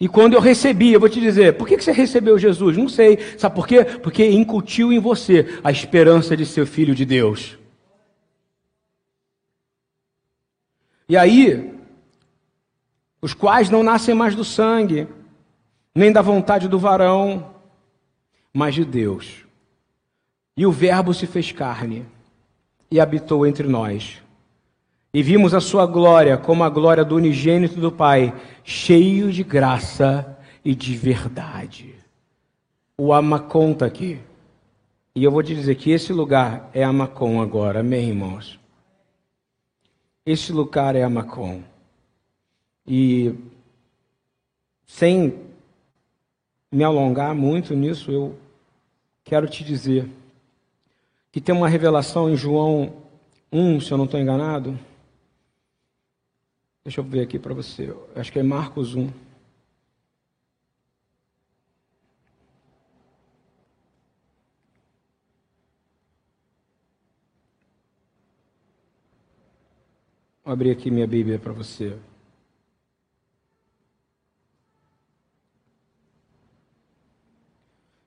E 0.00 0.08
quando 0.08 0.32
eu 0.32 0.40
recebi, 0.40 0.92
eu 0.92 0.98
vou 0.98 1.10
te 1.10 1.20
dizer, 1.20 1.58
por 1.58 1.68
que 1.68 1.78
você 1.78 1.92
recebeu 1.92 2.38
Jesus? 2.38 2.74
Não 2.74 2.88
sei. 2.88 3.18
Sabe 3.36 3.54
por 3.54 3.68
quê? 3.68 3.84
Porque 3.84 4.26
incutiu 4.26 4.90
em 4.90 4.98
você 4.98 5.60
a 5.62 5.70
esperança 5.70 6.34
de 6.34 6.46
ser 6.46 6.64
filho 6.64 6.94
de 6.94 7.04
Deus. 7.04 7.58
E 11.06 11.18
aí, 11.18 11.74
os 13.20 13.34
quais 13.34 13.68
não 13.68 13.82
nascem 13.82 14.14
mais 14.14 14.34
do 14.34 14.44
sangue, 14.44 15.06
nem 15.94 16.10
da 16.10 16.22
vontade 16.22 16.66
do 16.66 16.78
varão, 16.78 17.54
mas 18.54 18.74
de 18.74 18.86
Deus. 18.86 19.44
E 20.56 20.64
o 20.64 20.72
Verbo 20.72 21.12
se 21.12 21.26
fez 21.26 21.52
carne 21.52 22.06
e 22.90 22.98
habitou 22.98 23.46
entre 23.46 23.68
nós. 23.68 24.22
E 25.12 25.24
vimos 25.24 25.54
a 25.54 25.60
sua 25.60 25.86
glória 25.86 26.38
como 26.38 26.62
a 26.62 26.70
glória 26.70 27.04
do 27.04 27.16
unigênito 27.16 27.80
do 27.80 27.90
Pai, 27.90 28.32
cheio 28.62 29.32
de 29.32 29.42
graça 29.42 30.38
e 30.64 30.72
de 30.72 30.96
verdade. 30.96 31.96
O 32.96 33.12
Amacon 33.12 33.76
aqui. 33.84 34.20
E 35.12 35.24
eu 35.24 35.32
vou 35.32 35.42
te 35.42 35.52
dizer 35.52 35.74
que 35.74 35.90
esse 35.90 36.12
lugar 36.12 36.70
é 36.72 36.84
Amacon 36.84 37.42
agora, 37.42 37.80
amém, 37.80 38.10
irmãos? 38.10 38.60
Esse 40.24 40.52
lugar 40.52 40.94
é 40.94 41.02
Amacon. 41.02 41.60
E 42.86 43.34
sem 44.86 45.40
me 46.70 46.84
alongar 46.84 47.34
muito 47.34 47.74
nisso, 47.74 48.12
eu 48.12 48.38
quero 49.24 49.48
te 49.48 49.64
dizer 49.64 50.08
que 51.32 51.40
tem 51.40 51.52
uma 51.52 51.68
revelação 51.68 52.30
em 52.30 52.36
João 52.36 52.92
1, 53.52 53.80
se 53.80 53.90
eu 53.90 53.98
não 53.98 54.04
estou 54.04 54.20
enganado 54.20 54.78
Deixa 56.84 57.00
eu 57.00 57.04
ver 57.04 57.20
aqui 57.20 57.38
para 57.38 57.52
você. 57.52 57.94
Acho 58.14 58.32
que 58.32 58.38
é 58.38 58.42
Marcos 58.42 58.94
1. 58.94 59.10
Vou 70.42 70.52
abrir 70.52 70.70
aqui 70.70 70.90
minha 70.90 71.06
Bíblia 71.06 71.38
para 71.38 71.52
você. 71.52 71.98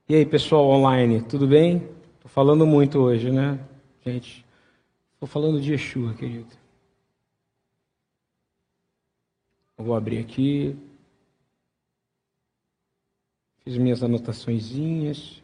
E 0.09 0.15
aí, 0.15 0.26
pessoal 0.26 0.65
online, 0.67 1.21
tudo 1.21 1.47
bem? 1.47 1.78
Estou 2.15 2.30
falando 2.30 2.65
muito 2.65 2.99
hoje, 2.99 3.32
né, 3.32 3.59
gente? 4.05 4.45
Estou 5.13 5.28
falando 5.28 5.61
de 5.61 5.71
Yeshua, 5.71 6.13
querido. 6.15 6.62
Eu 9.78 9.86
vou 9.86 9.95
abrir 9.95 10.19
aqui. 10.19 10.78
Fiz 13.63 13.78
minhas 13.78 14.03
anotaçõezinhas. 14.03 15.41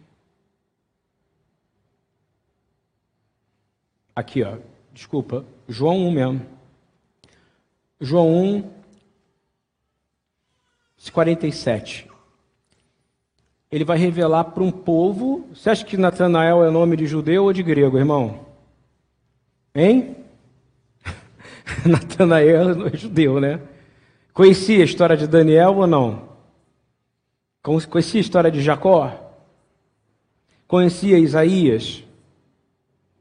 Aqui, 4.15 4.43
ó. 4.43 4.57
Desculpa. 4.93 5.45
João 5.67 6.07
1 6.07 6.11
mesmo. 6.11 6.59
João 8.01 8.33
1, 8.33 8.71
47. 11.13 12.09
Ele 13.71 13.83
vai 13.83 13.97
revelar 13.97 14.45
para 14.45 14.63
um 14.63 14.71
povo. 14.71 15.47
Você 15.53 15.69
acha 15.69 15.85
que 15.85 15.97
Natanael 15.97 16.63
é 16.63 16.69
nome 16.69 16.97
de 16.97 17.05
judeu 17.05 17.43
ou 17.43 17.53
de 17.53 17.61
grego, 17.61 17.97
irmão? 17.97 18.45
Hein? 19.75 20.15
Natanael 21.85 22.87
é 22.87 22.97
judeu, 22.97 23.39
né? 23.39 23.61
Conhecia 24.39 24.79
a 24.83 24.85
história 24.85 25.17
de 25.17 25.27
Daniel 25.27 25.75
ou 25.75 25.85
não? 25.85 26.29
Conhecia 27.61 28.21
a 28.21 28.23
história 28.23 28.49
de 28.49 28.61
Jacó? 28.61 29.13
Conhecia 30.65 31.19
Isaías? 31.19 32.05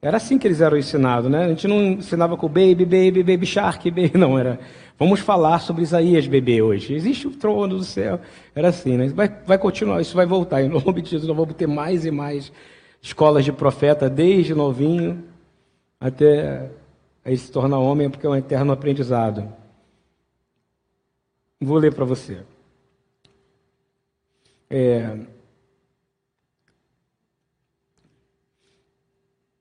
Era 0.01 0.19
assim 0.19 0.39
que 0.39 0.47
eles 0.47 0.61
eram 0.61 0.77
ensinados, 0.79 1.29
né? 1.29 1.47
A 1.47 1.49
gente 1.49 1.67
não 1.67 1.83
ensinava 1.83 2.37
com 2.37 2.47
baby, 2.47 2.85
baby, 2.85 3.25
baby 3.25 3.47
shark, 3.47 3.91
baby, 3.91 4.13
não. 4.17 4.39
Era, 4.39 4.61
vamos 4.97 5.19
falar 5.19 5.59
sobre 5.59 5.83
Isaías, 5.83 6.25
bebê, 6.29 6.63
hoje. 6.63 6.95
Existe 6.95 7.27
o 7.27 7.33
trono 7.33 7.79
do 7.79 7.85
céu. 7.85 8.21
Era 8.55 8.69
assim, 8.69 8.97
né? 8.97 9.09
Vai, 9.09 9.29
vai 9.45 9.59
continuar, 9.59 10.01
isso 10.01 10.15
vai 10.15 10.25
voltar. 10.25 10.63
Em 10.63 10.69
nome 10.69 11.03
de 11.03 11.11
Jesus, 11.11 11.27
nós 11.27 11.37
vamos 11.37 11.57
ter 11.57 11.67
mais 11.67 12.07
e 12.07 12.13
mais 12.13 12.53
escolas 13.03 13.45
de 13.45 13.51
profeta, 13.51 14.09
desde 14.09 14.55
novinho 14.55 15.25
até 16.01 16.71
aí 17.25 17.37
se 17.37 17.51
tornar 17.51 17.81
homem, 17.81 18.09
porque 18.09 18.25
é 18.25 18.31
um 18.31 18.37
eterno 18.37 18.73
aprendizado. 18.73 19.58
Vou 21.61 21.77
ler 21.77 21.93
para 21.93 22.05
você. 22.05 22.43
É... 24.71 25.19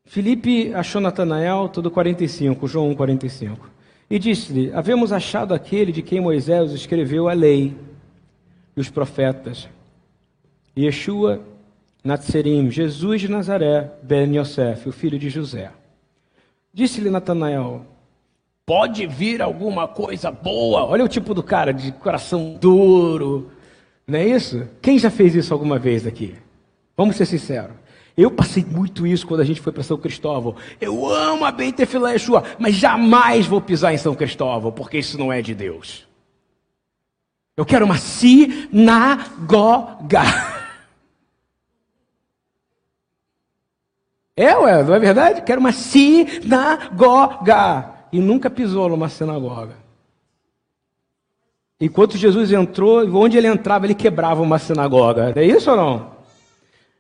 Filipe 0.06 0.74
achou 0.74 1.02
Natanael, 1.02 1.70
todo 1.70 1.90
45, 1.90 2.68
João 2.68 2.90
1, 2.92 2.96
45. 2.96 3.70
E 4.10 4.20
disse-lhe: 4.20 4.72
Havemos 4.74 5.12
achado 5.12 5.54
aquele 5.54 5.92
de 5.92 6.02
quem 6.02 6.22
Moisés 6.22 6.72
escreveu 6.72 7.28
a 7.28 7.34
lei 7.34 7.76
e 8.76 8.80
os 8.80 8.90
profetas. 8.90 9.68
Yeshua 10.78 11.44
Natserim, 12.04 12.70
Jesus 12.70 13.22
de 13.22 13.28
Nazaré, 13.28 13.92
Ben 14.04 14.38
Yosef, 14.38 14.88
o 14.88 14.92
filho 14.92 15.20
de 15.20 15.30
José. 15.30 15.72
Disse-lhe 16.72 17.10
Natanael: 17.10 17.86
pode 18.68 19.08
vir 19.08 19.42
alguma 19.42 19.88
coisa 19.88 20.30
boa. 20.30 20.84
Olha 20.84 21.06
o 21.06 21.08
tipo 21.08 21.34
do 21.34 21.42
cara, 21.42 21.72
de 21.72 21.94
coração 21.94 22.58
duro. 22.60 23.50
Não 24.06 24.20
é 24.20 24.28
isso? 24.28 24.68
Quem 24.82 25.00
já 25.00 25.10
fez 25.10 25.34
isso 25.34 25.54
alguma 25.54 25.80
vez 25.80 26.06
aqui? 26.06 26.36
Vamos 26.98 27.16
ser 27.16 27.26
sinceros. 27.26 27.78
Eu 28.18 28.30
passei 28.30 28.66
muito 28.66 29.08
isso 29.08 29.26
quando 29.26 29.40
a 29.40 29.46
gente 29.46 29.62
foi 29.62 29.72
para 29.72 29.84
São 29.84 29.98
Cristóvão. 29.98 30.54
Eu 30.82 31.08
amo 31.10 31.46
a 31.46 31.52
Bentefilé 31.52 32.12
Yeshua, 32.14 32.44
mas 32.60 32.76
jamais 32.76 33.46
vou 33.46 33.62
pisar 33.62 33.94
em 33.94 33.98
São 33.98 34.14
Cristóvão, 34.14 34.70
porque 34.70 34.98
isso 34.98 35.18
não 35.18 35.32
é 35.32 35.42
de 35.42 35.56
Deus. 35.56 36.06
Eu 37.56 37.66
quero 37.66 37.86
uma 37.86 37.98
sinagoga. 37.98 39.14
É, 44.36 44.56
ué, 44.58 44.84
não 44.84 44.94
é 44.94 45.00
verdade? 45.00 45.42
Quero 45.42 45.60
uma 45.62 45.72
sinagoga 45.72 47.18
e 48.18 48.20
nunca 48.20 48.50
pisou 48.50 48.90
numa 48.90 49.10
sinagoga. 49.10 49.76
Enquanto 51.80 52.18
Jesus 52.18 52.52
entrou, 52.52 53.08
onde 53.16 53.38
ele 53.38 53.46
entrava, 53.46 53.86
ele 53.86 53.94
quebrava 53.94 54.42
uma 54.42 54.58
sinagoga. 54.58 55.34
É 55.36 55.46
isso 55.46 55.70
ou 55.70 55.78
não? 55.78 56.12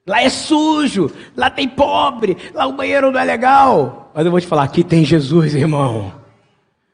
Lá 0.06 0.22
é 0.22 0.30
sujo, 0.30 1.12
lá 1.36 1.50
tem 1.50 1.68
pobre, 1.68 2.38
lá 2.54 2.68
o 2.68 2.74
banheiro 2.74 3.12
não 3.12 3.20
é 3.20 3.24
legal. 3.24 4.12
Mas 4.14 4.26
eu 4.26 4.32
vou 4.32 4.40
te 4.40 4.46
falar, 4.46 4.62
aqui 4.62 4.84
tem 4.84 5.04
Jesus, 5.04 5.56
irmão. 5.56 6.14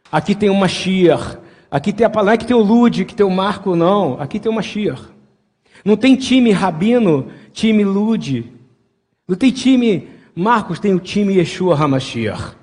Aqui 0.10 0.34
tem 0.34 0.50
uma 0.50 0.62
Mashiach. 0.62 1.38
Aqui 1.70 1.92
tem 1.92 2.06
a 2.06 2.10
palavra, 2.10 2.36
é 2.36 2.38
que 2.38 2.46
tem 2.46 2.56
o 2.56 2.62
Lude, 2.62 3.04
que 3.04 3.14
tem 3.14 3.26
o 3.26 3.30
Marco, 3.30 3.76
não. 3.76 4.22
Aqui 4.22 4.40
tem 4.40 4.50
uma 4.50 4.62
Mashiach. 4.62 5.04
Não 5.84 5.98
tem 5.98 6.16
time 6.16 6.54
Rabino, 6.54 7.28
time 7.52 7.84
Lude. 7.84 8.54
Não 9.28 9.36
tem 9.36 9.52
time 9.52 10.08
Marcos, 10.34 10.80
tem 10.80 10.94
o 10.94 11.00
time 11.00 11.36
Yeshua 11.36 11.76
HaMashiach. 11.76 12.63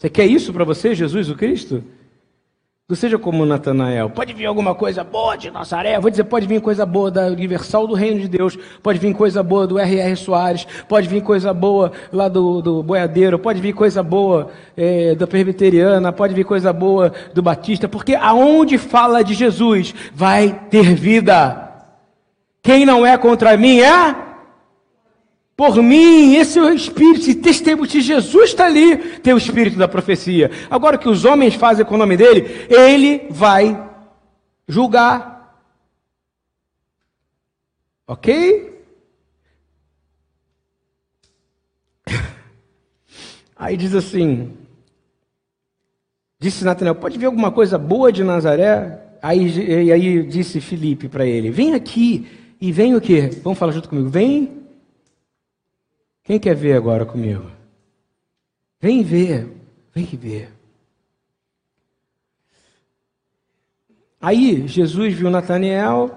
Você 0.00 0.08
quer 0.08 0.24
isso 0.24 0.50
para 0.50 0.64
você, 0.64 0.94
Jesus 0.94 1.28
o 1.28 1.34
Cristo? 1.34 1.84
Não 2.88 2.96
seja 2.96 3.18
como 3.18 3.44
Natanael. 3.44 4.08
Pode 4.08 4.32
vir 4.32 4.46
alguma 4.46 4.74
coisa 4.74 5.04
boa 5.04 5.36
de 5.36 5.50
Nazaré. 5.50 6.00
Vou 6.00 6.10
dizer, 6.10 6.24
pode 6.24 6.46
vir 6.46 6.58
coisa 6.62 6.86
boa 6.86 7.10
da 7.10 7.26
Universal 7.26 7.86
do 7.86 7.92
Reino 7.92 8.18
de 8.18 8.26
Deus. 8.26 8.58
Pode 8.82 8.98
vir 8.98 9.14
coisa 9.14 9.42
boa 9.42 9.66
do 9.66 9.78
R.R. 9.78 10.16
Soares. 10.16 10.66
Pode 10.88 11.06
vir 11.06 11.22
coisa 11.22 11.52
boa 11.52 11.92
lá 12.10 12.28
do, 12.28 12.62
do 12.62 12.82
Boiadeiro. 12.82 13.38
Pode 13.38 13.60
vir 13.60 13.74
coisa 13.74 14.02
boa 14.02 14.50
é, 14.74 15.14
da 15.14 15.26
Presbiteriana. 15.26 16.10
Pode 16.12 16.32
vir 16.32 16.44
coisa 16.44 16.72
boa 16.72 17.12
do 17.34 17.42
Batista. 17.42 17.86
Porque 17.86 18.14
aonde 18.14 18.78
fala 18.78 19.22
de 19.22 19.34
Jesus 19.34 19.94
vai 20.14 20.66
ter 20.70 20.94
vida. 20.94 21.84
Quem 22.62 22.86
não 22.86 23.06
é 23.06 23.18
contra 23.18 23.54
mim 23.54 23.80
é 23.80 24.29
por 25.60 25.76
mim, 25.82 26.36
esse 26.36 26.58
é 26.58 26.62
o 26.62 26.72
espírito, 26.72 27.20
esse 27.20 27.34
testemunho 27.34 27.86
de 27.86 28.00
Jesus 28.00 28.48
está 28.48 28.64
ali, 28.64 28.96
tem 29.18 29.34
o 29.34 29.36
espírito 29.36 29.76
da 29.76 29.86
profecia. 29.86 30.50
Agora 30.70 30.96
o 30.96 30.98
que 30.98 31.06
os 31.06 31.26
homens 31.26 31.54
fazem 31.54 31.84
com 31.84 31.96
o 31.96 31.98
nome 31.98 32.16
dele, 32.16 32.66
ele 32.70 33.26
vai 33.28 33.78
julgar. 34.66 35.62
Ok? 38.06 38.72
Aí 43.54 43.76
diz 43.76 43.94
assim: 43.94 44.54
Disse 46.38 46.64
Natanael, 46.64 46.94
pode 46.94 47.18
ver 47.18 47.26
alguma 47.26 47.52
coisa 47.52 47.76
boa 47.76 48.10
de 48.10 48.24
Nazaré? 48.24 48.98
Aí, 49.20 49.92
aí 49.92 50.22
disse 50.22 50.58
Felipe 50.58 51.06
para 51.06 51.26
ele: 51.26 51.50
Vem 51.50 51.74
aqui 51.74 52.26
e 52.58 52.72
vem 52.72 52.96
o 52.96 53.00
quê? 53.00 53.28
Vamos 53.44 53.58
falar 53.58 53.72
junto 53.72 53.90
comigo. 53.90 54.08
Vem 54.08 54.59
quem 56.24 56.38
quer 56.38 56.54
ver 56.54 56.74
agora 56.74 57.04
comigo? 57.04 57.50
Vem 58.80 59.02
ver, 59.02 59.48
vem 59.94 60.04
ver. 60.04 60.50
Aí 64.20 64.66
Jesus 64.68 65.14
viu 65.14 65.30
Natanael 65.30 66.10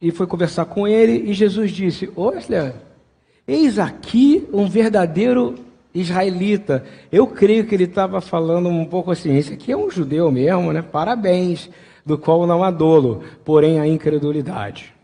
e 0.00 0.10
foi 0.10 0.26
conversar 0.26 0.64
com 0.64 0.88
ele, 0.88 1.30
e 1.30 1.34
Jesus 1.34 1.70
disse: 1.70 2.10
Olha, 2.16 2.74
eis 3.46 3.78
aqui 3.78 4.48
um 4.52 4.68
verdadeiro 4.68 5.54
israelita. 5.94 6.84
Eu 7.10 7.26
creio 7.26 7.66
que 7.66 7.74
ele 7.74 7.84
estava 7.84 8.20
falando 8.20 8.68
um 8.68 8.84
pouco 8.84 9.10
assim: 9.10 9.36
esse 9.36 9.52
aqui 9.52 9.70
é 9.70 9.76
um 9.76 9.90
judeu 9.90 10.30
mesmo, 10.30 10.72
né? 10.72 10.82
Parabéns, 10.82 11.70
do 12.04 12.18
qual 12.18 12.46
não 12.46 12.64
há 12.64 12.70
dolo, 12.70 13.22
porém 13.44 13.78
a 13.78 13.86
incredulidade. 13.86 14.94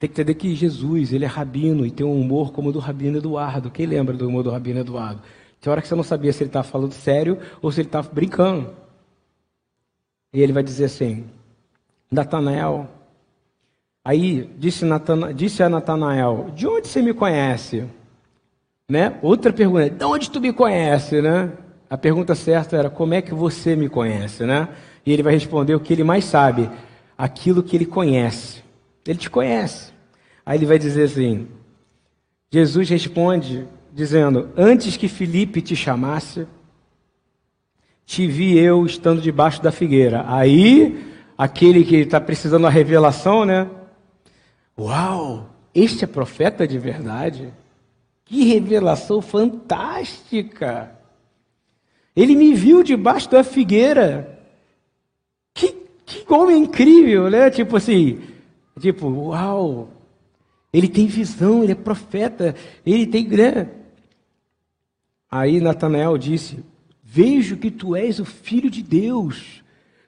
Tem 0.00 0.08
que 0.08 0.14
entender 0.14 0.34
que 0.34 0.54
Jesus, 0.54 1.12
ele 1.12 1.26
é 1.26 1.28
rabino 1.28 1.84
e 1.84 1.90
tem 1.90 2.06
um 2.06 2.18
humor 2.18 2.52
como 2.52 2.70
o 2.70 2.72
do 2.72 2.78
rabino 2.78 3.18
Eduardo. 3.18 3.70
Quem 3.70 3.84
lembra 3.84 4.16
do 4.16 4.26
humor 4.26 4.42
do 4.42 4.48
rabino 4.48 4.80
Eduardo? 4.80 5.20
Tem 5.60 5.70
hora 5.70 5.82
que 5.82 5.88
você 5.88 5.94
não 5.94 6.02
sabia 6.02 6.32
se 6.32 6.42
ele 6.42 6.48
estava 6.48 6.66
falando 6.66 6.92
sério 6.92 7.38
ou 7.60 7.70
se 7.70 7.82
ele 7.82 7.88
estava 7.88 8.08
brincando. 8.10 8.74
E 10.32 10.40
ele 10.40 10.54
vai 10.54 10.62
dizer 10.62 10.86
assim: 10.86 11.26
Natanael. 12.10 12.88
Aí 14.02 14.50
disse, 14.56 14.86
Natana, 14.86 15.34
disse 15.34 15.62
a 15.62 15.68
Natanael: 15.68 16.50
De 16.56 16.66
onde 16.66 16.88
você 16.88 17.02
me 17.02 17.12
conhece? 17.12 17.84
Né? 18.88 19.18
Outra 19.20 19.52
pergunta: 19.52 19.90
De 19.90 20.04
onde 20.06 20.30
tu 20.30 20.40
me 20.40 20.50
conhece? 20.50 21.20
Né? 21.20 21.52
A 21.90 21.98
pergunta 21.98 22.34
certa 22.34 22.74
era: 22.74 22.88
Como 22.88 23.12
é 23.12 23.20
que 23.20 23.34
você 23.34 23.76
me 23.76 23.90
conhece? 23.90 24.46
Né? 24.46 24.66
E 25.04 25.12
ele 25.12 25.22
vai 25.22 25.34
responder 25.34 25.74
o 25.74 25.80
que 25.80 25.92
ele 25.92 26.04
mais 26.04 26.24
sabe: 26.24 26.70
aquilo 27.18 27.62
que 27.62 27.76
ele 27.76 27.84
conhece. 27.84 28.69
Ele 29.06 29.18
te 29.18 29.30
conhece. 29.30 29.92
Aí 30.44 30.58
ele 30.58 30.66
vai 30.66 30.78
dizer 30.78 31.04
assim: 31.04 31.48
Jesus 32.50 32.88
responde 32.88 33.66
dizendo: 33.92 34.50
Antes 34.56 34.96
que 34.96 35.08
Felipe 35.08 35.62
te 35.62 35.76
chamasse, 35.76 36.46
te 38.04 38.26
vi 38.26 38.58
eu 38.58 38.84
estando 38.84 39.20
debaixo 39.20 39.62
da 39.62 39.70
figueira. 39.70 40.24
Aí, 40.26 41.06
aquele 41.38 41.84
que 41.84 41.96
está 41.96 42.20
precisando 42.20 42.62
da 42.62 42.68
revelação, 42.68 43.44
né? 43.44 43.68
Uau, 44.78 45.48
este 45.74 46.04
é 46.04 46.06
profeta 46.06 46.66
de 46.66 46.78
verdade? 46.78 47.52
Que 48.24 48.44
revelação 48.44 49.20
fantástica! 49.22 50.90
Ele 52.16 52.34
me 52.34 52.52
viu 52.54 52.82
debaixo 52.82 53.30
da 53.30 53.44
figueira. 53.44 54.38
Que, 55.54 55.74
que 56.04 56.32
homem 56.32 56.64
incrível, 56.64 57.30
né? 57.30 57.50
Tipo 57.50 57.76
assim, 57.76 58.20
Tipo, 58.80 59.08
uau! 59.08 59.88
Ele 60.72 60.88
tem 60.88 61.06
visão, 61.06 61.62
ele 61.62 61.72
é 61.72 61.76
profeta, 61.76 62.54
ele 62.86 63.06
tem. 63.06 63.26
Né? 63.26 63.68
Aí 65.30 65.60
Natanael 65.60 66.16
disse: 66.16 66.64
Vejo 67.02 67.56
que 67.56 67.70
tu 67.70 67.96
és 67.96 68.20
o 68.20 68.24
filho 68.24 68.70
de 68.70 68.82
Deus, 68.82 69.64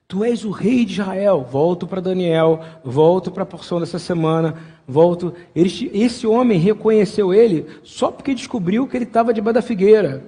tu 0.07 0.23
és 0.23 0.44
o 0.44 0.51
rei 0.51 0.85
de 0.85 0.93
Israel. 0.93 1.47
Volto 1.51 1.86
para 1.86 2.01
Daniel, 2.01 2.61
volto 2.85 3.31
para 3.31 3.43
a 3.43 3.47
porção 3.47 3.81
dessa 3.81 3.99
semana, 3.99 4.57
volto. 4.86 5.35
esse 5.55 6.27
homem 6.27 6.59
reconheceu 6.59 7.35
ele 7.35 7.66
só 7.82 8.11
porque 8.11 8.35
descobriu 8.35 8.86
que 8.86 8.97
ele 8.97 9.05
estava 9.05 9.35
debaixo 9.35 9.55
da 9.55 9.62
figueira. 9.62 10.24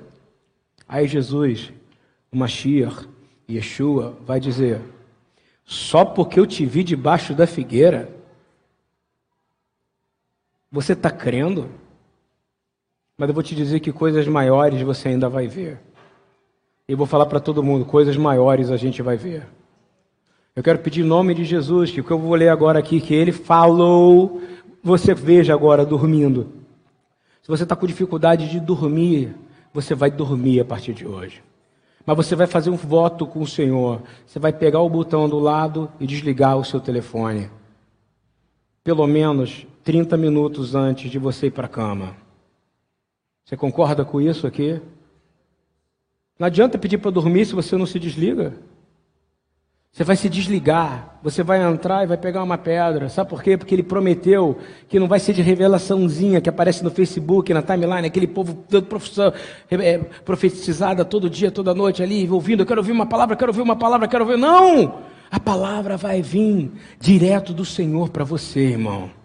Aí 0.89 1.07
Jesus, 1.07 1.73
o 2.31 2.37
Mashiach, 2.37 3.09
Yeshua, 3.49 4.19
vai 4.27 4.41
dizer: 4.41 4.81
Só 5.65 6.05
porque 6.05 6.41
eu 6.41 6.47
te 6.47 6.67
vi 6.67 6.83
debaixo 6.83 7.35
da 7.35 7.47
figueira, 7.47 8.09
você 10.75 10.93
está 10.93 11.09
crendo? 11.09 11.71
Mas 13.17 13.29
eu 13.29 13.35
vou 13.35 13.45
te 13.45 13.55
dizer 13.55 13.79
que 13.79 13.93
coisas 13.93 14.27
maiores 14.27 14.83
você 14.83 15.09
ainda 15.09 15.29
vai 15.29 15.47
ver. 15.47 15.79
E 16.89 16.97
vou 16.97 17.07
falar 17.07 17.27
para 17.27 17.39
todo 17.39 17.63
mundo: 17.63 17.85
coisas 17.85 18.17
maiores 18.17 18.73
a 18.73 18.77
gente 18.77 19.01
vai 19.01 19.17
ver. 19.17 19.47
Eu 20.57 20.65
quero 20.65 20.81
pedir 20.81 21.03
em 21.03 21.07
nome 21.07 21.33
de 21.33 21.45
Jesus, 21.45 21.93
que 21.93 22.01
o 22.01 22.05
que 22.05 22.11
eu 22.11 22.19
vou 22.19 22.35
ler 22.35 22.49
agora 22.49 22.81
aqui, 22.81 23.01
que 23.01 23.15
ele 23.15 23.31
falou, 23.31 24.43
você 24.83 25.15
veja 25.15 25.55
agora 25.55 25.87
dormindo. 25.87 26.53
Se 27.41 27.49
você 27.49 27.63
está 27.63 27.77
com 27.77 27.87
dificuldade 27.87 28.51
de 28.51 28.59
dormir, 28.59 29.33
você 29.73 29.95
vai 29.95 30.11
dormir 30.11 30.59
a 30.59 30.65
partir 30.65 30.93
de 30.93 31.07
hoje. 31.07 31.41
Mas 32.05 32.17
você 32.17 32.35
vai 32.35 32.49
fazer 32.49 32.71
um 32.71 32.77
voto 32.77 33.29
com 33.29 33.41
o 33.41 33.47
Senhor. 33.47 34.03
Você 34.27 34.41
vai 34.41 34.53
pegar 34.53 34.81
o 34.81 34.91
botão 34.91 35.29
do 35.29 35.39
lado 35.39 35.89
e 36.01 36.07
desligar 36.07 36.57
o 36.57 36.65
seu 36.65 36.81
telefone. 36.81 37.49
Pelo 38.83 39.07
menos 39.07 39.67
30 39.85 40.17
minutos 40.17 40.75
antes 40.75 41.11
de 41.11 41.19
você 41.19 41.47
ir 41.47 41.51
para 41.51 41.67
a 41.67 41.69
cama. 41.69 42.17
Você 43.45 43.57
concorda 43.57 44.05
com 44.05 44.21
isso 44.21 44.47
aqui? 44.47 44.81
Não 46.39 46.47
adianta 46.47 46.79
pedir 46.79 46.99
para 46.99 47.11
dormir 47.11 47.45
se 47.45 47.55
você 47.55 47.77
não 47.77 47.85
se 47.85 48.01
desliga. 48.01 48.55
Você 49.93 50.03
vai 50.03 50.17
se 50.17 50.29
desligar, 50.29 51.21
você 51.23 51.45
vai 51.45 51.63
entrar 51.63 52.03
e 52.03 52.07
vai 52.09 52.17
pegar 52.17 52.43
uma 52.43 52.59
pedra. 52.59 53.09
Sabe 53.09 53.31
por 53.31 53.41
quê? 53.41 53.57
Porque 53.57 53.73
ele 53.75 53.83
prometeu 53.83 54.59
que 54.89 54.99
não 54.99 55.07
vai 55.07 55.21
ser 55.21 55.35
de 55.35 55.43
revelaçãozinha 55.43 56.41
que 56.41 56.49
aparece 56.49 56.83
no 56.83 56.91
Facebook, 56.91 57.55
na 57.55 57.63
timeline, 57.63 58.05
aquele 58.05 58.27
povo 58.27 58.55
todo 58.69 58.89
é, 59.71 59.99
profetizada 60.25 61.05
todo 61.05 61.31
dia, 61.31 61.49
toda 61.53 61.73
noite 61.73 62.03
ali, 62.03 62.29
ouvindo, 62.29 62.63
eu 62.63 62.67
quero 62.67 62.81
ouvir 62.81 62.91
uma 62.91 63.07
palavra, 63.07 63.37
quero 63.37 63.51
ouvir 63.51 63.63
uma 63.63 63.77
palavra, 63.77 64.09
quero 64.09 64.25
ouvir. 64.25 64.37
Não! 64.37 64.99
A 65.31 65.39
palavra 65.39 65.97
vai 65.97 66.21
vir 66.21 66.73
direto 66.99 67.53
do 67.53 67.65
Senhor 67.65 68.09
para 68.09 68.25
você, 68.25 68.61
irmão. 68.61 69.24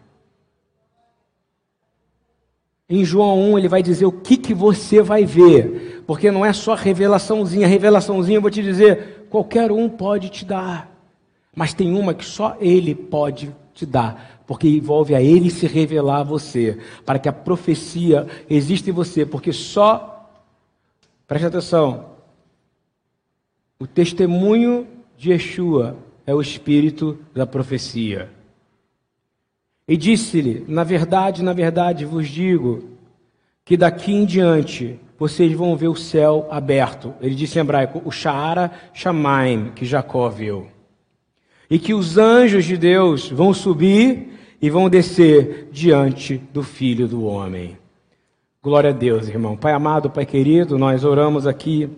Em 2.90 3.06
João 3.06 3.52
1 3.52 3.60
ele 3.60 3.68
vai 3.68 3.84
dizer 3.84 4.08
o 4.08 4.12
que, 4.12 4.36
que 4.36 4.52
você 4.52 5.00
vai 5.00 5.24
ver, 5.24 6.04
porque 6.08 6.32
não 6.32 6.44
é 6.44 6.52
só 6.52 6.74
revelaçãozinha, 6.74 7.68
revelaçãozinha 7.68 8.38
eu 8.38 8.42
vou 8.42 8.50
te 8.50 8.64
dizer, 8.64 9.28
qualquer 9.30 9.72
um 9.72 9.88
pode 9.88 10.30
te 10.30 10.44
dar, 10.44 10.92
mas 11.56 11.72
tem 11.72 11.94
uma 11.94 12.16
que 12.16 12.26
só 12.26 12.58
ele 12.60 12.96
pode 12.96 13.56
te 13.76 13.86
dar, 13.86 14.42
porque 14.48 14.68
envolve 14.68 15.14
a 15.14 15.22
ele 15.22 15.52
se 15.52 15.68
revelar 15.68 16.22
a 16.22 16.24
você, 16.24 16.80
para 17.06 17.20
que 17.20 17.30
a 17.30 17.34
profecia 17.34 18.26
exista 18.50 18.90
em 18.90 18.94
você, 18.94 19.24
porque 19.24 19.54
só, 19.54 20.28
preste 21.28 21.46
atenção, 21.46 22.06
o 23.80 23.86
testemunho 23.86 24.88
de 25.16 25.32
Yeshua 25.32 25.96
é 26.26 26.34
o 26.34 26.42
espírito 26.42 27.20
da 27.36 27.46
profecia. 27.46 28.39
E 29.90 29.98
disse-lhe: 29.98 30.64
Na 30.68 30.84
verdade, 30.84 31.42
na 31.42 31.52
verdade 31.52 32.06
vos 32.06 32.30
digo 32.30 32.92
que 33.66 33.76
daqui 33.76 34.14
em 34.14 34.24
diante 34.24 35.00
vocês 35.18 35.52
vão 35.52 35.76
ver 35.76 35.88
o 35.88 35.96
céu 35.96 36.48
aberto. 36.52 37.16
Ele 37.20 37.34
disse 37.34 37.58
em 37.58 37.62
hebraico: 37.62 38.00
o 38.06 38.12
Sha'ara 38.12 38.72
Shamaim, 38.94 39.72
que 39.76 39.86
Jacó 39.86 40.30
viu. 40.30 40.68
E 41.68 41.80
que 41.80 41.96
os 41.96 42.20
anjos 42.20 42.66
de 42.66 42.78
Deus 42.78 43.30
vão 43.30 43.52
subir 43.52 44.40
e 44.62 44.70
vão 44.70 44.90
descer 44.90 45.70
diante 45.72 46.38
do 46.54 46.62
Filho 46.62 47.08
do 47.08 47.26
Homem. 47.26 47.76
Glória 48.62 48.92
a 48.92 48.94
Deus, 48.94 49.28
irmão. 49.28 49.58
Pai 49.58 49.74
amado, 49.74 50.10
Pai 50.10 50.26
querido, 50.26 50.78
nós 50.78 51.04
oramos 51.04 51.48
aqui 51.48 51.90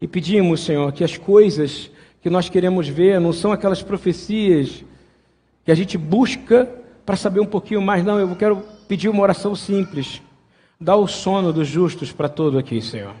e 0.00 0.08
pedimos, 0.08 0.64
Senhor, 0.64 0.92
que 0.92 1.04
as 1.04 1.18
coisas 1.18 1.90
que 2.22 2.30
nós 2.30 2.48
queremos 2.48 2.88
ver 2.88 3.20
não 3.20 3.32
são 3.32 3.52
aquelas 3.52 3.82
profecias 3.82 4.84
que 5.64 5.70
a 5.70 5.74
gente 5.74 5.96
busca 5.96 6.64
para 7.04 7.16
saber 7.16 7.40
um 7.40 7.46
pouquinho 7.46 7.80
mais. 7.82 8.04
Não, 8.04 8.18
eu 8.18 8.34
quero 8.36 8.62
pedir 8.88 9.08
uma 9.08 9.22
oração 9.22 9.54
simples. 9.54 10.22
Dá 10.80 10.96
o 10.96 11.06
sono 11.06 11.52
dos 11.52 11.68
justos 11.68 12.12
para 12.12 12.28
todo 12.28 12.58
aqui, 12.58 12.80
Senhor. 12.80 13.14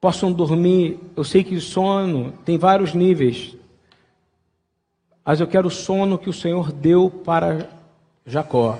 possam 0.00 0.32
dormir. 0.32 0.98
Eu 1.16 1.24
sei 1.24 1.42
que 1.42 1.58
sono 1.60 2.32
tem 2.44 2.56
vários 2.56 2.94
níveis, 2.94 3.56
mas 5.24 5.40
eu 5.40 5.46
quero 5.46 5.66
o 5.66 5.70
sono 5.70 6.18
que 6.18 6.30
o 6.30 6.32
Senhor 6.32 6.72
deu 6.72 7.10
para 7.10 7.68
Jacó. 8.24 8.78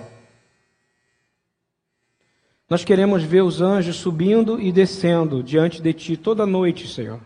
Nós 2.70 2.85
queremos 2.85 3.23
ver 3.23 3.43
os 3.43 3.61
anjos 3.61 3.97
subindo 3.97 4.61
e 4.61 4.70
descendo 4.70 5.43
diante 5.43 5.81
de 5.81 5.93
Ti 5.93 6.16
toda 6.16 6.47
noite, 6.47 6.87
Senhor. 6.87 7.20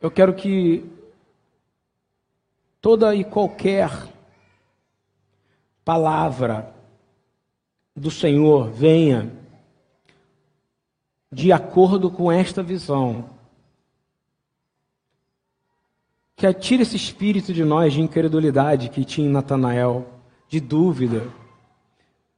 Eu 0.00 0.10
quero 0.10 0.34
que 0.34 0.84
toda 2.86 3.16
e 3.16 3.24
qualquer 3.24 3.90
palavra 5.84 6.72
do 7.96 8.12
Senhor 8.12 8.70
venha 8.70 9.32
de 11.32 11.50
acordo 11.50 12.08
com 12.08 12.30
esta 12.30 12.62
visão. 12.62 13.28
Que 16.36 16.46
atire 16.46 16.84
esse 16.84 16.94
espírito 16.94 17.52
de 17.52 17.64
nós 17.64 17.92
de 17.92 18.00
incredulidade 18.00 18.88
que 18.88 19.04
tinha 19.04 19.26
em 19.26 19.32
Natanael, 19.32 20.06
de 20.48 20.60
dúvida. 20.60 21.28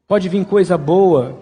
Pode 0.07 0.31
vir 0.31 0.47
coisa 0.47 0.79
boa. 0.79 1.39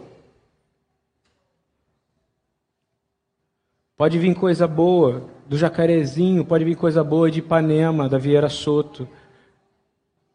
Pode 3.96 4.18
vir 4.18 4.34
coisa 4.34 4.66
boa 4.66 5.35
do 5.48 5.56
Jacarezinho, 5.56 6.44
pode 6.44 6.64
vir 6.64 6.76
coisa 6.76 7.02
boa 7.04 7.30
de 7.30 7.38
Ipanema, 7.38 8.08
da 8.08 8.18
Vieira 8.18 8.48
Soto. 8.48 9.08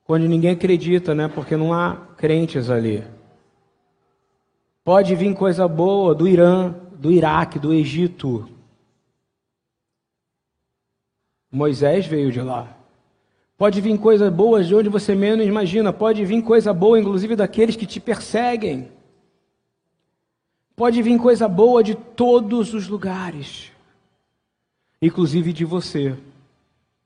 Quando 0.06 0.28
ninguém 0.28 0.52
acredita, 0.52 1.14
né? 1.14 1.28
Porque 1.28 1.56
não 1.56 1.74
há 1.74 1.96
crentes 2.18 2.70
ali. 2.70 3.04
Pode 4.84 5.16
vir 5.16 5.34
coisa 5.36 5.68
boa 5.68 6.16
do 6.16 6.28
Irã, 6.28 6.74
do 6.94 7.12
Iraque, 7.12 7.60
do 7.60 7.74
Egito. 7.74 8.50
Moisés 11.52 12.06
veio 12.06 12.32
de 12.32 12.42
lá. 12.42 12.78
Pode 13.58 13.80
vir 13.80 13.98
coisa 14.00 14.32
boa 14.32 14.64
de 14.64 14.74
onde 14.74 14.90
você 14.90 15.14
menos 15.14 15.46
imagina. 15.46 15.94
Pode 15.94 16.26
vir 16.26 16.42
coisa 16.42 16.74
boa, 16.74 17.00
inclusive, 17.00 17.36
daqueles 17.36 17.76
que 17.76 17.86
te 17.86 18.00
perseguem. 18.00 18.92
Pode 20.76 21.02
vir 21.02 21.20
coisa 21.20 21.48
boa 21.48 21.84
de 21.84 21.94
todos 21.94 22.74
os 22.74 22.88
lugares, 22.88 23.71
inclusive 25.02 25.52
de 25.52 25.66
você, 25.66 26.16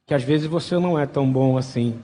que 0.05 0.13
às 0.13 0.23
vezes 0.23 0.47
você 0.47 0.77
não 0.77 0.99
é 0.99 1.05
tão 1.05 1.31
bom 1.31 1.57
assim. 1.57 2.01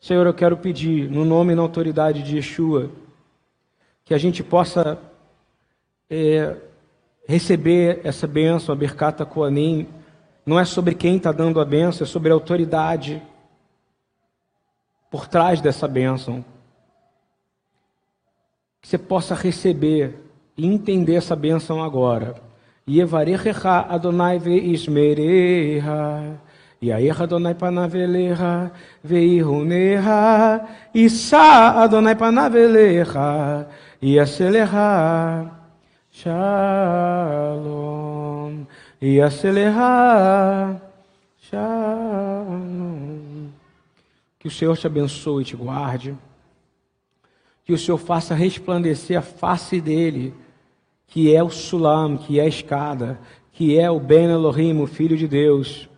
Senhor, 0.00 0.26
eu 0.26 0.34
quero 0.34 0.56
pedir, 0.56 1.10
no 1.10 1.24
nome 1.24 1.52
e 1.52 1.56
na 1.56 1.62
autoridade 1.62 2.22
de 2.22 2.36
Yeshua, 2.36 2.90
que 4.04 4.14
a 4.14 4.18
gente 4.18 4.42
possa 4.42 4.98
é, 6.08 6.56
receber 7.26 8.00
essa 8.04 8.26
bênção, 8.26 8.72
a 8.72 8.76
Berkata 8.76 9.26
Koanim, 9.26 9.88
não 10.44 10.60
é 10.60 10.64
sobre 10.64 10.94
quem 10.94 11.16
está 11.16 11.32
dando 11.32 11.60
a 11.60 11.64
bênção, 11.64 12.04
é 12.04 12.08
sobre 12.08 12.30
a 12.30 12.34
autoridade 12.34 13.20
por 15.10 15.26
trás 15.26 15.60
dessa 15.60 15.88
bênção. 15.88 16.44
Que 18.80 18.86
você 18.86 18.96
possa 18.96 19.34
receber 19.34 20.14
e 20.56 20.64
entender 20.64 21.16
essa 21.16 21.34
bênção 21.34 21.82
agora. 21.82 22.45
Yevarechecha 22.88 23.88
Adonai 23.88 24.38
ve'ismereha. 24.38 26.36
Yair 26.80 27.20
Adonai 27.20 27.54
panavelecha 27.54 28.70
veihuneha. 29.02 30.68
Isa 30.94 31.82
Adonai 31.82 32.14
panavelecha. 32.14 33.66
Yaseleha. 34.00 35.50
Shalom. 36.12 36.36
Yaseleha. 39.02 40.80
Shalom. 41.40 43.48
Que 44.38 44.46
o 44.46 44.50
Senhor 44.50 44.76
te 44.76 44.86
abençoe 44.86 45.42
e 45.42 45.44
te 45.44 45.56
guarde. 45.56 46.16
Que 47.64 47.72
o 47.72 47.78
Senhor 47.78 47.98
faça 47.98 48.32
resplandecer 48.32 49.18
a 49.18 49.22
face 49.22 49.80
dele, 49.80 50.32
que 51.06 51.34
é 51.34 51.42
o 51.42 51.50
Sulam, 51.50 52.16
que 52.16 52.40
é 52.40 52.42
a 52.42 52.48
escada, 52.48 53.18
que 53.52 53.78
é 53.78 53.90
o 53.90 53.98
Ben 53.98 54.26
Elohim, 54.26 54.80
o 54.80 54.86
Filho 54.86 55.16
de 55.16 55.26
Deus. 55.26 55.88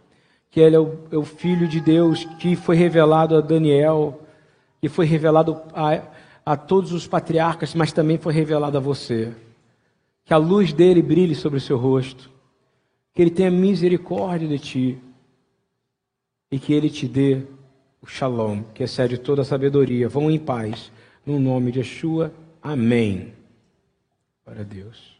Que 0.50 0.60
ele 0.60 0.76
é 0.76 0.80
o, 0.80 0.98
é 1.10 1.16
o 1.16 1.24
Filho 1.24 1.66
de 1.66 1.80
Deus 1.80 2.24
que 2.38 2.56
foi 2.56 2.76
revelado 2.76 3.36
a 3.36 3.40
Daniel, 3.40 4.20
que 4.80 4.88
foi 4.88 5.06
revelado 5.06 5.60
a, 5.74 6.02
a 6.44 6.56
todos 6.56 6.92
os 6.92 7.06
patriarcas, 7.06 7.74
mas 7.74 7.92
também 7.92 8.16
foi 8.16 8.32
revelado 8.32 8.76
a 8.76 8.80
você. 8.80 9.34
Que 10.24 10.32
a 10.32 10.36
luz 10.36 10.72
dele 10.72 11.02
brilhe 11.02 11.34
sobre 11.34 11.58
o 11.58 11.60
seu 11.60 11.76
rosto. 11.76 12.30
Que 13.14 13.22
ele 13.22 13.30
tenha 13.30 13.50
misericórdia 13.50 14.46
de 14.46 14.58
ti. 14.58 14.98
E 16.50 16.58
que 16.58 16.72
ele 16.72 16.88
te 16.88 17.06
dê 17.06 17.42
o 18.00 18.06
shalom, 18.06 18.62
que 18.74 18.82
excede 18.82 19.18
toda 19.18 19.42
a 19.42 19.44
sabedoria. 19.44 20.08
Vão 20.08 20.30
em 20.30 20.38
paz. 20.38 20.92
No 21.26 21.38
nome 21.38 21.72
de 21.72 21.80
Yeshua. 21.80 22.32
Amém. 22.62 23.37
Para 24.48 24.64
Deus. 24.64 25.17